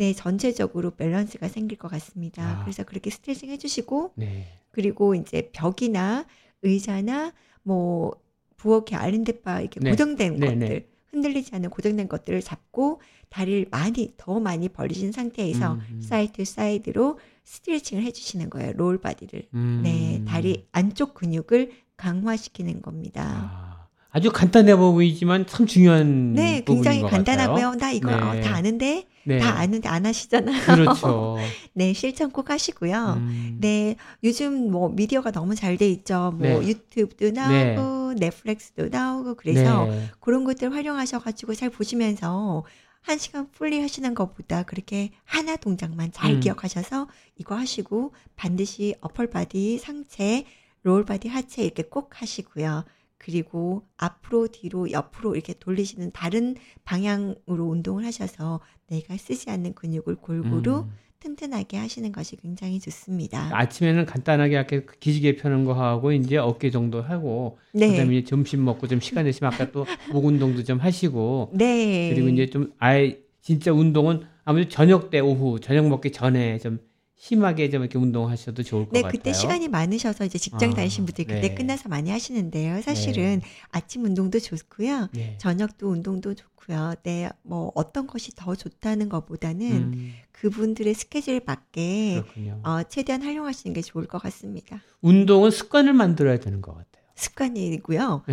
네 0.00 0.14
전체적으로 0.14 0.92
밸런스가 0.92 1.48
생길 1.48 1.76
것 1.76 1.88
같습니다. 1.88 2.42
아. 2.42 2.60
그래서 2.62 2.84
그렇게 2.84 3.10
스트레칭 3.10 3.50
해주시고 3.50 4.14
네. 4.16 4.46
그리고 4.70 5.14
이제 5.14 5.50
벽이나 5.52 6.24
의자나 6.62 7.34
뭐 7.62 8.12
부엌에 8.56 8.96
island 8.96 9.39
bar 9.39 9.60
이렇게 9.60 9.78
네. 9.78 9.90
고정된 9.90 10.36
네, 10.36 10.46
것들 10.46 10.58
네. 10.58 10.86
흔들리지 11.10 11.54
않는 11.54 11.68
고정된 11.68 12.08
것들을 12.08 12.40
잡고 12.40 13.02
다리를 13.28 13.66
많이 13.70 14.14
더 14.16 14.40
많이 14.40 14.70
벌리신 14.70 15.12
상태에서 15.12 15.74
음, 15.74 15.80
음. 15.90 16.00
side 16.00 16.46
side로 16.46 17.18
스트레칭을 17.44 18.02
해주시는 18.04 18.48
거예요. 18.48 18.72
lower 18.72 19.02
body를. 19.02 19.48
음. 19.52 19.82
네, 19.84 20.24
다리 20.26 20.66
안쪽 20.72 21.12
근육을 21.12 21.72
강화시키는 21.98 22.80
겁니다. 22.80 23.22
아, 23.52 23.69
아주 24.12 24.30
간단해 24.32 24.76
보이지만 24.76 25.46
참 25.46 25.66
중요한 25.66 26.32
네, 26.32 26.62
굉장히 26.66 27.00
것 27.00 27.10
간단하고요. 27.10 27.70
같아요. 27.72 27.74
나 27.76 27.90
이거 27.92 28.12
어, 28.12 28.34
네. 28.34 28.40
다 28.40 28.56
아는데 28.56 29.06
네. 29.24 29.38
다 29.38 29.58
아는데 29.58 29.88
안 29.88 30.04
하시잖아요. 30.04 30.62
그렇죠. 30.62 31.36
네, 31.74 31.92
실천 31.92 32.30
꼭 32.30 32.50
하시고요. 32.50 33.14
음. 33.18 33.58
네, 33.60 33.94
요즘 34.24 34.70
뭐 34.70 34.88
미디어가 34.88 35.30
너무 35.30 35.54
잘 35.54 35.76
돼 35.76 35.88
있죠. 35.90 36.32
뭐 36.36 36.60
네. 36.60 36.68
유튜브도 36.68 37.30
나오고 37.30 38.14
넷플릭스도 38.14 38.88
나오고 38.88 39.34
그래서 39.36 39.86
네. 39.86 40.08
그런 40.18 40.44
것들 40.44 40.74
활용하셔가지고 40.74 41.54
잘 41.54 41.70
보시면서 41.70 42.64
한 43.02 43.16
시간 43.16 43.50
fully 43.52 43.80
하시는 43.80 44.12
것보다 44.14 44.64
그렇게 44.64 45.10
하나 45.24 45.56
동작만 45.56 46.10
잘 46.12 46.32
음. 46.34 46.40
기억하셔서 46.40 47.06
이거 47.36 47.54
하시고 47.54 48.12
반드시 48.36 48.94
upper 49.00 49.30
body, 49.30 49.78
상체, 49.78 50.44
lower 50.82 51.04
body, 51.04 51.28
하체 51.28 51.62
이렇게 51.62 51.84
꼭 51.84 52.20
하시고요. 52.20 52.84
그리고 53.22 53.82
앞으로 53.98 54.48
뒤로 54.48 54.90
옆으로 54.90 55.34
이렇게 55.34 55.52
돌리시는 55.52 56.10
다른 56.12 56.56
방향으로 56.84 57.66
운동을 57.66 58.04
하셔서 58.06 58.60
내가 58.88 59.16
쓰지 59.18 59.50
않는 59.50 59.74
근육을 59.74 60.16
골고루 60.16 60.86
음. 60.88 60.90
튼튼하게 61.20 61.76
하시는 61.76 62.10
것이 62.12 62.36
굉장히 62.36 62.80
좋습니다. 62.80 63.50
아침에는 63.52 64.06
간단하게 64.06 64.54
이렇게 64.54 64.86
기지개 65.00 65.36
펴는 65.36 65.66
거 65.66 65.74
하고 65.74 66.12
이제 66.12 66.38
어깨 66.38 66.70
정도 66.70 67.02
하고 67.02 67.58
네. 67.74 67.90
그다음에 67.90 68.16
이제 68.16 68.24
점심 68.26 68.64
먹고 68.64 68.86
좀 68.88 69.00
시간 69.00 69.24
되시면 69.24 69.52
아까 69.52 69.70
또 69.70 69.84
목 70.10 70.24
운동도 70.24 70.64
좀 70.64 70.78
하시고 70.78 71.50
네. 71.52 72.10
그리고 72.14 72.28
이제 72.30 72.46
좀 72.46 72.72
아예 72.78 73.20
진짜 73.42 73.70
운동은 73.70 74.22
아무래도 74.44 74.70
저녁 74.70 75.10
때 75.10 75.20
오후 75.20 75.60
저녁 75.60 75.88
먹기 75.88 76.10
전에 76.10 76.58
좀 76.58 76.78
심하게 77.20 77.68
좀 77.68 77.82
이렇게 77.82 77.98
운동하셔도 77.98 78.62
좋을 78.62 78.84
것 78.86 78.92
네, 78.92 79.02
같아요. 79.02 79.18
그때 79.18 79.34
시간이 79.34 79.68
많으셔서 79.68 80.24
이제 80.24 80.38
직장 80.38 80.70
아, 80.70 80.74
다니신 80.74 81.04
분들이 81.04 81.26
그때 81.26 81.48
네. 81.48 81.54
끝나서 81.54 81.90
많이 81.90 82.10
하시는데요. 82.10 82.80
사실은 82.80 83.42
아침 83.70 84.06
운동도 84.06 84.40
좋고요. 84.40 85.08
네. 85.12 85.36
저녁도 85.36 85.90
운동도 85.90 86.32
좋고요. 86.32 86.94
네, 87.02 87.28
뭐 87.42 87.72
어떤 87.74 88.06
것이 88.06 88.32
더 88.34 88.54
좋다는 88.54 89.10
것보다는 89.10 89.70
음, 89.92 90.12
그분들의 90.32 90.94
스케줄 90.94 91.42
맞게. 91.44 92.22
어, 92.62 92.82
최대한 92.88 93.22
활용하시는 93.22 93.74
게 93.74 93.82
좋을 93.82 94.06
것 94.06 94.16
같습니다. 94.22 94.80
운동은 95.02 95.50
습관을 95.50 95.92
만들어야 95.92 96.40
되는 96.40 96.62
것 96.62 96.72
같아요. 96.72 97.04
습관이고요. 97.16 98.24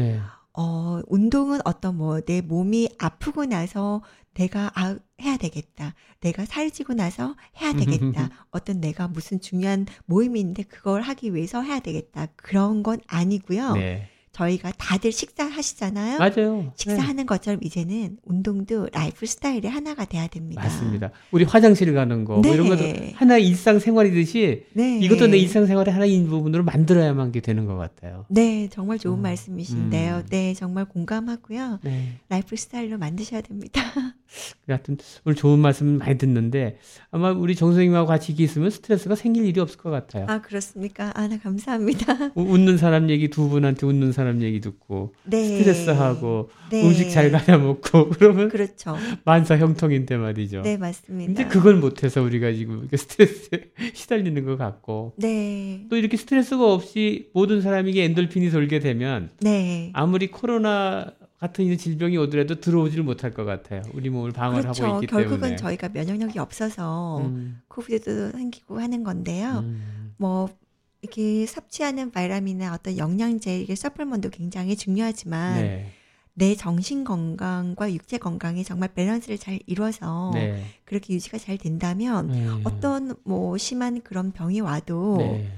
네. 0.57 0.63
어, 0.63 1.01
운동은 1.07 1.59
어떤 1.65 1.97
뭐 1.97 2.21
내 2.21 2.41
몸이 2.41 2.89
아프고 2.97 3.45
나서 3.45 4.01
내가 4.33 4.71
아, 4.75 4.97
해야 5.21 5.37
되겠다. 5.37 5.93
내가 6.19 6.45
살이 6.45 6.71
찌고 6.71 6.93
나서 6.93 7.35
해야 7.61 7.73
되겠다. 7.73 8.29
어떤 8.51 8.79
내가 8.81 9.07
무슨 9.07 9.39
중요한 9.39 9.85
모임이 10.05 10.39
있는데 10.39 10.63
그걸 10.63 11.01
하기 11.01 11.33
위해서 11.33 11.61
해야 11.61 11.79
되겠다. 11.79 12.27
그런 12.35 12.83
건 12.83 12.99
아니고요. 13.07 13.73
네. 13.73 14.09
저희가 14.37 14.71
다들 14.77 15.11
식사하시잖아요. 15.11 16.19
맞아요. 16.19 16.71
식사하는 16.75 17.25
것처럼 17.25 17.59
이제는 17.63 18.17
운동도 18.23 18.87
라이프 18.93 19.25
스타일의 19.25 19.69
하나가 19.69 20.05
돼야 20.05 20.27
됩니다. 20.27 20.61
네, 20.61 20.67
맞습니다. 20.67 21.11
우리 21.31 21.43
화장실 21.43 21.91
가는 21.93 22.23
거, 22.23 22.37
뭐 22.37 22.53
이런 22.53 22.69
것도 22.69 22.83
네. 22.83 23.13
하나의 23.15 23.47
일상생활이듯이 23.47 24.65
네. 24.73 24.99
이것도 24.99 25.27
내 25.27 25.37
일상생활의 25.39 25.91
하나인 25.91 26.27
부분으로 26.27 26.63
만들어야만 26.63 27.31
게 27.31 27.39
되는 27.39 27.65
것 27.65 27.77
같아요. 27.77 28.25
네, 28.29 28.69
정말 28.71 28.99
좋은 28.99 29.17
음, 29.17 29.21
말씀이신데요. 29.23 30.17
음. 30.17 30.25
네, 30.29 30.53
정말 30.53 30.85
공감하고요. 30.85 31.79
네. 31.83 32.19
라이프 32.29 32.55
스타일로 32.55 32.99
만드셔야 32.99 33.41
됩니다. 33.41 33.81
하여튼 34.67 34.97
오늘 35.23 35.35
좋은 35.35 35.57
말씀 35.59 35.97
많이 35.97 36.17
듣는데 36.17 36.77
아마 37.11 37.31
우리 37.31 37.55
정 37.55 37.69
선생님하고 37.69 38.07
같이 38.07 38.35
있으면 38.37 38.69
스트레스가 38.69 39.15
생길 39.15 39.45
일이 39.45 39.59
없을 39.61 39.77
것 39.77 39.89
같아요. 39.89 40.25
아, 40.27 40.41
그렇습니까? 40.41 41.11
아, 41.15 41.27
네, 41.27 41.37
감사합니다. 41.37 42.31
우- 42.35 42.41
웃는 42.53 42.77
사람 42.77 43.09
얘기 43.09 43.29
두 43.29 43.47
분한테 43.47 43.85
웃는 43.87 44.11
사람 44.11 44.26
얘기 44.41 44.61
듣고 44.61 45.13
네. 45.23 45.57
스트레스하고 45.59 46.49
네. 46.71 46.85
음식 46.87 47.09
잘 47.09 47.31
가려 47.31 47.57
먹고 47.57 48.09
그러면 48.17 48.49
그렇죠. 48.49 48.95
만사 49.25 49.57
형통인데 49.57 50.17
말이죠. 50.17 50.61
네, 50.61 50.77
맞습니다. 50.77 51.33
근데 51.33 51.47
그걸 51.47 51.75
못해서 51.75 52.21
우리가 52.21 52.51
지금 52.53 52.79
이렇게 52.79 52.97
스트레스에 52.97 53.71
시달리는 53.93 54.45
것 54.45 54.57
같고 54.57 55.13
네. 55.17 55.85
또 55.89 55.97
이렇게 55.97 56.17
스트레스가 56.17 56.73
없이 56.73 57.29
모든 57.33 57.61
사람에게 57.61 58.03
엔돌핀이 58.03 58.49
돌게 58.51 58.79
되면 58.79 59.29
네. 59.39 59.91
아무리 59.93 60.27
코로나 60.27 61.11
같은 61.39 61.65
이 61.65 61.77
질병이 61.77 62.17
오더라도 62.17 62.59
들어오지를 62.59 63.03
못할 63.03 63.31
것 63.31 63.45
같아요. 63.45 63.83
우리 63.93 64.09
몸을 64.09 64.31
방어를 64.31 64.63
그렇죠. 64.63 64.85
하고 64.85 65.03
있기 65.03 65.07
결국은 65.07 65.39
때문에. 65.41 65.55
저희가 65.55 65.89
면역력이 65.89 66.39
없어서 66.39 67.19
음, 67.19 67.61
COVID도 67.67 68.31
생기고 68.37 68.79
하는 68.79 69.03
건데요. 69.03 69.59
음, 69.59 70.13
뭐 70.17 70.49
이렇게 71.01 71.45
섭취하는 71.45 72.11
vitamin이나 72.11 72.73
어떤 72.73 72.97
영양제, 72.97 73.61
이게 73.61 73.75
supplement도 73.75 74.29
굉장히 74.29 74.75
중요하지만 74.75 75.55
네, 75.55 75.91
내 76.33 76.55
정신 76.55 77.03
건강과 77.03 77.93
육체 77.93 78.17
건강이 78.17 78.63
정말 78.63 78.93
밸런스를 78.93 79.37
잘 79.37 79.59
이루어서 79.65 80.31
네, 80.33 80.63
그렇게 80.85 81.13
유지가 81.13 81.37
잘 81.37 81.57
된다면 81.57 82.27
네. 82.27 82.47
어떤 82.63 83.15
뭐 83.23 83.57
심한 83.57 84.01
그런 84.01 84.31
병이 84.31 84.61
와도 84.61 85.17
네. 85.19 85.51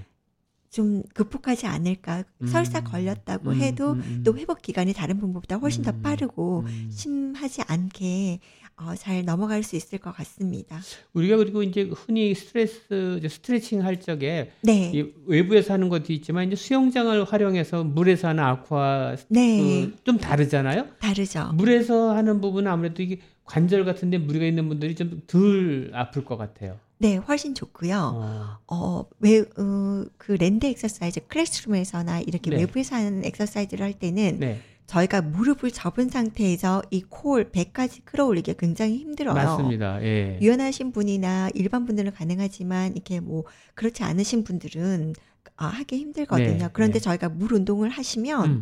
좀 0.70 1.02
극복하지 1.14 1.66
않을까. 1.66 2.24
음. 2.42 2.48
설사 2.48 2.82
걸렸다고 2.82 3.52
음, 3.52 3.56
해도 3.56 3.94
음, 3.94 4.02
음. 4.06 4.24
또 4.24 4.38
회복 4.38 4.62
기간이 4.62 4.94
다른 4.94 5.20
분보다 5.20 5.56
훨씬 5.58 5.84
더 5.84 5.92
음, 5.92 6.02
빠르고 6.02 6.64
음. 6.66 6.90
심하지 6.92 7.64
않게 7.64 8.40
어, 8.82 8.96
잘 8.96 9.26
넘어갈 9.26 9.64
수 9.64 9.76
있을 9.76 10.00
것 10.00 10.12
같습니다. 10.16 10.80
우리가 11.14 11.38
그리고 11.38 11.64
이제 11.64 11.90
흔히 11.94 12.34
스트레스 12.34 13.18
이제 13.18 13.28
스트레칭 13.28 13.84
할 13.84 14.00
적에 14.00 14.52
네, 14.62 14.92
이 14.94 15.12
외부에서 15.26 15.74
하는 15.74 15.90
것도 15.90 16.14
있지만 16.14 16.48
이제 16.48 16.56
수영장을 16.56 17.24
활용해서 17.24 17.84
물에서 17.84 18.30
하는 18.30 18.44
aqua 18.44 19.16
네, 19.28 19.62
그, 19.62 19.96
좀 20.04 20.18
다르잖아요. 20.18 20.88
다르죠. 21.00 21.52
물에서 21.54 22.16
하는 22.16 22.40
부분은 22.42 22.72
아무래도 22.72 23.04
이게 23.04 23.20
관절 23.46 23.84
같은데 23.84 24.18
무리가 24.18 24.46
있는 24.46 24.68
분들이 24.70 24.96
좀 24.96 25.22
덜 25.28 25.92
아플 25.94 26.24
것 26.24 26.38
같아요. 26.38 26.78
네, 27.02 27.16
훨씬 27.16 27.56
좋고요. 27.56 27.98
어. 28.14 28.58
어, 28.68 29.06
왜, 29.20 29.40
어, 29.40 30.06
그 30.18 30.34
land 30.34 30.66
exercise, 30.66 31.22
classroom에서나 31.28 32.20
이렇게 32.22 32.50
네. 32.50 32.58
외부에서 32.58 32.96
하는 32.98 33.24
엑서사이즈를 33.26 33.86
할 33.86 33.94
때는 33.94 34.38
네, 34.40 34.60
저희가 34.90 35.22
무릎을 35.22 35.70
접은 35.70 36.10
상태에서 36.10 36.82
이 36.90 37.04
core, 37.04 37.52
배까지 37.52 38.02
끌어올리기 38.06 38.56
굉장히 38.58 38.98
힘들어요. 38.98 39.36
맞습니다. 39.36 40.02
예. 40.02 40.40
유연하신 40.42 40.92
분이나 40.92 41.50
일반 41.54 41.86
분들은 41.86 42.12
가능하지만 42.12 42.94
이렇게 42.94 43.20
뭐 43.20 43.44
그렇지 43.76 44.04
않으신 44.04 44.44
분들은 44.44 45.14
아, 45.58 45.68
하기 45.68 45.96
힘들거든요. 45.96 46.58
네, 46.58 46.70
그런데 46.74 46.94
네. 46.98 47.04
저희가 47.04 47.30
물 47.30 47.54
운동을 47.54 47.90
하시면 47.90 48.46
음. 48.50 48.62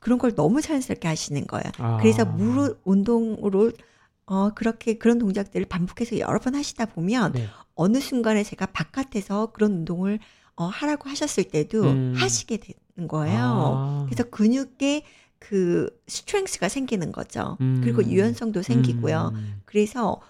그런 0.00 0.18
걸 0.18 0.34
너무 0.34 0.60
자연스럽게 0.60 1.06
하시는 1.06 1.46
거예요. 1.46 1.70
아. 1.78 1.98
그래서 1.98 2.24
물 2.24 2.76
운동으로 2.82 3.70
어, 4.26 4.50
그렇게 4.56 4.98
그런 4.98 5.20
동작들을 5.20 5.66
반복해서 5.66 6.18
여러 6.18 6.40
번 6.40 6.56
하시다 6.56 6.86
보면 6.86 7.32
네. 7.32 7.46
어느 7.76 8.00
순간에 8.00 8.42
제가 8.42 8.66
바깥에서 8.66 9.52
그런 9.52 9.70
운동을 9.70 10.18
어, 10.56 10.64
하라고 10.64 11.08
하셨을 11.08 11.44
때도 11.44 11.82
음. 11.84 12.14
하시게 12.16 12.56
되는 12.56 13.06
거예요. 13.06 13.38
아. 13.40 14.06
그래서 14.06 14.24
근육에 14.24 15.04
그 15.38 15.88
strength가 16.06 16.68
생기는 16.68 17.12
거죠. 17.12 17.56
음. 17.60 17.80
그리고 17.82 18.04
유연성도 18.04 18.62
생기고요. 18.62 19.32
음. 19.34 19.60
그래서 19.64 20.20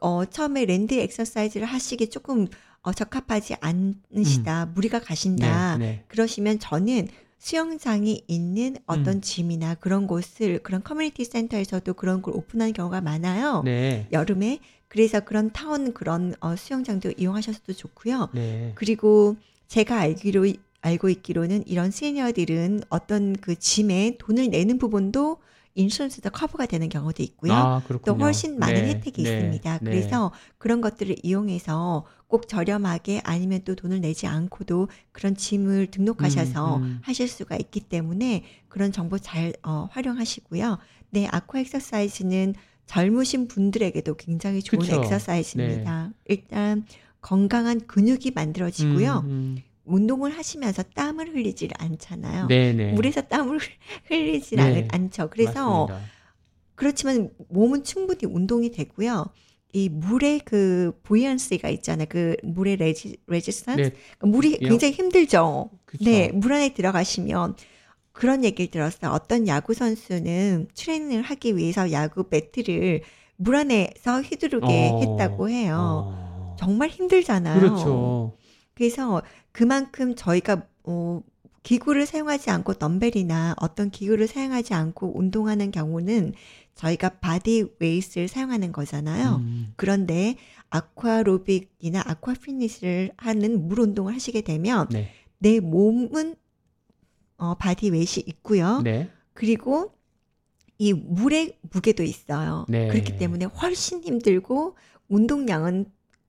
어, 0.00 0.24
처음에 0.24 0.64
land 0.64 0.94
exercise를 0.94 1.66
하시기 1.66 2.10
조금 2.10 2.46
어, 2.82 2.92
적합하지 2.92 3.56
않으시다, 3.60 4.66
무리가 4.66 5.00
가신다. 5.00 5.76
네, 5.78 5.86
네. 5.86 6.04
그러시면 6.08 6.58
저는 6.60 7.08
수영장이 7.38 8.24
있는 8.28 8.76
어떤 8.86 9.16
음. 9.16 9.20
gym이나 9.20 9.74
그런 9.74 10.06
곳을 10.06 10.60
그런 10.62 10.82
커뮤니티 10.82 11.24
센터에서도 11.24 11.92
그런 11.94 12.22
걸 12.22 12.34
오픈하는 12.34 12.72
경우가 12.72 13.00
많아요. 13.00 13.62
네. 13.64 14.08
여름에 14.12 14.60
그래서 14.88 15.20
그런 15.20 15.50
타운 15.52 15.92
그런 15.92 16.34
어, 16.40 16.56
수영장도 16.56 17.12
이용하셔도 17.16 17.72
좋고요. 17.72 18.30
네. 18.34 18.72
그리고 18.74 19.36
제가 19.68 19.98
알기로 19.98 20.46
알고 20.80 21.08
있기로는 21.08 21.66
이런 21.66 21.90
시니어들은 21.90 22.84
어떤 22.88 23.34
그 23.36 23.58
gym에 23.58 24.16
돈을 24.18 24.50
내는 24.50 24.78
부분도 24.78 25.38
insurance도 25.76 26.30
커버가 26.30 26.66
되는 26.66 26.88
경우도 26.88 27.22
있고요. 27.22 27.52
아, 27.52 27.82
또. 28.04 28.14
훨씬 28.14 28.58
많은 28.58 28.74
네, 28.74 28.88
혜택이 28.94 29.22
네, 29.22 29.30
있습니다. 29.30 29.78
네. 29.82 29.84
그래서 29.84 30.32
그런 30.58 30.80
것들을 30.80 31.16
이용해서 31.22 32.06
꼭 32.26 32.48
저렴하게 32.48 33.20
아니면 33.24 33.60
또 33.64 33.74
돈을 33.74 34.00
내지 34.00 34.26
않고도 34.26 34.88
그런 35.12 35.36
gym을 35.36 35.88
등록하셔서 35.88 36.76
음, 36.78 36.82
음. 36.82 36.98
하실 37.02 37.28
수가 37.28 37.56
있기 37.56 37.80
때문에 37.80 38.44
그런 38.68 38.90
정보 38.90 39.18
잘 39.18 39.52
어, 39.62 39.88
활용하시고요. 39.92 40.78
네, 41.10 41.28
aqua 41.30 41.60
exercise는 41.60 42.54
젊으신 42.86 43.46
분들에게도 43.48 44.14
굉장히 44.14 44.62
좋은 44.62 44.80
그쵸. 44.80 44.96
exercise입니다. 44.96 46.10
일단 46.24 46.86
건강한 47.20 47.86
근육이 47.86 48.32
만들어지고요. 48.34 49.22
음, 49.24 49.30
음. 49.30 49.62
운동을 49.86 50.36
하시면서 50.36 50.82
땀을 50.94 51.34
흘리질 51.34 51.70
않잖아요. 51.78 52.46
네네. 52.48 52.92
물에서 52.92 53.22
땀을 53.22 53.58
흘리질 54.08 54.56
네. 54.58 54.88
않, 54.90 55.02
않죠. 55.02 55.30
그래서 55.30 55.86
맞습니다. 55.86 56.16
그렇지만 56.74 57.30
몸은 57.48 57.84
충분히 57.84 58.20
운동이 58.24 58.70
되고요. 58.70 59.26
이 59.72 59.88
물의 59.88 60.40
그 60.44 60.98
buoyancy가 61.02 61.68
있잖아요. 61.70 62.06
그 62.08 62.36
물의 62.42 62.76
resis, 62.76 63.16
resistance. 63.26 63.80
네. 63.80 63.90
그러니까 64.18 64.26
물이 64.26 64.58
예. 64.62 64.68
굉장히 64.68 64.94
힘들죠. 64.94 65.70
그쵸. 65.84 66.04
네, 66.04 66.30
물 66.32 66.52
안에 66.52 66.72
들어가시면 66.74 67.56
그런 68.12 68.44
얘기를 68.44 68.70
들었어요. 68.70 69.10
어떤 69.12 69.46
야구 69.46 69.74
선수는 69.74 70.68
트레이닝을 70.74 71.22
하기 71.22 71.56
위해서 71.56 71.92
야구 71.92 72.24
배트를 72.24 73.02
물 73.36 73.56
안에서 73.56 74.22
휘두르게 74.22 74.90
어. 74.92 75.00
했다고 75.00 75.50
해요. 75.50 75.76
어. 76.14 76.56
정말 76.58 76.88
힘들잖아요. 76.88 77.60
그렇죠. 77.60 78.36
그래서 78.76 79.22
그만큼 79.52 80.14
저희가 80.14 80.66
어, 80.84 81.22
기구를 81.62 82.06
사용하지 82.06 82.50
않고 82.50 82.74
덤벨이나 82.74 83.56
어떤 83.58 83.90
기구를 83.90 84.28
사용하지 84.28 84.74
않고 84.74 85.18
운동하는 85.18 85.72
경우는 85.72 86.34
저희가 86.74 87.08
body 87.20 87.74
weight를 87.80 88.28
사용하는 88.28 88.70
거잖아요. 88.70 89.36
음. 89.36 89.72
그런데 89.76 90.36
아쿠아로빅이나 90.68 92.02
aqua 92.04 92.34
fitness를 92.34 93.12
하는 93.16 93.66
물 93.66 93.80
운동을 93.80 94.14
하시게 94.14 94.42
되면 94.42 94.88
네. 94.90 95.10
내 95.38 95.58
몸은 95.58 96.36
어, 97.38 97.54
body 97.54 97.90
weight이 97.90 98.24
있고요. 98.26 98.82
네. 98.82 99.10
그리고 99.32 99.92
이 100.78 100.92
물의 100.92 101.58
무게도 101.62 102.02
있어요. 102.02 102.66
네. 102.68 102.88
그렇기 102.88 103.16
때문에 103.16 103.46
훨씬 103.46 104.02
힘들고 104.04 104.76
운동량은 105.08 105.86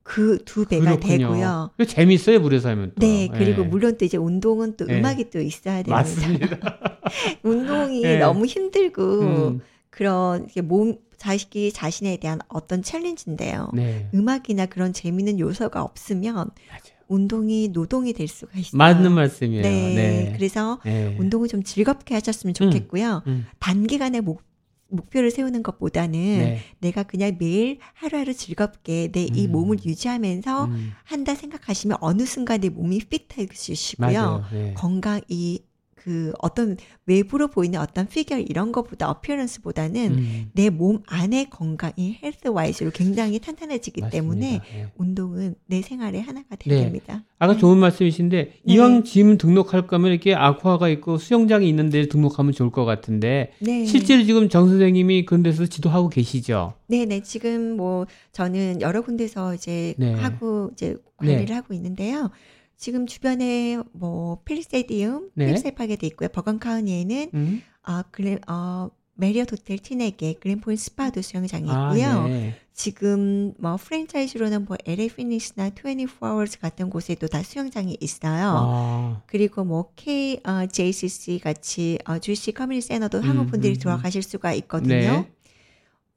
그 0.08 0.38
두 0.46 0.66
배가 0.66 0.86
그렇군요. 0.96 1.18
되고요. 1.18 1.72
그 1.78 1.86
재밌어요 1.86 2.40
물에서 2.40 2.70
하면 2.70 2.94
또. 2.96 3.06
네, 3.06 3.28
그리고 3.32 3.64
예. 3.64 3.66
물론 3.66 3.98
또 3.98 4.06
이제 4.06 4.16
운동은 4.18 4.78
또 4.78 4.86
네. 4.86 4.98
음악이 5.00 5.30
또 5.30 5.40
있어야 5.42 5.84
됩니다. 5.84 5.96
맞습니다. 5.96 6.58
운동이 7.44 8.02
네. 8.02 8.18
너무 8.20 8.46
힘들고 8.46 9.02
음, 9.22 9.60
그런 9.90 10.48
몸 10.64 10.96
자식이 11.18 11.74
자신에 11.74 12.18
대한 12.18 12.40
어떤 12.48 12.82
challenge인데요. 12.84 13.72
네. 13.74 14.10
음악이나 14.14 14.68
그런 14.68 14.94
재미있는 14.94 15.40
요소가 15.40 15.84
없으면 15.84 16.34
맞아요. 16.36 16.98
운동이 17.10 17.70
노동이 17.70 18.14
될 18.14 18.28
수가 18.30 18.58
있어요. 18.58 18.78
맞는 18.78 19.12
말씀이에요. 19.12 19.62
네, 19.64 19.94
네. 19.96 20.34
그래서 20.38 20.80
네. 20.86 21.16
운동을 21.20 21.50
좀 21.50 21.64
즐겁게 21.64 22.14
하셨으면 22.14 22.54
좋겠고요. 22.54 23.24
음. 23.28 23.46
단기간에 23.60 24.22
목, 24.22 24.42
목표를 24.90 25.32
세우는 25.32 25.64
것보다는 25.64 26.12
네. 26.12 26.60
내가 26.80 27.04
그냥 27.04 27.36
매일 27.40 27.80
하루하루 27.94 28.34
즐겁게 28.34 29.10
내이 29.12 29.48
음. 29.48 29.52
몸을 29.52 29.78
유지하면서 29.86 30.66
음. 30.66 30.92
한다 31.04 31.36
생각하시면 31.36 31.98
어느 32.02 32.26
순간 32.26 32.62
내 32.62 32.70
몸이 32.70 33.00
핏해지시고요. 33.00 34.08
맞아요. 34.12 34.44
네. 34.52 34.74
건강 34.76 35.22
이 35.28 35.62
그 36.08 36.32
어떤 36.40 36.78
외부로 37.06 37.50
보이는 37.50 37.78
어떤 37.82 38.08
피겨 38.08 38.40
이런 38.40 38.72
것보다 38.72 39.10
어피어런스보다는 39.10 40.12
음. 40.14 40.50
내몸 40.54 41.04
안의 41.06 41.50
건강이 41.50 42.20
헬스 42.24 42.48
와이즈로 42.48 42.92
굉장히 42.92 43.40
탄탄해지기 43.40 44.00
맞습니다. 44.00 44.10
때문에 44.22 44.62
네. 44.72 44.88
운동은 44.96 45.56
내 45.66 45.82
생활의 45.82 46.22
하나가 46.22 46.56
네. 46.56 46.84
됩니다. 46.84 47.26
아까 47.40 47.58
좋은 47.58 47.78
말씀이신데 47.80 48.60
이왕 48.64 49.04
짐 49.04 49.38
등록할 49.38 49.86
거면 49.88 50.12
이렇게 50.12 50.34
아쿠아가 50.34 50.88
있고 50.88 51.18
수영장이 51.18 51.68
있는 51.68 51.90
데 51.90 52.08
등록하면 52.08 52.54
좋을 52.54 52.72
것 52.72 52.86
같은데 52.86 53.52
네. 53.60 53.84
실제로 53.86 54.24
지금 54.24 54.48
정 54.48 54.70
선생님이 54.70 55.26
그런 55.26 55.44
데서 55.44 55.66
지도하고 55.66 56.08
계시죠. 56.08 56.74
네 56.88 57.04
네 57.06 57.22
지금 57.22 57.76
뭐 57.76 58.06
저는 58.32 58.80
여러 58.80 59.02
군데서 59.02 59.56
이제 59.56 59.94
네. 59.98 60.14
하고 60.14 60.70
이제 60.72 60.96
관리를 61.18 61.54
하고 61.54 61.74
있는데요. 61.74 62.32
지금 62.78 63.08
주변에 63.08 63.82
뭐 63.92 64.42
Palisadium, 64.46 65.32
네. 65.34 65.46
Palisades 65.48 65.79
Park에 65.79 65.96
돼 65.98 66.08
있고요. 66.08 66.30
Bergen 66.30 66.60
County에는 66.60 67.32
음? 67.34 67.62
아 67.82 68.04
Glen 68.12 68.40
어 68.48 68.90
메리엇 69.16 69.52
호텔 69.52 69.80
Teaneck에 69.80 70.36
Glenpointe 70.36 70.84
스파도 70.84 71.22
수영장이 71.24 71.70
아, 71.72 71.90
있고요. 71.90 72.28
네. 72.28 72.54
지금 72.74 73.56
뭐 73.58 73.76
프랜차이즈로는 73.78 74.66
뭐 74.66 74.78
LA 74.86 75.10
피니스나 75.10 75.72
24 75.72 75.97
Hours 75.97 76.60
같은 76.60 76.92
곳에도 76.92 77.26
다 77.26 77.42
수영장이 77.42 77.98
있어요. 78.00 78.54
아, 78.56 79.24
그리고 79.26 79.64
뭐 79.64 79.92
K 79.96 80.40
어, 80.46 80.68
JCC 80.68 81.40
같이 81.40 81.98
어, 82.06 82.20
Jewish 82.20 82.52
community 82.52 82.88
center도 82.90 83.20
한국 83.22 83.46
음, 83.46 83.48
분들이 83.48 83.74
음, 83.74 83.80
들어가실 83.80 84.22
수가 84.22 84.54
있거든요. 84.54 84.96
네. 84.96 85.32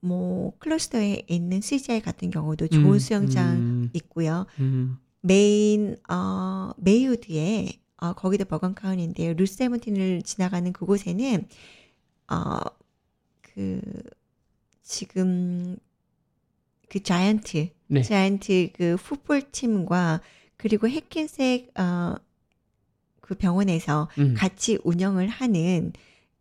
뭐 0.01 0.53
Closter에 0.59 1.23
있는 1.29 1.63
CGI 1.63 2.03
같은 2.03 2.31
경우도 2.31 2.69
좋은 2.69 2.95
음, 2.95 2.99
수영장 2.99 3.57
음, 3.57 3.91
있고요. 3.95 4.47
음. 5.23 5.27
메인 5.27 5.97
어 6.09 6.73
Maywood에 6.79 7.81
어 7.99 8.13
거기도 8.15 8.45
Bergen 8.45 8.75
County인데요. 8.75 9.35
Route 9.35 9.57
Seventeen을 9.57 10.23
지나가는 10.23 10.73
그곳에는 10.73 11.47
어그 12.29 13.81
지금 14.83 15.77
그 16.89 17.03
Giants 17.03 17.69
네. 17.89 18.03
Giants 18.03 18.71
그 18.75 18.97
풋볼 18.97 19.51
팀과 19.53 20.21
그리고 20.57 20.89
Hackensack 20.89 21.73
어그 21.79 23.35
병원에서 23.39 24.09
음. 24.19 24.35
같이 24.37 24.79
운영을 24.85 25.29
하는 25.29 25.93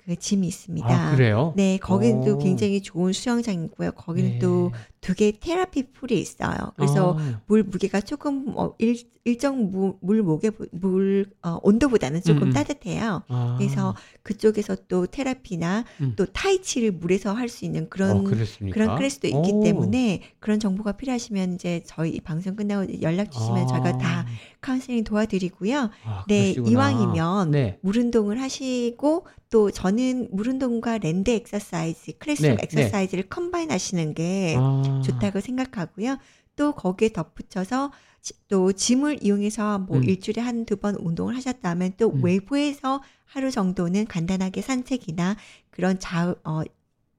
그 0.09 0.15
gym이 0.15 0.47
있습니다. 0.47 0.87
아, 0.89 1.15
그래요? 1.15 1.53
네, 1.55 1.77
거기는 1.77 2.25
또 2.25 2.33
오. 2.33 2.37
굉장히 2.39 2.81
좋은 2.81 3.13
수영장이고요. 3.13 3.91
거기는 3.91 4.31
네. 4.31 4.39
또 4.39 4.84
두 4.84 5.13
개의 5.15 5.33
therapy 5.39 5.91
pool이 5.91 6.19
있어요. 6.19 6.55
그래서 6.75 7.15
아, 7.19 7.41
물 7.45 7.61
무게가 7.61 8.01
조금 8.01 8.51
어, 8.55 8.73
일, 8.79 8.95
일정 9.23 9.69
무, 9.69 9.97
물 10.01 10.23
목에 10.23 10.49
물 10.71 11.27
어, 11.43 11.59
온도보다는 11.61 12.23
조금 12.23 12.43
음, 12.43 12.47
음. 12.47 12.53
따뜻해요. 12.53 13.21
아. 13.27 13.55
그래서 13.59 13.95
그쪽에서 14.23 14.77
또 14.87 15.05
therapy나 15.05 15.85
음. 16.01 16.13
또 16.15 16.25
tai 16.25 16.45
chi를 16.45 16.91
물에서 16.93 17.33
할 17.33 17.49
수 17.49 17.65
있는 17.65 17.89
그런 17.89 18.17
어? 18.17 18.23
그런 18.71 18.95
클래스도 18.95 19.27
있기 19.27 19.51
오. 19.53 19.63
때문에 19.63 20.21
그런 20.39 20.59
정보가 20.59 20.93
필요하시면 20.93 21.55
이제 21.55 21.81
저희 21.85 22.11
이 22.11 22.19
방송 22.19 22.55
끝나고 22.55 23.01
연락 23.01 23.31
주시면 23.31 23.67
저희가 23.67 23.97
다 23.97 24.25
카운셀링 24.61 25.03
도와드리고요. 25.03 25.89
아, 26.05 26.25
네. 26.27 26.51
이왕이면 26.51 27.51
네. 27.51 27.79
물 27.81 27.97
운동을 27.97 28.41
하시고 28.41 29.25
또 29.49 29.71
저는 29.71 30.29
물 30.31 30.49
운동과 30.49 30.97
land 30.99 31.31
exercise, 31.31 32.17
classroom 32.19 32.57
네, 32.57 32.63
exercise를 32.63 33.29
combine 33.29 33.71
하시는 33.71 34.13
게 34.13 34.55
아. 34.57 35.01
좋다고 35.05 35.39
생각하고요. 35.41 36.17
또 36.55 36.73
거기에 36.73 37.09
덧붙여서 37.09 37.91
지- 38.21 38.33
또 38.49 38.73
짐을 38.73 39.23
이용해서 39.23 39.79
뭐 39.79 39.97
음. 39.97 40.03
일주일에 40.03 40.41
한 40.41 40.65
두 40.65 40.75
번 40.75 40.95
운동을 40.95 41.35
하셨다면 41.37 41.93
또 41.97 42.09
음. 42.11 42.23
외부에서 42.23 43.01
하루 43.25 43.49
정도는 43.51 44.05
간단하게 44.07 44.61
산책이나 44.61 45.37
그런 45.69 45.99
자, 45.99 46.35
어, 46.43 46.61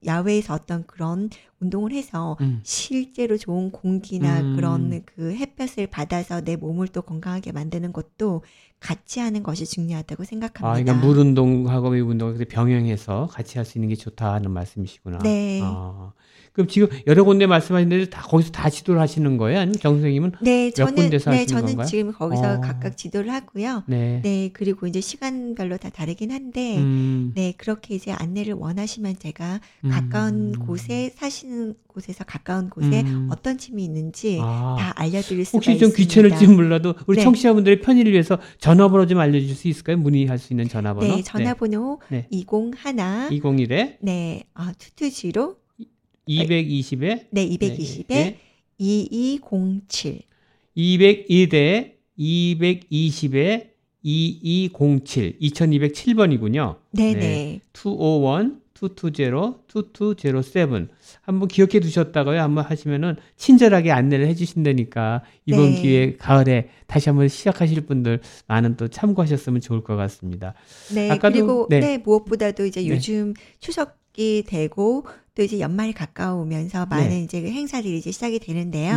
야외에서 0.05 0.55
어떤 0.55 0.87
그런 0.87 1.31
운동을 1.61 1.93
해서 1.93 2.37
음. 2.41 2.61
실제로 2.63 3.37
좋은 3.37 3.71
공기나 3.71 4.41
음. 4.41 4.57
그런 4.57 5.03
그 5.05 5.35
햇볕을 5.35 5.87
받아서 5.89 6.41
내 6.41 6.57
몸을 6.57 6.89
또 6.89 7.03
건강하게 7.03 7.53
만드는 7.53 7.93
것도 7.93 8.43
같이 8.81 9.21
하는 9.21 9.43
것이 9.43 9.67
중요하다고 9.67 10.25
생각합니다. 10.25 10.69
아, 10.69 10.83
그러니까 10.83 11.07
물 11.07 11.19
운동하고 11.19 11.91
외부 11.91 12.11
운동을 12.11 12.43
병행해서 12.47 13.29
같이 13.31 13.59
할 13.59 13.67
수 13.67 13.77
있는 13.77 13.91
게 13.91 13.95
좋다는 13.95 14.51
말씀이시구나. 14.51 15.19
네. 15.19 15.61
아, 15.63 16.13
그럼 16.55 16.67
지금 16.67 16.89
여러 17.07 17.23
군데 17.25 17.47
말씀하신 17.47 17.91
데다 17.91 18.23
거기서 18.23 18.51
다 18.53 18.71
지도를 18.71 19.01
하시는 19.01 19.37
거예요? 19.37 19.61
아니면 19.61 19.79
정 19.79 19.95
선생님은? 19.95 20.33
네, 20.43 20.71
저는 20.71 20.95
군데서 20.95 21.31
네, 21.31 21.41
하시는 21.41 21.61
저는 21.61 21.67
건가요? 21.75 21.87
지금 21.87 22.13
거기서 22.13 22.55
어. 22.55 22.61
각각 22.61 22.97
지도를 22.97 23.31
하고요. 23.33 23.85
네. 23.87 24.21
네, 24.25 24.51
그리고 24.55 24.87
이제 24.87 25.01
시간별로 25.01 25.77
다 25.77 25.91
다르긴 25.91 26.31
한데 26.33 26.79
음, 26.79 27.33
네, 27.35 27.53
그렇게 27.59 27.95
이제 27.95 28.13
안내를 28.13 28.55
원하시면 28.55 29.19
제가 29.19 29.61
음. 29.85 29.91
가까운 29.91 30.53
곳에 30.59 31.13
사시는 31.15 31.50
사시는 31.51 31.75
곳에서 31.89 32.25
가까운 32.25 32.71
곳에 32.71 33.03
음. 33.03 33.29
어떤 33.31 33.59
침이 33.59 33.85
있는지 33.85 34.39
아. 34.41 34.77
다 34.79 34.93
알려드릴 34.97 35.45
수가 35.45 35.57
혹시 35.57 35.79
좀 35.79 35.89
있습니다. 35.89 35.97
귀찮을지 35.97 36.47
몰라도 36.47 36.95
우리 37.07 37.17
네. 37.17 37.25
청취자분들의 37.25 37.81
편의를 37.81 38.13
위해서 38.13 38.39
전화번호 38.59 39.07
좀 39.07 39.19
알려줄 39.19 39.55
수 39.55 39.69
있을까요? 39.69 39.99
문의할 39.99 40.39
수 40.39 40.53
있는 40.53 40.69
전화번호. 40.69 41.17
네, 41.17 41.23
전화번호 41.23 42.01
네. 42.09 42.27
201 42.31 42.71
201에 43.31 43.97
네, 44.01 44.45
아, 44.55 44.73
220 44.73 45.35
220에 46.29 47.27
네, 47.31 47.49
220에 47.49 48.37
2207 48.79 50.23
201에 50.77 51.95
220에 52.19 53.71
2207 54.03 55.39
2207번이군요. 55.41 56.77
네, 56.93 57.13
네. 57.13 57.21
네. 57.21 57.61
201 57.75 58.60
220 58.89 59.67
2207 59.69 60.89
한번 61.23 61.49
기억해 61.49 61.81
두셨다가요. 61.81 62.41
한번 62.41 62.65
하시면은 62.65 63.17
친절하게 63.37 63.91
안내를 63.93 64.27
해 64.27 64.35
주신다니까 64.35 65.23
이번 65.47 65.71
네. 65.75 65.81
기회에 65.83 66.17
가을에 66.17 66.69
다시 66.87 67.09
한번 67.09 67.29
시작하실 67.29 67.83
분들 67.87 68.21
많은 68.47 68.77
또 68.77 68.89
참고하셨으면 68.89 69.61
좋을 69.61 69.83
것 69.83 69.97
같습니다. 69.97 70.55
네, 70.95 71.09
아까도- 71.11 71.33
그리고 71.33 71.67
네. 71.69 71.81
네. 71.81 71.99
무엇보다도 71.99 72.67
이제 72.67 72.81
네. 72.83 72.89
요즘 72.89 73.35
추석이 73.61 74.45
되고 74.47 75.05
또 75.37 75.43
이제 75.45 75.61
연말이 75.61 75.93
가까우면서 75.93 76.87
많은 76.87 77.09
네. 77.09 77.23
이제 77.23 77.41
그 77.41 77.49
행사들이 77.49 77.97
이제 77.97 78.11
시작이 78.11 78.41
되는데요. 78.41 78.95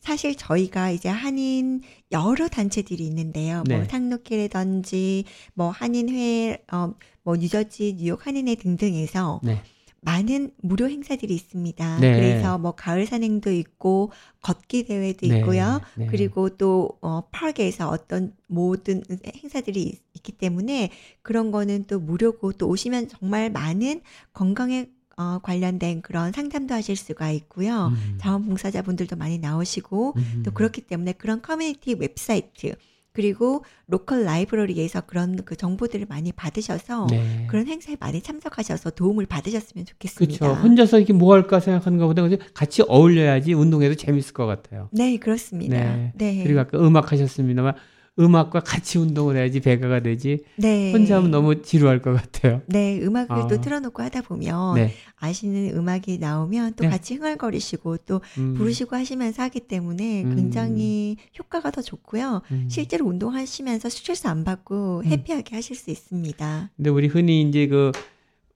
사실 0.00 0.36
저희가 0.36 0.90
이제 0.90 1.08
한인 1.08 1.80
여러 2.12 2.48
단체들이 2.48 3.04
있는데요. 3.06 3.64
네. 3.66 3.76
뭐 3.76 3.84
상록회라든지 3.86 5.24
뭐 5.54 5.70
한인회 5.70 6.58
어 6.72 6.92
뭐 7.22 7.36
뉴저지, 7.36 7.96
뉴욕 7.98 8.26
한인회 8.26 8.54
등등에서 8.56 9.40
네. 9.42 9.62
많은 10.02 10.52
무료 10.62 10.88
행사들이 10.88 11.34
있습니다. 11.34 11.98
네. 12.00 12.14
그래서 12.14 12.56
뭐 12.56 12.72
가을 12.72 13.04
산행도 13.06 13.52
있고 13.52 14.10
걷기 14.40 14.84
대회도 14.84 15.26
네. 15.28 15.38
있고요. 15.40 15.80
네. 15.96 16.06
그리고 16.06 16.48
또 16.56 16.98
어, 17.02 17.22
park에서 17.30 17.90
어떤 17.90 18.32
모든 18.46 19.02
행사들이 19.42 19.82
있- 19.82 20.00
있기 20.14 20.32
때문에 20.32 20.90
그런 21.20 21.50
거는 21.50 21.84
또 21.86 22.00
무료고 22.00 22.52
또 22.54 22.68
오시면 22.68 23.08
정말 23.08 23.50
많은 23.50 24.00
건강에 24.32 24.88
어, 25.18 25.38
관련된 25.42 26.00
그런 26.00 26.32
상담도 26.32 26.72
하실 26.72 26.96
수가 26.96 27.30
있고요. 27.32 27.88
음. 27.88 28.16
자원봉사자분들도 28.22 29.16
많이 29.16 29.36
나오시고 29.38 30.14
음. 30.16 30.42
또 30.46 30.50
그렇기 30.50 30.80
때문에 30.82 31.12
그런 31.12 31.42
커뮤니티 31.42 31.92
웹사이트 31.92 32.74
그리고 33.12 33.64
local 33.88 34.24
library에서 34.24 35.02
그런 35.02 35.42
그 35.44 35.56
정보들을 35.56 36.06
많이 36.08 36.32
받으셔서 36.32 37.08
네. 37.10 37.46
그런 37.48 37.66
행사에 37.66 37.96
많이 37.98 38.22
참석하셔서 38.22 38.90
도움을 38.90 39.26
받으셨으면 39.26 39.84
좋겠습니다. 39.84 40.46
그렇죠. 40.46 40.62
혼자서 40.62 40.98
이렇게 40.98 41.12
뭐 41.12 41.34
할까 41.34 41.58
생각하는 41.58 41.98
것보다 41.98 42.22
같이 42.54 42.82
어울려야지 42.86 43.52
운동해도 43.54 43.96
재밌을 43.96 44.32
것 44.32 44.46
같아요. 44.46 44.88
네, 44.92 45.16
그렇습니다. 45.16 45.76
네. 45.76 46.12
네. 46.14 46.42
그리고 46.44 46.60
아까 46.60 46.78
음악 46.78 47.10
하셨습니다만 47.12 47.74
음악과 48.18 48.60
같이 48.60 48.98
운동을 48.98 49.36
해야지 49.36 49.60
배가가 49.60 50.00
되지 50.00 50.44
네. 50.56 50.92
혼자 50.92 51.16
하면 51.16 51.30
너무 51.30 51.62
지루할 51.62 52.02
것 52.02 52.12
같아요. 52.12 52.60
네, 52.66 53.00
음악을 53.00 53.36
아. 53.36 53.46
또 53.46 53.60
틀어놓고 53.60 54.02
하다 54.02 54.22
보면 54.22 54.74
네. 54.74 54.92
아시는 55.16 55.76
음악이 55.76 56.18
나오면 56.18 56.74
또 56.74 56.84
네. 56.84 56.90
같이 56.90 57.14
흥얼거리시고 57.14 57.98
또 57.98 58.20
음, 58.38 58.54
부르시고 58.54 58.96
하시면서 58.96 59.42
하기 59.44 59.60
때문에 59.60 60.24
음. 60.24 60.36
굉장히 60.36 61.16
효과가 61.38 61.70
더 61.70 61.82
좋고요. 61.82 62.42
음. 62.50 62.66
실제로 62.68 63.06
운동하시면서 63.06 63.88
스트레스 63.88 64.26
안 64.26 64.44
받고 64.44 65.02
음. 65.04 65.04
해피하게 65.04 65.56
하실 65.56 65.76
수 65.76 65.90
있습니다. 65.90 66.70
근데 66.76 66.90
우리 66.90 67.06
흔히 67.06 67.42
이제 67.42 67.66
그 67.68 67.92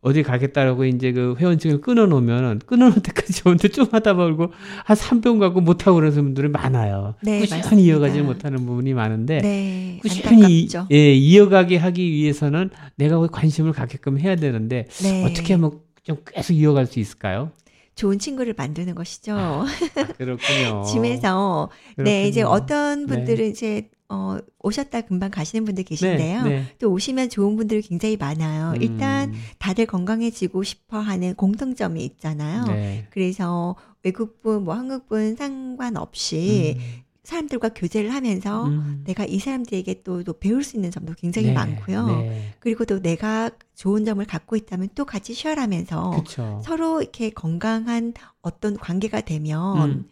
어디 0.04 0.22
가겠다라고 0.22 0.84
이제 0.84 1.12
그 1.12 1.34
회원증을 1.38 1.80
끊어놓으면 1.80 2.60
끊어놓을 2.66 3.02
때까지 3.02 3.32
좋은데 3.42 3.68
좀 3.68 3.86
하다 3.90 4.12
말고 4.12 4.52
한 4.84 4.96
3병 4.96 5.40
가고 5.40 5.62
못하고 5.62 5.94
그러는 5.96 6.14
분들이 6.22 6.48
많아요. 6.48 7.14
네, 7.22 7.40
꾸준히 7.40 7.60
맞습니다. 7.62 7.88
이어가지 7.88 8.20
못하는 8.20 8.66
부분이 8.66 8.92
많은데 8.92 9.38
네, 9.38 9.98
꾸준히 10.02 10.66
안타깝죠. 10.68 10.88
예, 10.92 11.14
이어가게 11.14 11.78
하기 11.78 12.12
위해서는 12.12 12.68
내가 12.96 13.18
왜 13.18 13.28
관심을 13.32 13.72
갖게끔 13.72 14.18
해야 14.18 14.36
되는데 14.36 14.86
네. 15.02 15.24
어떻게 15.24 15.54
하면 15.54 15.80
좀 16.02 16.18
계속 16.30 16.52
이어갈 16.52 16.86
수 16.86 17.00
있을까요? 17.00 17.50
좋은 17.94 18.18
친구를 18.18 18.54
만드는 18.58 18.94
것이죠. 18.94 19.34
아, 19.38 19.64
그렇군요. 20.18 20.84
짐에서 20.92 21.70
네 21.96 22.28
이제 22.28 22.42
그렇군요. 22.42 22.62
어떤 22.62 23.06
분들은 23.06 23.48
이제 23.48 23.88
어, 24.14 24.38
오셨다 24.60 25.02
금방 25.02 25.30
가시는 25.30 25.64
분들 25.64 25.84
계신데요. 25.84 26.42
네, 26.44 26.48
네. 26.48 26.64
또 26.78 26.90
오시면 26.92 27.30
좋은 27.30 27.56
분들이 27.56 27.82
굉장히 27.82 28.16
많아요. 28.16 28.74
일단 28.80 29.30
음, 29.30 29.34
다들 29.58 29.86
건강해지고 29.86 30.62
싶어 30.62 30.98
하는 30.98 31.34
공통점이 31.34 32.04
있잖아요. 32.04 32.64
네. 32.66 33.06
그래서 33.10 33.74
외국분, 34.04 34.64
뭐 34.64 34.74
한국분 34.74 35.34
상관없이 35.34 36.78
사람들과 37.24 37.70
교제를 37.70 38.14
하면서 38.14 38.66
음, 38.66 39.02
내가 39.04 39.24
이 39.24 39.38
사람들에게 39.38 40.02
또, 40.02 40.22
또 40.22 40.34
배울 40.34 40.62
수 40.62 40.76
있는 40.76 40.90
점도 40.90 41.14
굉장히 41.14 41.48
네, 41.48 41.54
많고요. 41.54 42.06
네. 42.06 42.54
그리고 42.60 42.84
또 42.84 43.00
내가 43.00 43.50
좋은 43.74 44.04
점을 44.04 44.24
갖고 44.24 44.56
있다면 44.56 44.90
또 44.94 45.04
같이 45.04 45.34
쉐어하면서. 45.34 46.24
서로 46.62 47.02
이렇게 47.02 47.30
건강한 47.30 48.12
어떤 48.42 48.76
관계가 48.76 49.22
되면 49.22 49.90
음. 49.90 50.08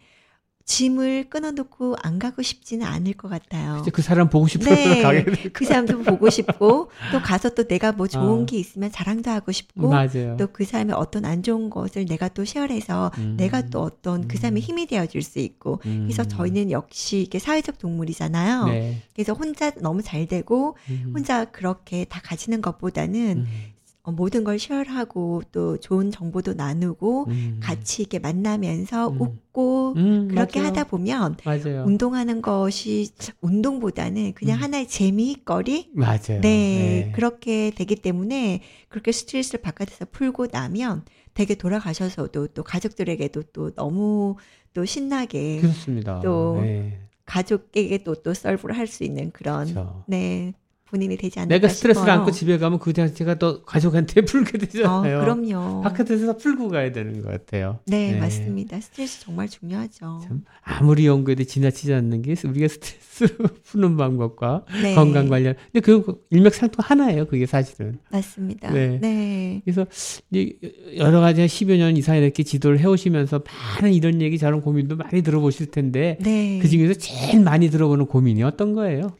짐을 0.65 1.29
끊어놓고 1.29 1.97
안 2.01 2.19
가고 2.19 2.41
싶지는 2.41 2.85
않을 2.85 3.13
것 3.13 3.27
같아요. 3.27 3.79
이제 3.81 3.91
그 3.91 4.01
사람 4.01 4.29
보고 4.29 4.47
싶어서 4.47 4.73
네. 4.73 5.01
가게 5.03 5.25
될그 5.25 5.65
사람도 5.65 6.03
보고 6.03 6.29
싶고 6.29 6.89
또 7.11 7.21
가서 7.21 7.49
또 7.49 7.67
내가 7.67 7.91
뭐 7.91 8.07
좋은 8.07 8.43
아. 8.43 8.45
게 8.45 8.57
있으면 8.57 8.91
자랑도 8.91 9.29
하고 9.29 9.51
싶고. 9.51 9.91
또 10.37 10.53
그 10.53 10.65
사람의 10.65 10.95
어떤 10.95 11.25
안 11.25 11.43
좋은 11.43 11.69
것을 11.69 12.05
내가 12.05 12.29
또 12.29 12.45
쉐어해서 12.45 13.11
음. 13.17 13.35
내가 13.37 13.63
또 13.69 13.81
어떤 13.81 14.27
그 14.27 14.37
사람의 14.37 14.61
힘이 14.61 14.85
되어줄 14.85 15.21
수 15.23 15.39
있고 15.39 15.81
음. 15.85 16.03
그래서 16.05 16.23
저희는 16.23 16.71
역시 16.71 17.21
이게 17.21 17.39
사회적 17.39 17.79
동물이잖아요. 17.79 18.65
네. 18.65 19.01
그래서 19.13 19.33
혼자 19.33 19.71
너무 19.71 20.01
잘 20.01 20.27
되고 20.27 20.77
음. 20.89 21.11
혼자 21.13 21.45
그렇게 21.45 22.05
다 22.05 22.21
가지는 22.23 22.61
것보다는 22.61 23.37
음. 23.39 23.47
어, 23.47 23.72
모든 24.11 24.43
걸 24.43 24.59
쉐어하고 24.59 25.43
또 25.53 25.77
좋은 25.79 26.11
정보도 26.11 26.53
나누고 26.53 27.25
음. 27.29 27.59
같이 27.63 28.01
이렇게 28.01 28.19
만나면서 28.19 29.09
음. 29.11 29.21
웃고 29.21 29.93
음, 29.95 30.27
그렇게 30.27 30.59
맞아요. 30.59 30.69
하다 30.71 30.83
보면 30.89 31.37
맞아요. 31.45 31.85
운동하는 31.87 32.41
것이 32.41 33.09
운동보다는 33.39 34.33
그냥 34.33 34.57
음. 34.59 34.63
하나의 34.63 34.87
재미거리 34.89 35.91
맞아요. 35.93 36.41
네, 36.41 37.11
그렇게 37.15 37.71
되기 37.71 37.95
때문에 37.95 38.59
그렇게 38.89 39.13
스트레스를 39.13 39.61
바깥에서 39.61 40.05
풀고 40.11 40.47
나면 40.51 41.05
되게 41.33 41.55
돌아가셔서도 41.55 42.47
또 42.47 42.63
가족들에게도 42.63 43.43
또 43.53 43.71
너무 43.73 44.35
또 44.73 44.83
신나게 44.83 45.61
그렇습니다. 45.61 46.19
또 46.21 46.59
네. 46.61 46.99
가족에게 47.25 48.03
또또 48.03 48.33
서브를 48.33 48.77
할 48.77 48.85
수 48.87 49.05
있는 49.05 49.31
그런 49.31 49.67
그렇죠. 49.73 50.03
네 50.07 50.53
본인이 50.89 51.17
되지 51.17 51.39
않을까 51.39 51.55
내가 51.55 51.67
스트레스를 51.69 52.03
싶어요. 52.03 52.19
안고 52.19 52.31
집에 52.31 52.57
가면 52.59 52.77
그 52.77 52.93
자체가 52.93 53.35
또 53.35 53.63
가족한테 53.63 54.21
풀게 54.25 54.57
어, 54.57 54.59
되잖아요. 54.59 55.21
그럼요. 55.21 55.81
바깥에서 55.81 56.37
풀고 56.37 56.69
가야 56.69 56.91
되는 56.91 57.21
것 57.23 57.31
같아요. 57.31 57.79
네, 57.87 58.11
네. 58.11 58.19
맞습니다. 58.19 58.79
스트레스 58.79 59.21
정말 59.21 59.47
중요하죠. 59.49 60.21
참 60.23 60.43
아무리 60.61 61.07
연구해도 61.07 61.45
지나치지 61.45 61.93
않는 61.93 62.21
게 62.21 62.35
우리가 62.45 62.67
스트레스 62.67 63.35
푸는 63.65 63.97
방법과 63.97 64.65
네, 64.83 64.93
건강 64.93 65.29
관련. 65.29 65.55
근데 65.71 65.79
그 65.79 66.21
일맥상통 66.29 66.83
하나예요. 66.85 67.25
그게 67.25 67.45
사실은. 67.47 67.97
맞습니다. 68.11 68.71
네. 68.71 68.99
네. 69.01 69.61
그래서 69.65 69.87
이 70.31 70.53
여러 70.97 71.21
가지 71.21 71.41
한 71.41 71.47
10여 71.47 71.77
년 71.77 71.97
이상 71.97 72.17
이렇게 72.17 72.43
지도를 72.43 72.79
해오시면서 72.79 73.41
많은 73.79 73.93
이런 73.93 74.21
얘기 74.21 74.37
저런 74.37 74.61
고민도 74.61 74.97
많이 74.97 75.23
들어보실 75.23 75.71
텐데 75.71 76.17
네. 76.21 76.59
그 76.61 76.67
중에서 76.67 76.93
제일 76.95 77.41
많이 77.41 77.69
들어보는 77.71 78.05
고민이 78.05 78.43
어떤 78.43 78.73
거예요? 78.73 79.15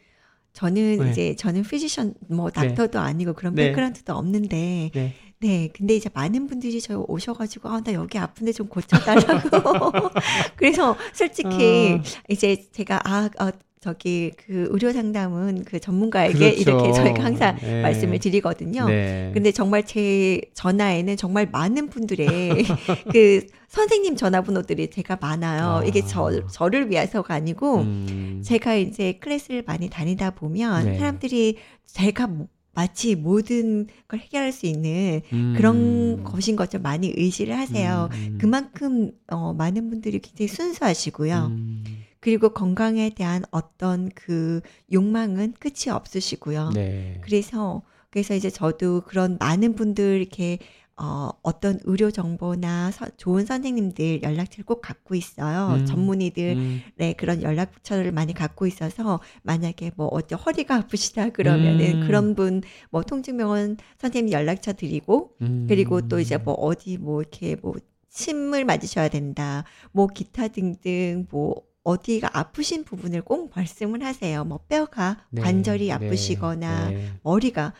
저는 0.53 0.97
네. 0.99 1.11
이제 1.11 1.35
저는 1.35 1.63
피지션 1.63 2.13
뭐 2.29 2.49
닥터도 2.51 2.99
아니고 2.99 3.33
그런 3.33 3.55
네. 3.55 3.67
백그라운드도 3.67 4.13
없는데 4.13 4.91
네. 4.93 5.13
네, 5.43 5.69
근데 5.75 5.93
이제 5.97 6.09
많은 6.13 6.47
분들이 6.47 6.79
저 6.79 7.03
오셔가지고, 7.05 7.67
아, 7.67 7.81
나 7.81 7.91
여기 7.91 8.17
아픈데 8.17 8.53
좀 8.53 8.69
고쳐달라고. 8.69 9.91
그래서 10.55 10.95
솔직히 11.11 11.99
아. 11.99 12.03
이제 12.29 12.65
제가, 12.71 13.01
아, 13.03 13.29
어, 13.41 13.51
저기 13.83 14.31
그 14.37 14.69
의료 14.71 14.93
상담은 14.93 15.65
그 15.65 15.77
전문가에게 15.77 16.37
그렇죠. 16.37 16.61
이렇게 16.61 16.93
저희가 16.93 17.21
항상 17.23 17.57
네. 17.61 17.81
말씀을 17.81 18.17
드리거든요. 18.19 18.87
네. 18.87 19.31
근데 19.33 19.51
정말 19.51 19.85
제 19.85 20.39
전화에는 20.53 21.17
정말 21.17 21.49
많은 21.51 21.89
분들의 21.89 22.27
그 23.11 23.45
선생님 23.67 24.15
전화번호들이 24.15 24.89
제가 24.89 25.17
많아요. 25.19 25.81
아. 25.81 25.83
이게 25.83 26.01
저, 26.05 26.47
저를 26.47 26.89
위해서가 26.91 27.33
아니고, 27.33 27.81
음. 27.81 28.41
제가 28.45 28.75
이제 28.75 29.13
클래스를 29.19 29.63
많이 29.67 29.89
다니다 29.89 30.29
보면 30.31 30.85
네. 30.85 30.97
사람들이 30.97 31.57
제가 31.85 32.27
뭐- 32.27 32.47
마치 32.75 33.15
모든 33.15 33.85
걸 34.07 34.19
해결할 34.19 34.51
수 34.51 34.65
있는 34.65 35.21
음. 35.31 35.53
그런 35.55 36.23
것인 36.23 36.55
것처럼 36.55 36.81
많이 36.81 37.13
의지를 37.15 37.55
하세요. 37.55 38.09
음. 38.13 38.37
그만큼 38.41 39.11
어, 39.27 39.53
많은 39.53 39.89
분들이 39.91 40.17
굉장히 40.19 40.47
순수하시고요. 40.47 41.49
음. 41.51 41.83
그리고 42.23 42.53
건강에 42.53 43.09
대한 43.09 43.43
어떤 43.51 44.09
그 44.15 44.61
욕망은 44.93 45.55
끝이 45.59 45.91
없으시고요. 45.91 46.69
네. 46.73 47.19
그래서 47.21 47.81
그래서 48.09 48.33
이제 48.33 48.49
저도 48.49 49.01
그런 49.01 49.35
많은 49.41 49.75
분들 49.75 50.21
이렇게 50.21 50.57
어, 50.95 51.31
어떤 51.41 51.79
의료 51.83 52.11
정보나 52.11 52.91
서, 52.91 53.07
좋은 53.17 53.45
선생님들 53.45 54.23
연락처를 54.23 54.63
꼭 54.63 54.79
갖고 54.79 55.15
있어요. 55.15 55.79
음. 55.79 55.85
전문의들의 55.85 56.55
음. 56.55 56.81
그런 57.17 57.41
연락처를 57.41 58.13
많이 58.13 58.33
갖고 58.33 58.67
있어서 58.67 59.19
만약에 59.41 59.91
뭐 59.97 60.07
어째 60.07 60.35
허리가 60.35 60.75
아프시다 60.75 61.31
그러면은 61.31 62.03
음. 62.03 62.07
그런 62.07 62.35
분 62.35 62.61
뭐 62.89 63.03
통증병원 63.03 63.75
선생님 63.97 64.31
연락처 64.31 64.71
드리고 64.71 65.35
음. 65.41 65.65
그리고 65.67 66.07
또 66.07 66.21
이제 66.21 66.37
뭐 66.37 66.53
어디 66.53 66.97
뭐 66.97 67.19
이렇게 67.19 67.57
뭐 67.61 67.73
침을 68.09 68.63
맞으셔야 68.63 69.09
된다. 69.09 69.65
뭐 69.91 70.07
기타 70.07 70.47
등등 70.47 71.27
뭐 71.29 71.72
어디가 71.83 72.37
아프신 72.37 72.83
부분을 72.85 73.21
꼭 73.21 73.51
말씀을 73.55 74.03
하세요. 74.03 74.43
뭐 74.43 74.59
뼈가 74.67 75.25
네, 75.29 75.41
관절이 75.41 75.87
네, 75.87 75.91
아프시거나 75.91 76.89
네. 76.89 77.11
머리가 77.23 77.73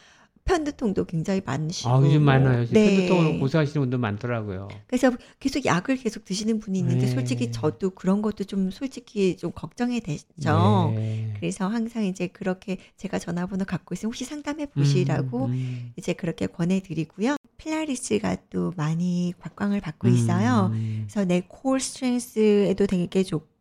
편두통도 0.46 1.06
굉장히 1.06 1.42
많으시고 1.46 1.90
아, 1.90 2.02
요즘 2.02 2.26
뭐, 2.26 2.34
많아요. 2.34 2.66
네. 2.66 2.98
편두통으로 2.98 3.40
고생하시는 3.40 3.82
분들 3.82 3.98
많더라고요. 3.98 4.68
그래서 4.88 5.12
계속 5.40 5.66
약을 5.66 5.96
계속 5.96 6.26
드시는 6.26 6.60
분이 6.60 6.80
있는데 6.80 7.06
네. 7.06 7.12
솔직히 7.14 7.52
저도 7.52 7.92
그런 7.92 8.22
것도 8.22 8.44
좀 8.44 8.70
솔직히 8.70 9.38
좀 9.38 9.52
걱정이 9.54 10.02
되죠. 10.02 10.92
네. 10.96 11.34
그래서 11.40 11.68
항상 11.68 12.04
이제 12.04 12.28
그렇게 12.28 12.78
제가 12.98 13.20
전화번호 13.20 13.64
갖고 13.64 13.96
있으면 13.96 14.10
혹시 14.10 14.26
상담해 14.26 14.66
보시라고 14.66 15.46
음, 15.46 15.52
음. 15.52 15.94
이제 15.96 16.12
그렇게 16.12 16.48
권해드리고요. 16.48 17.38
필라리스가 17.58 18.36
또 18.50 18.74
많이 18.76 19.34
곽광을 19.40 19.80
받고 19.80 20.10
있어요. 20.10 20.72
음. 20.74 21.06
그래서 21.08 21.24
내콜 21.24 21.80
스트렝스에도 21.80 22.86
되게 22.86 23.24
좋고 23.24 23.53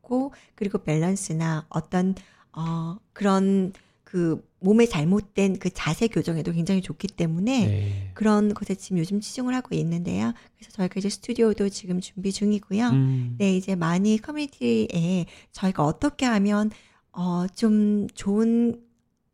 그리고 0.55 0.79
밸런스나 0.79 1.67
어떤 1.69 2.15
어 2.53 2.97
그런 3.13 3.73
그 4.05 4.47
몸에 4.61 4.87
잘못된 4.87 5.59
그 5.59 5.71
자세 5.71 6.07
교정에도 6.07 6.53
굉장히 6.53 6.83
좋기 6.83 7.09
때문에 7.09 7.67
네. 7.67 8.11
그런 8.15 8.53
것에 8.53 8.75
지금 8.75 8.99
요즘 8.99 9.21
치중을 9.21 9.55
하고 9.55 9.75
있는데요. 9.75 10.35
그래서 10.59 10.71
저희가 10.73 10.95
이제 10.99 11.09
스튜디오도 11.09 11.71
지금 11.71 12.01
준비 12.01 12.31
중이고요. 12.31 12.89
음. 12.91 13.37
네, 13.39 13.57
이제 13.57 13.75
많이 13.75 14.19
커뮤니티에 14.19 15.25
저희가 15.53 15.85
어떻게 15.85 16.27
하면 16.27 16.71
어 17.13 17.47
좀 17.55 18.07
좋은 18.15 18.81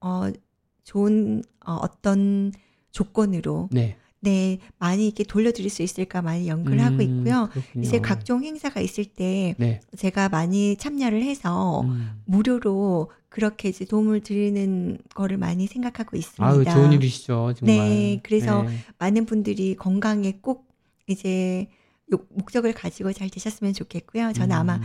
어 0.01 0.31
좋은 0.85 1.43
어 1.67 1.73
어떤 1.83 2.53
조건으로 2.93 3.69
네. 3.73 3.97
네, 4.21 4.59
많이 4.79 5.07
이렇게 5.07 5.23
돌려드릴 5.23 5.71
수 5.71 5.83
있을까 5.83 6.23
많이 6.23 6.49
연구를 6.49 6.81
하고 6.85 6.97
음, 6.97 7.01
있고요. 7.03 7.49
그렇군요. 7.53 7.85
이제 7.85 8.01
각종 8.01 8.43
행사가 8.43 8.81
있을 8.81 9.05
때 9.05 9.55
네. 9.59 9.81
제가 9.97 10.29
많이 10.29 10.77
참여를 10.77 11.23
해서 11.23 11.83
음. 11.83 12.21
무료로 12.25 13.11
그렇게 13.29 13.69
이제 13.69 13.85
도움을 13.85 14.21
드리는 14.23 14.99
거를 15.15 15.37
많이 15.37 15.67
생각하고 15.67 16.17
있습니다. 16.17 16.45
아유, 16.47 16.65
좋은 16.65 16.93
일이시죠, 16.93 17.55
정말. 17.57 17.77
네, 17.77 18.21
그래서 18.25 18.63
네. 18.63 18.79
많은 18.99 19.25
분들이 19.27 19.77
건강에 19.77 20.39
꼭 20.41 20.67
이제 21.07 21.69
요- 22.13 22.27
목적을 22.31 22.73
가지고 22.73 23.13
잘 23.13 23.29
되셨으면 23.31 23.73
좋겠고요. 23.75 24.33
저는 24.33 24.57
아마 24.57 24.77
음. 24.77 24.83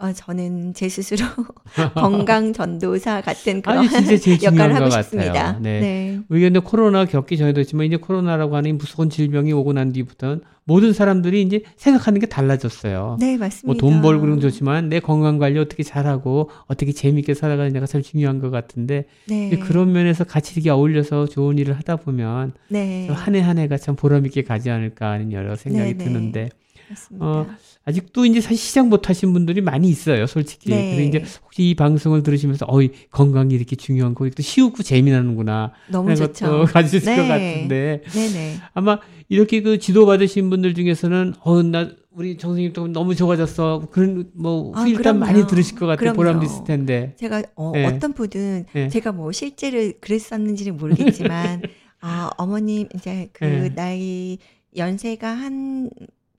어, 0.00 0.12
저는 0.14 0.72
제 0.72 0.88
스스로 0.88 1.26
건강 1.94 2.54
전도사 2.54 3.20
같은 3.20 3.60
그런 3.60 3.86
제일 4.18 4.42
역할을 4.42 4.74
하고 4.74 4.84
것 4.86 4.90
싶습니다. 4.92 5.32
같아요. 5.32 5.60
네. 5.60 5.80
네. 5.80 6.20
우리 6.30 6.40
근데 6.40 6.58
코로나 6.58 7.04
겪기 7.04 7.36
전에도 7.36 7.60
했지만 7.60 7.84
이제 7.84 7.96
코로나라고 7.96 8.56
하는 8.56 8.70
이 8.70 8.72
무서운 8.72 9.10
질병이 9.10 9.52
오고 9.52 9.74
난 9.74 9.92
뒤부터는 9.92 10.40
모든 10.64 10.94
사람들이 10.94 11.42
이제 11.42 11.62
생각하는 11.76 12.18
게 12.20 12.26
달라졌어요. 12.26 13.18
네, 13.20 13.36
맞습니다. 13.36 13.66
뭐 13.66 13.74
돈 13.76 14.00
벌고 14.00 14.22
그런 14.22 14.36
건 14.36 14.40
좋지만 14.40 14.88
내 14.88 15.00
건강 15.00 15.36
관리 15.38 15.58
어떻게 15.58 15.82
잘하고 15.82 16.48
어떻게 16.66 16.92
재밌게 16.92 17.34
살아가느냐가 17.34 17.84
참 17.86 18.00
중요한 18.02 18.38
것 18.38 18.50
같은데 18.50 19.04
네. 19.28 19.50
그런 19.58 19.92
면에서 19.92 20.24
같이 20.24 20.54
이렇게 20.54 20.70
어울려서 20.70 21.26
좋은 21.26 21.58
일을 21.58 21.76
하다 21.76 21.96
보면 21.96 22.54
네. 22.68 23.06
한해한 23.08 23.58
해가 23.58 23.76
참 23.76 23.96
보람 23.96 24.24
있게 24.24 24.44
가지 24.44 24.70
않을까 24.70 25.10
하는 25.10 25.32
여러 25.32 25.56
생각이 25.56 25.92
네, 25.94 25.98
네. 25.98 26.04
드는데 26.04 26.48
맞습니다. 26.88 27.26
어, 27.26 27.46
아직도 27.90 28.24
이제 28.24 28.40
사실 28.40 28.56
시작 28.56 28.88
못 28.88 29.08
하신 29.08 29.32
분들이 29.32 29.60
많이 29.60 29.88
있어요, 29.88 30.26
솔직히. 30.26 30.70
네. 30.70 30.90
그래서 30.90 31.08
이제 31.08 31.24
혹시 31.44 31.70
이 31.70 31.74
방송을 31.74 32.22
들으시면서 32.22 32.66
어이 32.68 32.90
건강이 33.10 33.52
이렇게 33.54 33.76
중요한 33.76 34.14
거, 34.14 34.28
또 34.30 34.42
쉬우고 34.42 34.82
재미나는구나 34.82 35.72
너무 35.88 36.14
좋죠. 36.14 36.66
가지실 36.72 37.04
네. 37.04 37.16
것 37.16 37.26
같은데 37.28 38.02
네네. 38.12 38.56
아마 38.74 38.98
이렇게 39.28 39.60
그 39.62 39.78
지도 39.78 40.06
받으신 40.06 40.48
분들 40.50 40.74
중에서는 40.74 41.34
어나 41.40 41.90
우리 42.12 42.36
정선님 42.36 42.72
또 42.72 42.88
너무 42.88 43.14
좋아졌어 43.14 43.88
그런 43.90 44.30
뭐 44.34 44.72
아, 44.74 44.80
후일담 44.82 45.18
그럼요. 45.18 45.18
많이 45.20 45.46
들으실 45.46 45.76
것 45.76 45.86
같아요. 45.86 46.12
보람도 46.12 46.44
있을 46.44 46.64
텐데 46.64 47.14
제가 47.18 47.42
어, 47.56 47.72
네. 47.74 47.86
어떤 47.86 48.12
분은 48.12 48.66
네. 48.72 48.88
제가 48.88 49.12
뭐 49.12 49.30
실제로 49.32 49.92
그랬었는지는 50.00 50.76
모르겠지만 50.76 51.62
아 52.00 52.30
어머님 52.36 52.88
이제 52.94 53.28
그 53.32 53.44
네. 53.44 53.74
나이 53.74 54.38
연세가 54.76 55.28
한 55.28 55.90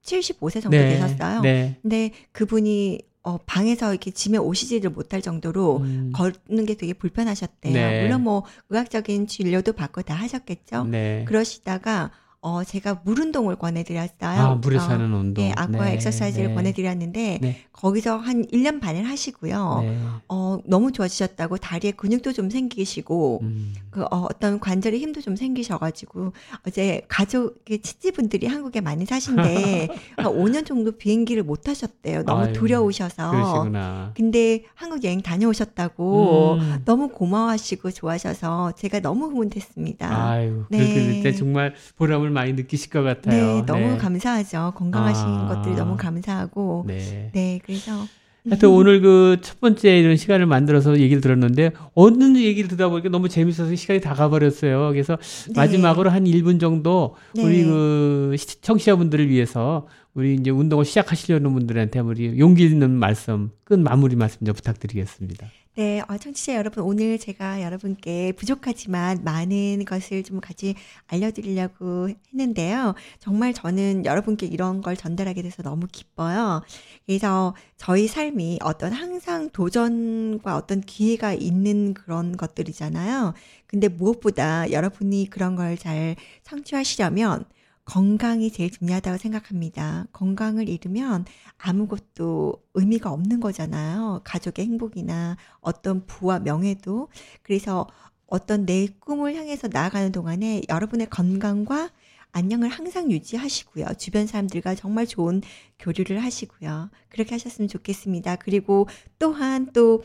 75세 0.02 0.62
정도 0.62 0.76
네, 0.76 0.90
되셨어요. 0.90 1.40
네. 1.40 1.76
근데 1.82 2.10
그분이 2.32 3.00
어, 3.24 3.38
방에서 3.46 3.90
이렇게 3.90 4.10
짐에 4.10 4.36
오시지를 4.36 4.90
못할 4.90 5.22
정도로 5.22 5.78
음, 5.78 6.12
걷는 6.12 6.66
게 6.66 6.74
되게 6.74 6.92
불편하셨대요. 6.92 7.72
네. 7.72 8.02
물론 8.02 8.22
뭐 8.22 8.44
의학적인 8.70 9.28
진료도 9.28 9.74
받고 9.74 10.02
다 10.02 10.14
하셨겠죠. 10.14 10.84
네. 10.84 11.24
그러시다가 11.28 12.10
어 12.44 12.64
제가 12.64 13.02
물 13.04 13.20
운동을 13.20 13.54
권해드렸어요. 13.54 14.40
아 14.40 14.54
물에 14.56 14.76
어, 14.76 14.80
사는 14.80 15.12
운동. 15.14 15.44
예, 15.44 15.52
아쿠아 15.54 15.84
네, 15.84 15.92
엑서사이즈를 15.92 16.48
네. 16.48 16.54
권해드렸는데 16.54 17.38
네. 17.40 17.64
거기서 17.72 18.16
한 18.16 18.44
1년 18.46 18.80
반을 18.80 19.04
하시고요. 19.08 19.80
네. 19.82 19.98
어, 20.28 20.58
너무 20.64 20.90
좋아지셨다고 20.90 21.58
다리에 21.58 21.92
근육도 21.92 22.32
좀 22.32 22.50
생기시고 22.50 23.40
음, 23.42 23.74
그 23.90 24.02
어, 24.10 24.26
어떤 24.28 24.58
관절에 24.58 24.98
힘도 24.98 25.20
좀 25.20 25.36
생기셔가지고 25.36 26.32
어제 26.66 27.02
가족의 27.06 27.78
친지분들이 27.78 28.48
한국에 28.48 28.80
많이 28.80 29.06
사신데 29.06 29.86
한 30.18 30.26
5년 30.26 30.66
정도 30.66 30.90
비행기를 30.90 31.44
못 31.44 31.68
하셨대요. 31.68 32.24
너무 32.24 32.46
아유, 32.46 32.52
두려우셔서. 32.54 33.30
그러시구나. 33.30 34.10
근데 34.16 34.64
한국 34.74 35.04
여행 35.04 35.22
다녀오셨다고 35.22 36.54
음. 36.54 36.82
너무 36.84 37.08
고마워하시고 37.08 37.92
좋아하셔서 37.92 38.72
제가 38.72 38.98
너무 38.98 39.26
흐뭇했습니다. 39.26 40.28
아유, 40.28 40.64
네. 40.70 40.78
그렇게 40.78 40.94
될때 40.94 41.32
정말 41.34 41.74
보람을 41.96 42.31
많이 42.32 42.52
느끼실 42.54 42.90
것 42.90 43.02
같아요. 43.02 43.56
네, 43.60 43.66
너무 43.66 43.96
감사하죠. 43.98 44.72
건강하신 44.76 45.24
아. 45.26 45.48
것들이 45.48 45.74
너무 45.76 45.96
감사하고. 45.96 46.84
네. 46.88 47.30
네, 47.32 47.60
그래서 47.64 48.06
하여튼 48.48 48.70
오늘 48.70 49.00
그 49.00 49.36
첫 49.40 49.60
번째 49.60 49.98
이런 50.00 50.16
시간을 50.16 50.46
만들어서 50.46 50.98
얘기를 50.98 51.20
들었는데 51.20 51.70
어느 51.94 52.36
얘기를 52.38 52.68
듣다 52.68 52.88
보니까 52.88 53.08
너무 53.08 53.28
재밌어서 53.28 53.74
시간이 53.76 54.00
다 54.00 54.14
가버렸어요. 54.14 54.88
그래서 54.90 55.16
네. 55.46 55.52
마지막으로 55.54 56.10
한 56.10 56.24
1분 56.24 56.58
정도 56.58 57.14
네. 57.34 57.44
우리 57.44 57.62
그 57.64 58.34
시- 58.36 58.60
청취자분들을 58.60 59.28
위해서 59.28 59.86
우리 60.14 60.34
이제 60.34 60.50
운동을 60.50 60.84
시작하시려는 60.84 61.52
분들한테 61.54 62.00
우리 62.00 62.36
용기 62.38 62.64
있는 62.64 62.90
말씀, 62.90 63.50
끝 63.64 63.78
마무리 63.78 64.16
말씀 64.16 64.44
좀 64.44 64.54
부탁드리겠습니다. 64.54 65.46
네, 65.74 66.02
어, 66.06 66.18
청취자 66.18 66.54
여러분, 66.56 66.84
오늘 66.84 67.18
제가 67.18 67.62
여러분께 67.62 68.32
부족하지만 68.32 69.24
많은 69.24 69.86
것을 69.86 70.22
좀 70.22 70.38
같이 70.38 70.74
알려드리려고 71.06 72.10
했는데요. 72.28 72.94
정말 73.20 73.54
저는 73.54 74.04
여러분께 74.04 74.44
이런 74.46 74.82
걸 74.82 74.98
전달하게 74.98 75.40
돼서 75.40 75.62
너무 75.62 75.86
기뻐요. 75.90 76.62
그래서 77.06 77.54
저희 77.78 78.06
삶이 78.06 78.58
어떤 78.62 78.92
항상 78.92 79.48
도전과 79.48 80.56
어떤 80.56 80.82
기회가 80.82 81.32
있는 81.32 81.94
그런 81.94 82.36
것들이잖아요. 82.36 83.32
근데 83.66 83.88
무엇보다 83.88 84.70
여러분이 84.72 85.30
그런 85.30 85.56
걸 85.56 85.78
잘 85.78 86.16
성취하시려면 86.42 87.46
건강이 87.84 88.52
제일 88.52 88.70
중요하다고 88.70 89.18
생각합니다. 89.18 90.06
건강을 90.12 90.68
잃으면 90.68 91.24
아무것도 91.58 92.62
의미가 92.74 93.10
없는 93.10 93.40
거잖아요. 93.40 94.20
가족의 94.24 94.66
행복이나 94.66 95.36
어떤 95.60 96.06
부와 96.06 96.38
명예도. 96.40 97.08
그래서 97.42 97.88
어떤 98.26 98.64
내 98.64 98.86
꿈을 99.00 99.34
향해서 99.34 99.68
나아가는 99.68 100.10
동안에 100.12 100.62
여러분의 100.68 101.10
건강과 101.10 101.90
안녕을 102.34 102.70
항상 102.70 103.10
유지하시고요. 103.10 103.88
주변 103.98 104.26
사람들과 104.26 104.74
정말 104.74 105.06
좋은 105.06 105.42
교류를 105.78 106.22
하시고요. 106.22 106.88
그렇게 107.10 107.34
하셨으면 107.34 107.68
좋겠습니다. 107.68 108.36
그리고 108.36 108.88
또한 109.18 109.70
또 109.74 110.02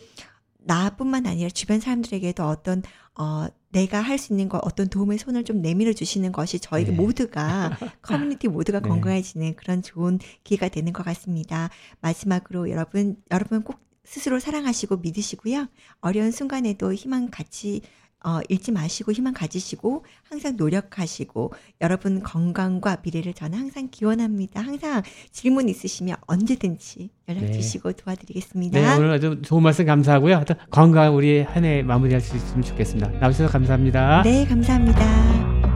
나뿐만 0.68 1.26
아니라 1.26 1.50
주변 1.50 1.80
사람들에게도 1.80 2.44
어떤 2.44 2.84
어 3.16 3.48
내가 3.70 4.02
할 4.02 4.18
수 4.18 4.34
있는 4.34 4.50
거 4.50 4.60
어떤 4.64 4.88
도움의 4.90 5.18
손을 5.18 5.44
좀 5.44 5.62
내밀어 5.62 5.94
주시는 5.94 6.32
것이 6.32 6.60
저희 6.60 6.86
네. 6.86 6.92
모두가 6.92 7.78
커뮤니티 8.02 8.48
모두가 8.48 8.80
네. 8.82 8.90
건강해지는 8.90 9.56
그런 9.56 9.82
좋은 9.82 10.20
기회가 10.44 10.70
되는 10.70 10.94
것 10.94 11.04
같습니다. 11.04 11.70
마지막으로 12.02 12.70
여러분 12.70 13.18
여러분 13.32 13.64
꼭 13.64 13.80
스스로 14.04 14.40
사랑하시고 14.40 14.98
믿으시고요. 14.98 15.68
어려운 16.02 16.32
순간에도 16.32 16.94
희망 16.94 17.30
같이 17.30 17.82
어, 18.28 18.42
잃지 18.50 18.74
마시고 18.74 19.14
희망 19.14 19.34
가지시고 19.34 20.04
항상 20.30 20.58
노력하시고 20.58 21.54
여러분 21.80 22.22
건강과 22.22 22.98
미래를 23.02 23.34
저는 23.34 23.58
항상 23.58 23.88
기원합니다. 23.90 24.60
항상 24.60 25.02
질문 25.32 25.70
있으시면 25.70 26.18
언제든지 26.28 27.10
연락 27.30 27.46
네. 27.46 27.52
주시고 27.54 27.94
도와드리겠습니다. 27.94 28.80
네, 28.82 28.96
오늘 28.98 29.12
아주 29.12 29.42
좋은 29.42 29.64
말씀 29.64 29.86
감사하고요. 29.86 30.36
하여튼 30.36 30.56
건강 30.70 31.16
우리 31.16 31.42
한 31.42 31.64
해 31.64 31.82
마무리할 31.84 32.20
수 32.22 32.36
있으면 32.36 32.64
좋겠습니다. 32.64 33.10
나오셔서 33.20 33.50
감사합니다. 33.52 34.24
네, 34.24 34.46
감사합니다. 34.46 35.67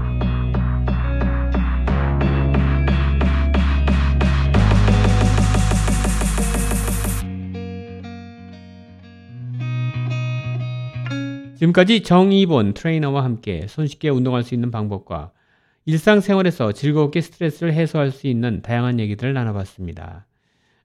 지금까지 11.61 12.01
정이본 12.01 12.73
트레이너와 12.73 13.23
함께 13.23 13.67
손쉽게 13.67 14.09
운동할 14.09 14.41
수 14.41 14.55
있는 14.55 14.71
방법과 14.71 15.31
일상생활에서 15.85 16.71
즐겁게 16.71 17.21
스트레스를 17.21 17.73
해소할 17.73 18.09
수 18.09 18.25
있는 18.25 18.63
다양한 18.63 18.99
얘기들을 18.99 19.31
나눠봤습니다. 19.33 20.25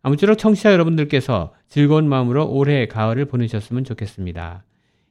아무쪼록 0.03 0.37
청취자 0.37 0.73
여러분들께서 0.73 1.55
즐거운 1.71 2.09
마음으로 2.11 2.51
올해 2.51 2.87
가을을 2.89 3.25
보내셨으면 3.25 3.85
좋겠습니다. 3.85 4.65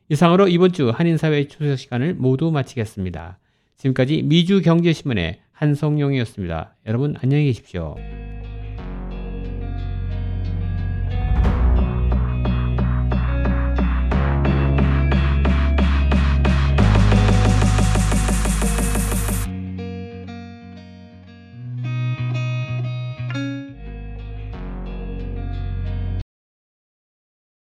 이상으로 0.10 0.50
이번 0.50 0.72
주 0.72 0.92
한인사회 0.92 1.48
초석 1.48 1.80
시간을 1.80 2.14
모두 2.14 2.52
마치겠습니다. 2.52 3.40
지금까지 3.78 4.22
미주경제신문의 4.22 5.40
한성용이었습니다. 5.52 6.76
여러분 6.86 7.16
안녕히 7.24 7.46
계십시오. 7.46 7.96